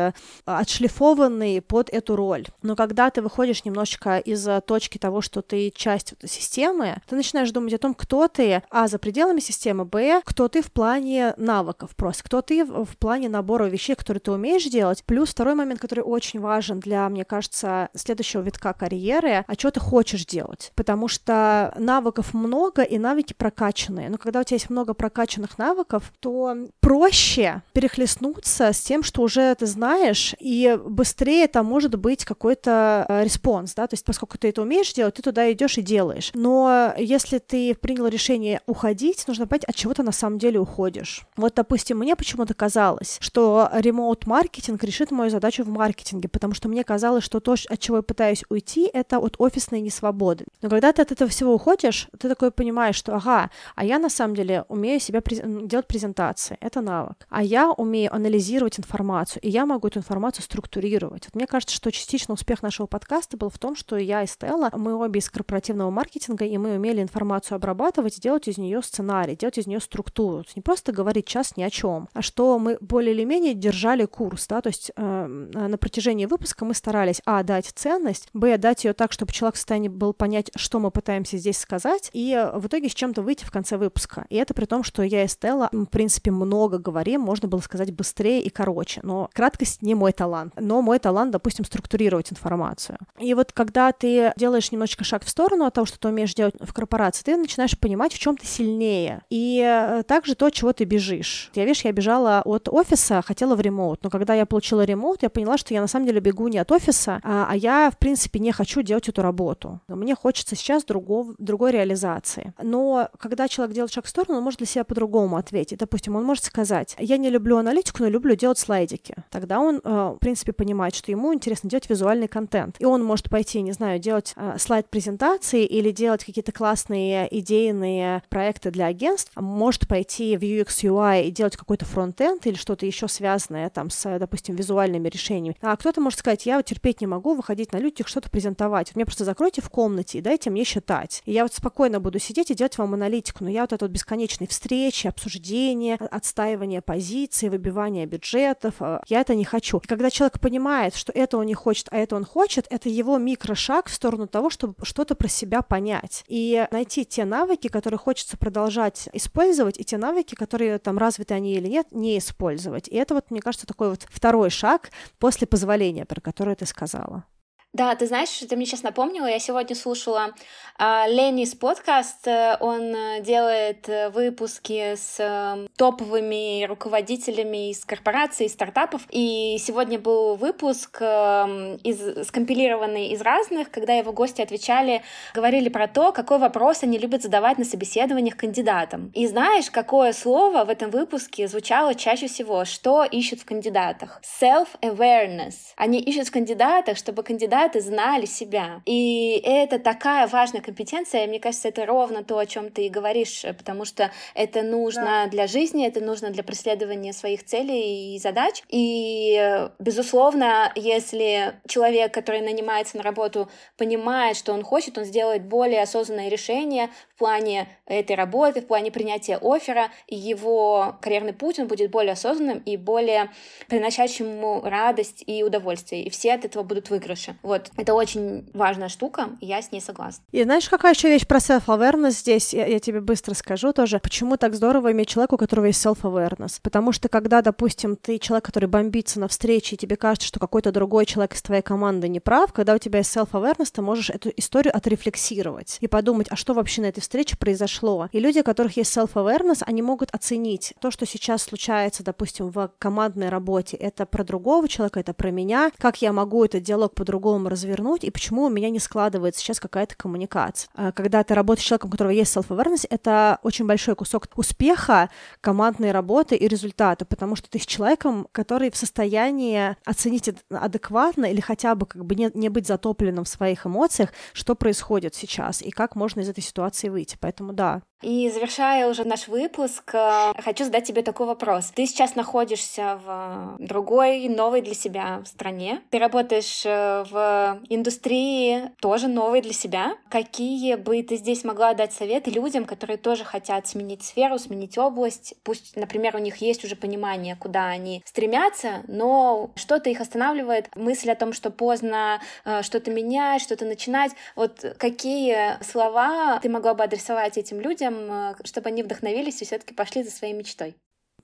отшлифованный 0.45 1.61
под 1.61 1.89
эту 1.89 2.15
роль. 2.15 2.45
Но 2.61 2.77
когда 2.77 3.08
ты 3.09 3.21
выходишь 3.21 3.65
немножечко 3.65 4.17
из 4.17 4.47
точки 4.65 4.97
того, 4.97 5.21
что 5.21 5.41
ты 5.41 5.71
часть 5.71 6.11
вот 6.11 6.29
системы, 6.29 6.97
ты 7.07 7.15
начинаешь 7.15 7.51
думать 7.51 7.73
о 7.73 7.77
том, 7.77 7.93
кто 7.93 8.27
ты, 8.27 8.63
а, 8.69 8.87
за 8.87 8.99
пределами 8.99 9.39
системы, 9.39 9.85
б, 9.85 10.21
кто 10.25 10.47
ты 10.47 10.61
в 10.61 10.71
плане 10.71 11.33
навыков 11.37 11.95
просто, 11.95 12.23
кто 12.23 12.41
ты 12.41 12.65
в 12.65 12.97
плане 12.97 13.29
набора 13.29 13.65
вещей, 13.65 13.95
которые 13.95 14.21
ты 14.21 14.31
умеешь 14.31 14.65
делать. 14.65 15.03
Плюс 15.05 15.29
второй 15.29 15.55
момент, 15.55 15.79
который 15.79 16.03
очень 16.03 16.39
важен 16.39 16.79
для, 16.79 17.07
мне 17.09 17.25
кажется, 17.25 17.89
следующего 17.95 18.41
витка 18.41 18.73
карьеры, 18.73 19.45
а 19.47 19.53
что 19.53 19.71
ты 19.71 19.79
хочешь 19.79 20.25
делать? 20.25 20.71
Потому 20.75 21.07
что 21.07 21.73
навыков 21.77 22.33
много, 22.33 22.83
и 22.83 22.97
навыки 22.97 23.33
прокачанные. 23.33 24.09
Но 24.09 24.17
когда 24.17 24.41
у 24.41 24.43
тебя 24.43 24.55
есть 24.55 24.69
много 24.69 24.93
прокачанных 24.93 25.57
навыков, 25.57 26.11
то 26.19 26.55
проще 26.79 27.61
перехлестнуться 27.73 28.73
с 28.73 28.81
тем, 28.81 29.03
что 29.03 29.21
уже 29.21 29.55
ты 29.55 29.65
знаешь, 29.65 30.35
и 30.39 30.77
быстрее 30.83 31.47
там 31.47 31.65
может 31.65 31.95
быть 31.95 32.25
какой-то 32.25 32.98
Э, 33.07 33.23
response, 33.23 33.73
да, 33.75 33.87
то 33.87 33.93
есть 33.93 34.05
поскольку 34.05 34.37
ты 34.37 34.49
это 34.49 34.61
умеешь 34.61 34.93
делать, 34.93 35.15
ты 35.15 35.21
туда 35.21 35.51
идешь 35.51 35.77
и 35.77 35.81
делаешь. 35.81 36.31
Но 36.33 36.93
если 36.97 37.37
ты 37.37 37.75
принял 37.75 38.07
решение 38.07 38.61
уходить, 38.65 39.27
нужно 39.27 39.47
понять, 39.47 39.65
от 39.65 39.75
чего 39.75 39.93
ты 39.93 40.03
на 40.03 40.11
самом 40.11 40.39
деле 40.39 40.59
уходишь. 40.59 41.25
Вот, 41.35 41.53
допустим, 41.55 41.99
мне 41.99 42.15
почему-то 42.15 42.53
казалось, 42.53 43.17
что 43.21 43.69
ремоут-маркетинг 43.73 44.83
решит 44.83 45.11
мою 45.11 45.29
задачу 45.29 45.63
в 45.63 45.69
маркетинге, 45.69 46.29
потому 46.29 46.53
что 46.53 46.69
мне 46.69 46.83
казалось, 46.83 47.23
что 47.23 47.39
то, 47.39 47.53
от 47.53 47.79
чего 47.79 47.97
я 47.97 48.03
пытаюсь 48.03 48.43
уйти, 48.49 48.89
это 48.91 49.19
от 49.19 49.35
офисной 49.39 49.81
несвободы. 49.81 50.45
Но 50.61 50.69
когда 50.69 50.91
ты 50.91 51.01
от 51.01 51.11
этого 51.11 51.29
всего 51.29 51.53
уходишь, 51.53 52.07
ты 52.17 52.27
такой 52.27 52.51
понимаешь, 52.51 52.95
что, 52.95 53.15
ага, 53.15 53.49
а 53.75 53.85
я 53.85 53.99
на 53.99 54.09
самом 54.09 54.35
деле 54.35 54.65
умею 54.67 54.99
себя 54.99 55.21
през... 55.21 55.39
делать 55.43 55.87
презентации, 55.87 56.57
это 56.59 56.81
навык. 56.81 57.27
А 57.29 57.43
я 57.43 57.71
умею 57.71 58.13
анализировать 58.13 58.79
информацию, 58.79 59.41
и 59.41 59.49
я 59.49 59.65
могу 59.65 59.87
эту 59.87 59.99
информацию 59.99 60.43
структурировать. 60.43 61.25
Вот 61.25 61.35
мне 61.35 61.47
кажется, 61.47 61.75
что 61.75 61.91
частично 61.91 62.33
успех 62.33 62.61
нашего 62.63 62.87
подкаста 62.89 63.37
был 63.37 63.49
в 63.49 63.57
том, 63.57 63.75
что 63.75 63.95
я 63.95 64.23
и 64.23 64.27
Стелла, 64.27 64.69
мы 64.73 64.95
обе 64.95 65.19
из 65.19 65.29
корпоративного 65.29 65.89
маркетинга, 65.89 66.45
и 66.45 66.57
мы 66.57 66.75
умели 66.75 67.01
информацию 67.01 67.55
обрабатывать, 67.55 68.19
делать 68.19 68.47
из 68.47 68.57
нее 68.57 68.81
сценарий, 68.81 69.35
делать 69.35 69.57
из 69.57 69.67
нее 69.67 69.79
структуру. 69.79 70.43
Не 70.55 70.61
просто 70.61 70.91
говорить 70.91 71.25
час 71.25 71.55
ни 71.55 71.63
о 71.63 71.69
чем, 71.69 72.09
а 72.13 72.21
что 72.21 72.57
мы 72.59 72.77
более 72.81 73.13
или 73.13 73.23
менее 73.23 73.53
держали 73.53 74.05
курс, 74.05 74.47
да, 74.47 74.61
то 74.61 74.67
есть 74.67 74.91
э, 74.95 75.25
на 75.25 75.77
протяжении 75.77 76.25
выпуска 76.25 76.65
мы 76.65 76.73
старались, 76.73 77.21
а, 77.25 77.43
дать 77.43 77.67
ценность, 77.67 78.29
б, 78.33 78.57
дать 78.57 78.83
ее 78.83 78.93
так, 78.93 79.11
чтобы 79.11 79.31
человек 79.31 79.55
в 79.55 79.57
состоянии 79.57 79.89
был 79.89 80.13
понять, 80.13 80.51
что 80.55 80.79
мы 80.79 80.91
пытаемся 80.91 81.37
здесь 81.37 81.57
сказать, 81.57 82.09
и 82.13 82.49
в 82.55 82.67
итоге 82.67 82.89
с 82.89 82.93
чем-то 82.93 83.21
выйти 83.21 83.45
в 83.45 83.51
конце 83.51 83.77
выпуска. 83.77 84.25
И 84.29 84.35
это 84.35 84.53
при 84.53 84.65
том, 84.65 84.83
что 84.83 85.03
я 85.03 85.23
и 85.23 85.27
Стелла, 85.27 85.69
в 85.71 85.85
принципе, 85.85 86.31
много 86.31 86.77
говорим, 86.79 87.21
можно 87.21 87.47
было 87.47 87.59
сказать 87.59 87.93
быстрее 87.93 88.41
и 88.41 88.49
короче, 88.49 89.01
но 89.03 89.29
краткость 89.33 89.81
не 89.81 89.95
мой 89.95 90.11
талант. 90.11 90.53
Но 90.59 90.81
мой 90.81 90.99
талант, 90.99 91.31
допустим, 91.31 91.65
структурировать 91.65 92.31
информацию 92.31 92.68
информацию. 92.69 92.97
И 93.19 93.33
вот 93.33 93.51
когда 93.51 93.91
ты 93.91 94.31
делаешь 94.37 94.71
немножечко 94.71 95.03
шаг 95.03 95.23
в 95.25 95.29
сторону 95.29 95.65
от 95.65 95.73
того, 95.73 95.85
что 95.85 95.99
ты 95.99 96.07
умеешь 96.07 96.33
делать 96.33 96.55
в 96.59 96.73
корпорации, 96.73 97.23
ты 97.23 97.37
начинаешь 97.37 97.77
понимать, 97.77 98.13
в 98.13 98.19
чем 98.19 98.37
ты 98.37 98.45
сильнее. 98.45 99.21
И 99.29 99.61
э, 99.63 100.03
также 100.03 100.35
то, 100.35 100.49
чего 100.49 100.73
ты 100.73 100.85
бежишь. 100.85 101.51
Я, 101.55 101.65
видишь, 101.65 101.85
я 101.85 101.91
бежала 101.91 102.41
от 102.45 102.69
офиса, 102.69 103.21
хотела 103.21 103.55
в 103.55 103.61
ремоут, 103.61 104.03
но 104.03 104.09
когда 104.09 104.33
я 104.33 104.45
получила 104.45 104.83
ремоут, 104.83 105.23
я 105.23 105.29
поняла, 105.29 105.57
что 105.57 105.73
я 105.73 105.81
на 105.81 105.87
самом 105.87 106.07
деле 106.07 106.19
бегу 106.19 106.47
не 106.47 106.57
от 106.57 106.71
офиса, 106.71 107.19
а, 107.23 107.47
а 107.49 107.55
я, 107.55 107.91
в 107.91 107.97
принципе, 107.97 108.39
не 108.39 108.51
хочу 108.51 108.81
делать 108.81 109.09
эту 109.09 109.21
работу. 109.21 109.79
Мне 109.87 110.15
хочется 110.15 110.55
сейчас 110.55 110.83
другого, 110.83 111.35
другой 111.37 111.71
реализации. 111.71 112.53
Но 112.61 113.09
когда 113.19 113.47
человек 113.47 113.75
делает 113.75 113.93
шаг 113.93 114.05
в 114.05 114.09
сторону, 114.09 114.37
он 114.37 114.43
может 114.43 114.59
для 114.59 114.67
себя 114.67 114.83
по-другому 114.83 115.37
ответить. 115.37 115.79
Допустим, 115.79 116.15
он 116.15 116.23
может 116.23 116.43
сказать, 116.43 116.95
я 116.99 117.17
не 117.17 117.29
люблю 117.29 117.57
аналитику, 117.57 118.03
но 118.03 118.09
люблю 118.09 118.35
делать 118.35 118.57
слайдики. 118.57 119.15
Тогда 119.29 119.59
он, 119.59 119.81
э, 119.83 120.13
в 120.15 120.17
принципе, 120.19 120.53
понимает, 120.53 120.95
что 120.95 121.11
ему 121.11 121.33
интересно 121.33 121.69
делать 121.69 121.89
визуальный 121.89 122.27
контент 122.27 122.58
контент. 122.59 122.75
И 122.79 122.85
он 122.85 123.03
может 123.03 123.29
пойти, 123.29 123.61
не 123.61 123.71
знаю, 123.71 123.99
делать 123.99 124.33
э, 124.35 124.55
слайд-презентации 124.57 125.65
или 125.65 125.91
делать 125.91 126.23
какие-то 126.23 126.51
классные 126.51 127.27
идейные 127.39 128.23
проекты 128.29 128.71
для 128.71 128.87
агентств, 128.87 129.31
может 129.35 129.87
пойти 129.87 130.37
в 130.37 130.41
UX 130.41 130.67
UI 130.83 131.25
и 131.25 131.31
делать 131.31 131.57
какой-то 131.57 131.85
фронтенд 131.85 132.45
или 132.45 132.55
что-то 132.55 132.85
еще 132.85 133.07
связанное 133.07 133.69
там 133.69 133.89
с, 133.89 134.19
допустим, 134.19 134.55
визуальными 134.55 135.09
решениями. 135.09 135.57
А 135.61 135.75
кто-то 135.75 136.01
может 136.01 136.19
сказать, 136.19 136.45
я 136.45 136.57
вот 136.57 136.65
терпеть 136.65 137.01
не 137.01 137.07
могу 137.07 137.33
выходить 137.33 137.71
на 137.71 137.77
людях, 137.77 138.07
что-то 138.07 138.29
презентовать. 138.29 138.89
Вот 138.89 138.95
меня 138.95 139.05
просто 139.05 139.25
закройте 139.25 139.61
в 139.61 139.69
комнате 139.69 140.17
и 140.17 140.21
дайте 140.21 140.49
мне 140.49 140.63
считать. 140.63 141.21
И 141.25 141.31
я 141.31 141.43
вот 141.43 141.53
спокойно 141.53 141.99
буду 141.99 142.19
сидеть 142.19 142.51
и 142.51 142.55
делать 142.55 142.77
вам 142.77 142.93
аналитику. 142.93 143.43
Но 143.43 143.49
я 143.49 143.61
вот 143.61 143.73
это 143.73 143.85
вот 143.85 143.91
бесконечные 143.91 144.47
встречи, 144.47 145.07
обсуждения, 145.07 145.95
отстаивание 145.95 146.81
позиций, 146.81 147.49
выбивание 147.49 148.05
бюджетов, 148.05 148.75
э, 148.79 148.99
я 149.07 149.21
это 149.21 149.35
не 149.35 149.45
хочу. 149.45 149.79
И 149.83 149.87
когда 149.87 150.09
человек 150.09 150.39
понимает, 150.39 150.95
что 150.95 151.11
это 151.13 151.37
он 151.37 151.45
не 151.45 151.53
хочет, 151.53 151.87
а 151.91 151.97
это 151.97 152.15
он 152.15 152.25
хочет, 152.25 152.48
хочет, 152.49 152.65
это 152.71 152.89
его 152.89 153.19
микрошаг 153.19 153.89
в 153.89 153.93
сторону 153.93 154.27
того, 154.27 154.49
чтобы 154.49 154.73
что-то 154.81 155.13
про 155.13 155.27
себя 155.27 155.61
понять. 155.61 156.23
И 156.27 156.67
найти 156.71 157.05
те 157.05 157.23
навыки, 157.23 157.67
которые 157.67 157.99
хочется 157.99 158.37
продолжать 158.37 159.07
использовать, 159.13 159.79
и 159.79 159.83
те 159.83 159.97
навыки, 159.97 160.33
которые 160.33 160.79
там 160.79 160.97
развиты 160.97 161.35
они 161.35 161.53
или 161.53 161.67
нет, 161.67 161.87
не 161.91 162.17
использовать. 162.17 162.87
И 162.87 162.95
это 162.95 163.13
вот, 163.13 163.29
мне 163.29 163.39
кажется, 163.39 163.67
такой 163.67 163.91
вот 163.91 164.07
второй 164.09 164.49
шаг 164.49 164.89
после 165.19 165.45
позволения, 165.45 166.05
про 166.05 166.21
который 166.21 166.55
ты 166.55 166.65
сказала. 166.65 167.23
Да, 167.71 167.93
ты 167.93 168.07
знаешь, 168.07 168.29
ты 168.29 168.55
мне 168.55 168.65
сейчас 168.65 168.81
напомнила, 168.81 169.27
я 169.27 169.37
сегодня 169.37 169.75
слушала 169.75 170.33
а, 170.79 171.05
Ленис 171.07 171.53
подкаст, 171.53 172.27
э, 172.27 172.57
он 172.59 172.95
э, 172.95 173.21
делает 173.21 173.87
э, 173.87 174.09
выпуски 174.09 174.95
с 174.95 175.67
топовыми 175.77 176.65
руководителями 176.65 177.69
из 177.69 177.85
корпораций, 177.85 178.47
из 178.47 178.53
стартапов, 178.53 179.03
и 179.11 179.57
сегодня 179.59 179.99
был 179.99 180.35
выпуск 180.35 180.99
из, 180.99 182.27
скомпилированный 182.27 183.09
из 183.09 183.21
разных, 183.21 183.69
когда 183.69 183.93
его 183.93 184.13
гости 184.13 184.41
отвечали, 184.41 185.03
говорили 185.35 185.69
про 185.69 185.87
то, 185.87 186.11
какой 186.11 186.39
вопрос 186.39 186.81
они 186.81 186.97
любят 186.97 187.21
задавать 187.21 187.59
на 187.59 187.65
собеседованиях 187.65 188.35
кандидатам. 188.35 189.11
И 189.13 189.27
знаешь, 189.27 189.69
какое 189.69 190.13
слово 190.13 190.63
в 190.63 190.69
этом 190.69 190.89
выпуске 190.89 191.47
звучало 191.47 191.93
чаще 191.93 192.27
всего, 192.27 192.65
что 192.65 193.03
ищут 193.03 193.41
в 193.41 193.45
кандидатах? 193.45 194.21
Self-awareness. 194.41 195.53
Они 195.75 195.99
ищут 195.99 196.29
в 196.29 196.31
кандидатах, 196.31 196.97
чтобы 196.97 197.21
кандидат 197.21 197.58
кандидаты 197.59 197.81
знали 197.81 198.25
себя. 198.25 198.81
И 198.85 199.41
это 199.43 199.79
такая 199.79 200.27
важная 200.27 200.61
компетенция, 200.61 201.27
мне 201.27 201.39
кажется, 201.39 201.67
это 201.67 201.85
ровно 201.85 202.23
то, 202.23 202.37
о 202.37 202.45
чем 202.45 202.69
ты 202.69 202.85
и 202.85 202.89
говоришь, 202.89 203.43
потому 203.57 203.85
что 203.85 204.11
это 204.33 204.61
нужно 204.61 205.23
да. 205.23 205.27
для 205.27 205.47
жизни, 205.47 205.85
это 205.85 206.01
нужно 206.01 206.29
для 206.29 206.43
преследования 206.43 207.13
своих 207.13 207.45
целей 207.45 208.15
и 208.15 208.19
задач. 208.19 208.63
И, 208.69 209.69
безусловно, 209.79 210.71
если 210.75 211.55
человек, 211.67 212.13
который 212.13 212.41
нанимается 212.41 212.97
на 212.97 213.03
работу, 213.03 213.49
понимает, 213.77 214.37
что 214.37 214.53
он 214.53 214.63
хочет, 214.63 214.97
он 214.97 215.05
сделает 215.05 215.43
более 215.43 215.81
осознанное 215.81 216.29
решение 216.29 216.89
в 217.15 217.19
плане 217.19 217.67
этой 217.85 218.15
работы, 218.15 218.61
в 218.61 218.67
плане 218.67 218.91
принятия 218.91 219.37
оффера, 219.41 219.89
и 220.07 220.15
его 220.15 220.95
карьерный 221.01 221.33
путь, 221.33 221.59
он 221.59 221.67
будет 221.67 221.91
более 221.91 222.13
осознанным 222.13 222.59
и 222.59 222.77
более 222.77 223.29
приносящим 223.67 224.37
ему 224.37 224.61
радость 224.61 225.23
и 225.27 225.43
удовольствие. 225.43 226.03
И 226.03 226.09
все 226.09 226.33
от 226.33 226.45
этого 226.45 226.63
будут 226.63 226.89
выигрыши. 226.89 227.35
Вот, 227.49 227.71
это 227.77 227.95
очень 227.95 228.47
важная 228.53 228.89
штука, 228.89 229.29
и 229.41 229.47
я 229.47 229.63
с 229.63 229.71
ней 229.71 229.81
согласна. 229.81 230.23
И 230.31 230.43
знаешь, 230.43 230.69
какая 230.69 230.93
еще 230.93 231.09
вещь 231.09 231.25
про 231.25 231.39
self-awareness 231.39 232.11
здесь? 232.11 232.53
Я, 232.53 232.67
я 232.67 232.79
тебе 232.79 233.01
быстро 233.01 233.33
скажу 233.33 233.73
тоже. 233.73 233.97
Почему 233.97 234.37
так 234.37 234.53
здорово 234.53 234.91
иметь 234.91 235.07
человека, 235.07 235.33
у 235.33 235.37
которого 235.37 235.65
есть 235.65 235.83
self-awareness? 235.83 236.59
Потому 236.61 236.91
что 236.91 237.09
когда, 237.09 237.41
допустим, 237.41 237.95
ты 237.95 238.19
человек, 238.19 238.45
который 238.45 238.69
бомбится 238.69 239.19
на 239.19 239.27
встрече, 239.27 239.75
и 239.75 239.79
тебе 239.79 239.95
кажется, 239.95 240.27
что 240.27 240.39
какой-то 240.39 240.71
другой 240.71 241.07
человек 241.07 241.33
из 241.33 241.41
твоей 241.41 241.63
команды 241.63 242.07
не 242.07 242.19
прав, 242.19 242.53
когда 242.53 242.75
у 242.75 242.77
тебя 242.77 242.99
есть 242.99 243.17
self-awareness, 243.17 243.71
ты 243.73 243.81
можешь 243.81 244.11
эту 244.11 244.31
историю 244.37 244.77
отрефлексировать 244.77 245.77
и 245.79 245.87
подумать, 245.87 246.27
а 246.29 246.35
что 246.35 246.53
вообще 246.53 246.83
на 246.83 246.85
этой 246.85 247.01
встрече 247.01 247.35
произошло. 247.35 248.09
И 248.11 248.19
люди, 248.19 248.41
у 248.41 248.43
которых 248.43 248.77
есть 248.77 248.95
self-awareness, 248.95 249.63
они 249.65 249.81
могут 249.81 250.13
оценить 250.13 250.75
то, 250.79 250.91
что 250.91 251.07
сейчас 251.07 251.41
случается, 251.41 252.03
допустим, 252.03 252.51
в 252.51 252.71
командной 252.77 253.29
работе. 253.29 253.75
Это 253.75 254.05
про 254.05 254.23
другого 254.23 254.67
человека, 254.67 254.99
это 254.99 255.15
про 255.15 255.31
меня. 255.31 255.71
Как 255.79 255.99
я 256.03 256.13
могу 256.13 256.45
этот 256.45 256.61
диалог 256.61 256.93
по-другому 256.93 257.38
по-другому 257.39 257.49
развернуть, 257.49 258.03
и 258.03 258.11
почему 258.11 258.45
у 258.45 258.49
меня 258.49 258.69
не 258.69 258.79
складывается 258.79 259.41
сейчас 259.41 259.59
какая-то 259.59 259.95
коммуникация. 259.95 260.69
А 260.75 260.91
когда 260.91 261.23
ты 261.23 261.33
работаешь 261.33 261.65
с 261.65 261.67
человеком, 261.67 261.89
у 261.89 261.91
которого 261.91 262.11
есть 262.11 262.35
self-awareness, 262.35 262.85
это 262.89 263.39
очень 263.43 263.65
большой 263.65 263.95
кусок 263.95 264.27
успеха 264.35 265.09
командной 265.41 265.91
работы 265.91 266.35
и 266.35 266.47
результата, 266.47 267.05
потому 267.05 267.35
что 267.35 267.49
ты 267.49 267.59
с 267.59 267.65
человеком, 267.65 268.27
который 268.31 268.69
в 268.69 268.75
состоянии 268.75 269.75
оценить 269.85 270.29
адекватно 270.49 271.25
или 271.25 271.41
хотя 271.41 271.75
бы 271.75 271.85
как 271.85 272.05
бы 272.05 272.15
не, 272.15 272.31
не 272.33 272.49
быть 272.49 272.67
затопленным 272.67 273.23
в 273.23 273.29
своих 273.29 273.65
эмоциях, 273.65 274.09
что 274.33 274.55
происходит 274.55 275.15
сейчас 275.15 275.61
и 275.61 275.71
как 275.71 275.95
можно 275.95 276.21
из 276.21 276.29
этой 276.29 276.43
ситуации 276.43 276.89
выйти. 276.89 277.17
Поэтому 277.19 277.53
да, 277.53 277.81
и 278.01 278.29
завершая 278.29 278.87
уже 278.87 279.03
наш 279.03 279.27
выпуск, 279.27 279.91
э, 279.93 280.31
хочу 280.41 280.63
задать 280.63 280.85
тебе 280.85 281.01
такой 281.01 281.27
вопрос. 281.27 281.71
Ты 281.75 281.85
сейчас 281.85 282.15
находишься 282.15 282.99
в 283.05 283.57
другой, 283.59 284.27
новой 284.29 284.61
для 284.61 284.73
себя 284.73 285.21
стране. 285.25 285.81
Ты 285.89 285.99
работаешь 285.99 286.63
э, 286.65 287.03
в 287.09 287.59
индустрии 287.69 288.71
тоже 288.79 289.07
новой 289.07 289.41
для 289.41 289.53
себя. 289.53 289.95
Какие 290.09 290.75
бы 290.75 291.03
ты 291.03 291.17
здесь 291.17 291.43
могла 291.43 291.73
дать 291.73 291.91
советы 291.93 292.31
людям, 292.31 292.65
которые 292.65 292.97
тоже 292.97 293.25
хотят 293.25 293.67
сменить 293.67 294.03
сферу, 294.03 294.39
сменить 294.39 294.77
область? 294.77 295.33
Пусть, 295.43 295.75
например, 295.75 296.15
у 296.15 296.19
них 296.19 296.37
есть 296.37 296.63
уже 296.63 296.75
понимание, 296.75 297.35
куда 297.35 297.67
они 297.67 298.01
стремятся, 298.05 298.83
но 298.87 299.51
что-то 299.55 299.89
их 299.89 299.99
останавливает, 299.99 300.73
мысль 300.75 301.11
о 301.11 301.15
том, 301.15 301.33
что 301.33 301.51
поздно 301.51 302.21
э, 302.45 302.61
что-то 302.61 302.91
менять, 302.91 303.41
что-то 303.41 303.65
начинать. 303.65 304.11
Вот 304.35 304.63
какие 304.77 305.61
слова 305.63 306.39
ты 306.41 306.49
могла 306.49 306.73
бы 306.73 306.83
адресовать 306.83 307.37
этим 307.37 307.59
людям, 307.59 307.88
людям, 307.89 308.11
э, 308.11 308.35
чтобы 308.45 308.69
они 308.69 308.83
вдохновились 308.83 309.41
и 309.41 309.45
все-таки 309.45 309.73
пошли 309.73 310.03
за 310.03 310.11
своей 310.11 310.33
мечтой? 310.33 310.75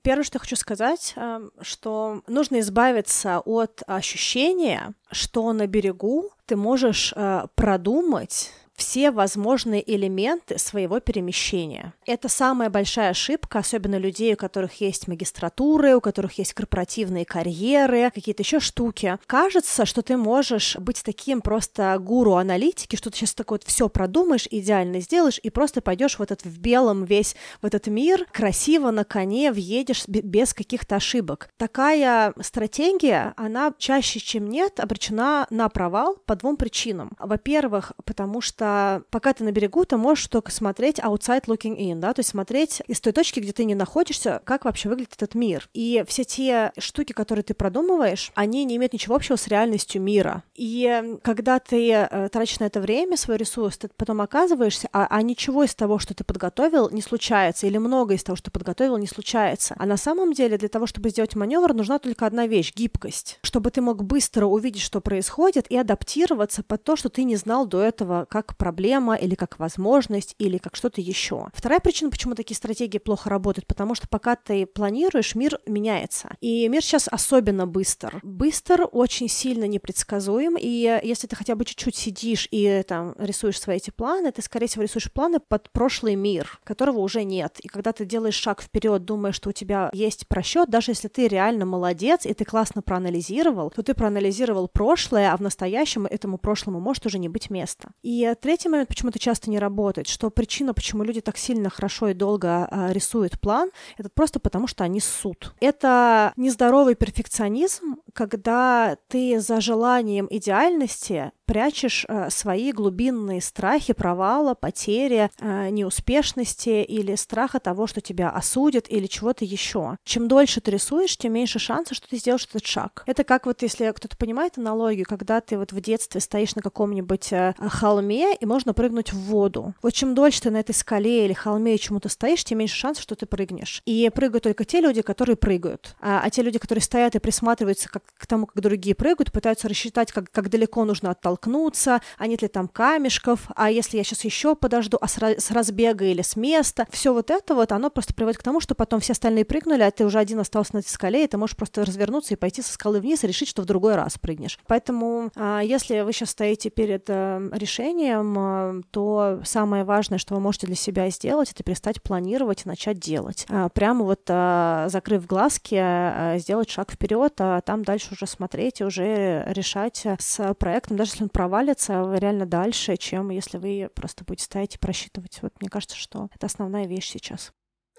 Первое, 0.02 0.24
что 0.24 0.38
хочу 0.38 0.54
сказать, 0.56 1.14
эм, 1.16 1.50
что 1.60 2.22
нужно 2.28 2.60
избавиться 2.60 3.40
от 3.40 3.82
ощущения, 3.86 4.94
что 5.10 5.52
на 5.52 5.66
берегу 5.66 6.30
ты 6.44 6.54
можешь 6.54 7.12
э, 7.16 7.46
продумать 7.56 8.52
все 8.76 9.10
возможные 9.10 9.82
элементы 9.94 10.58
своего 10.58 11.00
перемещения. 11.00 11.94
Это 12.06 12.28
самая 12.28 12.70
большая 12.70 13.10
ошибка, 13.10 13.60
особенно 13.60 13.96
людей, 13.96 14.34
у 14.34 14.36
которых 14.36 14.80
есть 14.80 15.08
магистратуры, 15.08 15.96
у 15.96 16.00
которых 16.00 16.38
есть 16.38 16.52
корпоративные 16.54 17.24
карьеры, 17.24 18.10
какие-то 18.14 18.42
еще 18.42 18.60
штуки. 18.60 19.18
Кажется, 19.26 19.86
что 19.86 20.02
ты 20.02 20.16
можешь 20.16 20.76
быть 20.76 21.02
таким 21.02 21.40
просто 21.40 21.96
гуру 21.98 22.34
аналитики, 22.34 22.96
что 22.96 23.10
ты 23.10 23.18
сейчас 23.18 23.34
такое 23.34 23.58
вот 23.58 23.66
все 23.66 23.88
продумаешь, 23.88 24.46
идеально 24.50 25.00
сделаешь 25.00 25.40
и 25.42 25.50
просто 25.50 25.80
пойдешь 25.80 26.18
в 26.18 26.22
этот 26.22 26.44
в 26.44 26.58
белом 26.58 27.04
весь 27.04 27.34
в 27.62 27.66
этот 27.66 27.86
мир, 27.86 28.26
красиво 28.32 28.90
на 28.90 29.04
коне 29.04 29.52
въедешь 29.52 30.06
без 30.06 30.52
каких-то 30.52 30.96
ошибок. 30.96 31.48
Такая 31.56 32.34
стратегия, 32.42 33.32
она 33.36 33.72
чаще, 33.78 34.20
чем 34.20 34.48
нет, 34.48 34.80
обречена 34.80 35.46
на 35.50 35.68
провал 35.68 36.16
по 36.26 36.36
двум 36.36 36.56
причинам. 36.56 37.12
Во-первых, 37.18 37.92
потому 38.04 38.40
что 38.40 38.65
что 38.66 39.04
пока 39.10 39.32
ты 39.32 39.44
на 39.44 39.52
берегу, 39.52 39.84
ты 39.84 39.96
можешь 39.96 40.26
только 40.26 40.50
смотреть 40.50 40.98
outside 40.98 41.44
looking 41.44 41.76
in, 41.76 41.96
да, 41.96 42.12
то 42.12 42.20
есть 42.20 42.30
смотреть 42.30 42.82
из 42.86 43.00
той 43.00 43.12
точки, 43.12 43.40
где 43.40 43.52
ты 43.52 43.64
не 43.64 43.74
находишься, 43.74 44.40
как 44.44 44.64
вообще 44.64 44.88
выглядит 44.88 45.14
этот 45.14 45.34
мир. 45.34 45.68
И 45.72 46.04
все 46.08 46.24
те 46.24 46.72
штуки, 46.78 47.12
которые 47.12 47.44
ты 47.44 47.54
продумываешь, 47.54 48.32
они 48.34 48.64
не 48.64 48.76
имеют 48.76 48.92
ничего 48.92 49.14
общего 49.14 49.36
с 49.36 49.48
реальностью 49.48 50.02
мира. 50.02 50.42
И 50.54 51.18
когда 51.22 51.58
ты 51.58 51.92
э, 51.92 52.28
тратишь 52.30 52.58
на 52.60 52.64
это 52.64 52.80
время, 52.80 53.16
свой 53.16 53.36
ресурс, 53.36 53.78
ты 53.78 53.88
потом 53.96 54.20
оказываешься, 54.20 54.88
а, 54.92 55.06
а 55.08 55.22
ничего 55.22 55.64
из 55.64 55.74
того, 55.74 55.98
что 55.98 56.14
ты 56.14 56.24
подготовил, 56.24 56.90
не 56.90 57.02
случается, 57.02 57.66
или 57.66 57.78
много 57.78 58.14
из 58.14 58.24
того, 58.24 58.36
что 58.36 58.46
ты 58.46 58.50
подготовил, 58.50 58.96
не 58.96 59.06
случается. 59.06 59.74
А 59.78 59.86
на 59.86 59.96
самом 59.96 60.32
деле 60.32 60.58
для 60.58 60.68
того, 60.68 60.86
чтобы 60.86 61.10
сделать 61.10 61.36
маневр, 61.36 61.74
нужна 61.74 61.98
только 61.98 62.26
одна 62.26 62.46
вещь— 62.46 62.72
гибкость, 62.76 63.38
чтобы 63.42 63.70
ты 63.70 63.80
мог 63.80 64.04
быстро 64.04 64.46
увидеть, 64.46 64.82
что 64.82 65.00
происходит, 65.00 65.70
и 65.70 65.76
адаптироваться 65.76 66.62
под 66.62 66.82
то, 66.82 66.96
что 66.96 67.08
ты 67.08 67.24
не 67.24 67.36
знал 67.36 67.66
до 67.66 67.80
этого, 67.80 68.26
как 68.28 68.55
проблема, 68.56 69.14
или 69.14 69.34
как 69.34 69.58
возможность, 69.58 70.34
или 70.38 70.58
как 70.58 70.76
что-то 70.76 71.00
еще. 71.00 71.48
Вторая 71.52 71.80
причина, 71.80 72.10
почему 72.10 72.34
такие 72.34 72.56
стратегии 72.56 72.98
плохо 72.98 73.30
работают, 73.30 73.66
потому 73.66 73.94
что 73.94 74.08
пока 74.08 74.36
ты 74.36 74.66
планируешь, 74.66 75.34
мир 75.34 75.60
меняется. 75.66 76.36
И 76.40 76.68
мир 76.68 76.82
сейчас 76.82 77.08
особенно 77.08 77.66
быстр. 77.66 78.20
Быстр, 78.22 78.88
очень 78.90 79.28
сильно 79.28 79.64
непредсказуем, 79.64 80.56
и 80.58 81.00
если 81.02 81.26
ты 81.26 81.36
хотя 81.36 81.54
бы 81.54 81.64
чуть-чуть 81.64 81.96
сидишь 81.96 82.48
и 82.50 82.82
там 82.86 83.14
рисуешь 83.18 83.60
свои 83.60 83.76
эти 83.76 83.90
планы, 83.90 84.32
ты, 84.32 84.42
скорее 84.42 84.66
всего, 84.66 84.82
рисуешь 84.82 85.12
планы 85.12 85.38
под 85.38 85.70
прошлый 85.70 86.14
мир, 86.14 86.60
которого 86.64 87.00
уже 87.00 87.24
нет. 87.24 87.58
И 87.60 87.68
когда 87.68 87.92
ты 87.92 88.04
делаешь 88.04 88.34
шаг 88.34 88.62
вперед, 88.62 89.04
думая, 89.04 89.32
что 89.32 89.50
у 89.50 89.52
тебя 89.52 89.90
есть 89.92 90.26
просчет, 90.26 90.70
даже 90.70 90.92
если 90.92 91.08
ты 91.08 91.28
реально 91.28 91.66
молодец, 91.66 92.26
и 92.26 92.32
ты 92.32 92.44
классно 92.44 92.82
проанализировал, 92.82 93.70
то 93.70 93.82
ты 93.82 93.94
проанализировал 93.94 94.68
прошлое, 94.68 95.32
а 95.32 95.36
в 95.36 95.40
настоящем 95.40 96.06
этому 96.06 96.38
прошлому 96.38 96.80
может 96.80 97.06
уже 97.06 97.18
не 97.18 97.28
быть 97.28 97.50
места. 97.50 97.90
И 98.02 98.34
третий 98.46 98.68
момент, 98.68 98.88
почему 98.88 99.10
это 99.10 99.18
часто 99.18 99.50
не 99.50 99.58
работает, 99.58 100.06
что 100.06 100.30
причина, 100.30 100.72
почему 100.72 101.02
люди 101.02 101.20
так 101.20 101.36
сильно 101.36 101.68
хорошо 101.68 102.10
и 102.10 102.14
долго 102.14 102.68
а, 102.70 102.92
рисуют 102.92 103.40
план, 103.40 103.72
это 103.98 104.08
просто 104.08 104.38
потому, 104.38 104.68
что 104.68 104.84
они 104.84 105.00
ссут. 105.00 105.52
Это 105.58 106.32
нездоровый 106.36 106.94
перфекционизм, 106.94 107.96
когда 108.12 108.98
ты 109.08 109.40
за 109.40 109.60
желанием 109.60 110.28
идеальности 110.30 111.32
прячешь 111.46 112.04
э, 112.08 112.28
свои 112.30 112.72
глубинные 112.72 113.40
страхи 113.40 113.92
провала, 113.92 114.54
потери, 114.54 115.30
э, 115.38 115.68
неуспешности 115.70 116.82
или 116.82 117.14
страха 117.14 117.60
того, 117.60 117.86
что 117.86 118.00
тебя 118.00 118.30
осудят 118.30 118.86
или 118.88 119.06
чего-то 119.06 119.44
еще. 119.44 119.96
Чем 120.04 120.28
дольше 120.28 120.60
ты 120.60 120.72
рисуешь, 120.72 121.16
тем 121.16 121.32
меньше 121.32 121.58
шансов, 121.58 121.96
что 121.96 122.08
ты 122.08 122.18
сделаешь 122.18 122.46
этот 122.50 122.66
шаг. 122.66 123.04
Это 123.06 123.24
как 123.24 123.46
вот, 123.46 123.62
если 123.62 123.90
кто-то 123.92 124.16
понимает 124.16 124.58
аналогию, 124.58 125.06
когда 125.08 125.40
ты 125.40 125.56
вот 125.56 125.72
в 125.72 125.80
детстве 125.80 126.20
стоишь 126.20 126.54
на 126.56 126.62
каком-нибудь 126.62 127.32
э, 127.32 127.54
холме 127.58 128.34
и 128.34 128.44
можно 128.44 128.74
прыгнуть 128.74 129.12
в 129.12 129.18
воду. 129.18 129.74
Вот 129.82 129.92
чем 129.92 130.14
дольше 130.14 130.42
ты 130.42 130.50
на 130.50 130.58
этой 130.58 130.74
скале 130.74 131.24
или 131.24 131.32
холме 131.32 131.78
чему-то 131.78 132.08
стоишь, 132.08 132.44
тем 132.44 132.58
меньше 132.58 132.76
шансов, 132.76 133.02
что 133.02 133.14
ты 133.14 133.26
прыгнешь. 133.26 133.82
И 133.86 134.10
прыгают 134.14 134.44
только 134.44 134.64
те 134.64 134.80
люди, 134.80 135.02
которые 135.02 135.36
прыгают. 135.36 135.96
А, 136.00 136.20
а 136.22 136.30
те 136.30 136.42
люди, 136.42 136.58
которые 136.58 136.82
стоят 136.82 137.14
и 137.14 137.18
присматриваются, 137.18 137.88
как 137.88 138.02
к 138.16 138.26
тому, 138.26 138.46
как 138.46 138.62
другие 138.62 138.94
прыгают, 138.94 139.32
пытаются 139.32 139.68
рассчитать, 139.68 140.12
как, 140.12 140.30
как 140.30 140.50
далеко 140.50 140.84
нужно 140.84 141.10
оттолкнуться, 141.36 142.00
а 142.18 142.26
нет 142.26 142.42
ли 142.42 142.48
там 142.48 142.68
камешков, 142.68 143.48
а 143.54 143.70
если 143.70 143.98
я 143.98 144.04
сейчас 144.04 144.24
еще 144.24 144.54
подожду, 144.54 144.98
а 145.00 145.08
с, 145.08 145.50
разбега 145.50 146.04
или 146.04 146.22
с 146.22 146.36
места. 146.36 146.86
Все 146.90 147.12
вот 147.12 147.30
это 147.30 147.54
вот, 147.54 147.72
оно 147.72 147.90
просто 147.90 148.14
приводит 148.14 148.38
к 148.38 148.42
тому, 148.42 148.60
что 148.60 148.74
потом 148.74 149.00
все 149.00 149.12
остальные 149.12 149.44
прыгнули, 149.44 149.82
а 149.82 149.90
ты 149.90 150.04
уже 150.04 150.18
один 150.18 150.40
остался 150.40 150.74
на 150.74 150.78
этой 150.80 150.88
скале, 150.88 151.24
и 151.24 151.26
ты 151.26 151.36
можешь 151.36 151.56
просто 151.56 151.84
развернуться 151.84 152.34
и 152.34 152.36
пойти 152.36 152.62
со 152.62 152.72
скалы 152.72 153.00
вниз 153.00 153.24
и 153.24 153.26
решить, 153.26 153.48
что 153.48 153.62
в 153.62 153.64
другой 153.66 153.96
раз 153.96 154.18
прыгнешь. 154.18 154.58
Поэтому, 154.66 155.30
а, 155.36 155.60
если 155.60 156.00
вы 156.00 156.12
сейчас 156.12 156.30
стоите 156.30 156.70
перед 156.70 157.04
э, 157.08 157.50
решением, 157.52 158.36
э, 158.38 158.82
то 158.90 159.40
самое 159.44 159.84
важное, 159.84 160.18
что 160.18 160.34
вы 160.34 160.40
можете 160.40 160.66
для 160.66 160.76
себя 160.76 161.08
сделать, 161.10 161.52
это 161.52 161.62
перестать 161.62 162.02
планировать 162.02 162.64
и 162.64 162.68
начать 162.68 162.98
делать. 162.98 163.46
А, 163.48 163.68
прямо 163.68 164.04
вот 164.04 164.22
а, 164.28 164.88
закрыв 164.88 165.26
глазки, 165.26 166.38
сделать 166.38 166.70
шаг 166.70 166.92
вперед, 166.92 167.34
а 167.38 167.60
там 167.60 167.84
дальше 167.84 168.08
уже 168.12 168.26
смотреть 168.26 168.80
и 168.80 168.84
уже 168.84 169.44
решать 169.48 170.06
с 170.18 170.54
проектом, 170.54 170.96
даже 170.96 171.12
если 171.12 171.25
он 171.26 171.30
провалится, 171.30 172.14
реально 172.14 172.46
дальше, 172.46 172.96
чем 172.96 173.30
если 173.30 173.58
вы 173.58 173.90
просто 173.92 174.24
будете 174.24 174.44
стоять 174.44 174.76
и 174.76 174.78
просчитывать. 174.78 175.38
Вот 175.42 175.52
мне 175.60 175.68
кажется, 175.68 175.96
что 175.96 176.28
это 176.34 176.46
основная 176.46 176.86
вещь 176.86 177.10
сейчас. 177.10 177.52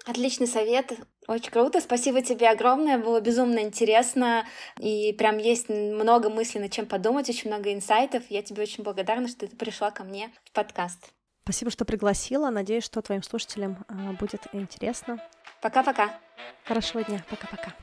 Отличный 0.06 0.46
совет, 0.46 0.92
очень 1.26 1.50
круто, 1.50 1.80
спасибо 1.80 2.22
тебе 2.22 2.48
огромное, 2.48 2.98
было 2.98 3.20
безумно 3.20 3.58
интересно, 3.58 4.46
и 4.78 5.12
прям 5.12 5.36
есть 5.36 5.68
много 5.68 6.30
мыслей, 6.30 6.60
над 6.60 6.72
чем 6.72 6.86
подумать, 6.86 7.28
очень 7.28 7.50
много 7.50 7.74
инсайтов. 7.74 8.22
Я 8.30 8.42
тебе 8.42 8.62
очень 8.62 8.84
благодарна, 8.84 9.28
что 9.28 9.46
ты 9.46 9.54
пришла 9.56 9.90
ко 9.90 10.04
мне 10.04 10.30
в 10.44 10.52
подкаст. 10.52 11.10
Спасибо, 11.42 11.70
что 11.70 11.84
пригласила. 11.84 12.48
Надеюсь, 12.48 12.84
что 12.84 13.02
твоим 13.02 13.22
слушателям 13.22 13.84
а, 13.88 14.12
будет 14.12 14.46
интересно. 14.52 15.18
Пока-пока. 15.60 16.18
Хорошего 16.64 17.02
дня. 17.02 17.24
Пока-пока. 17.28 17.74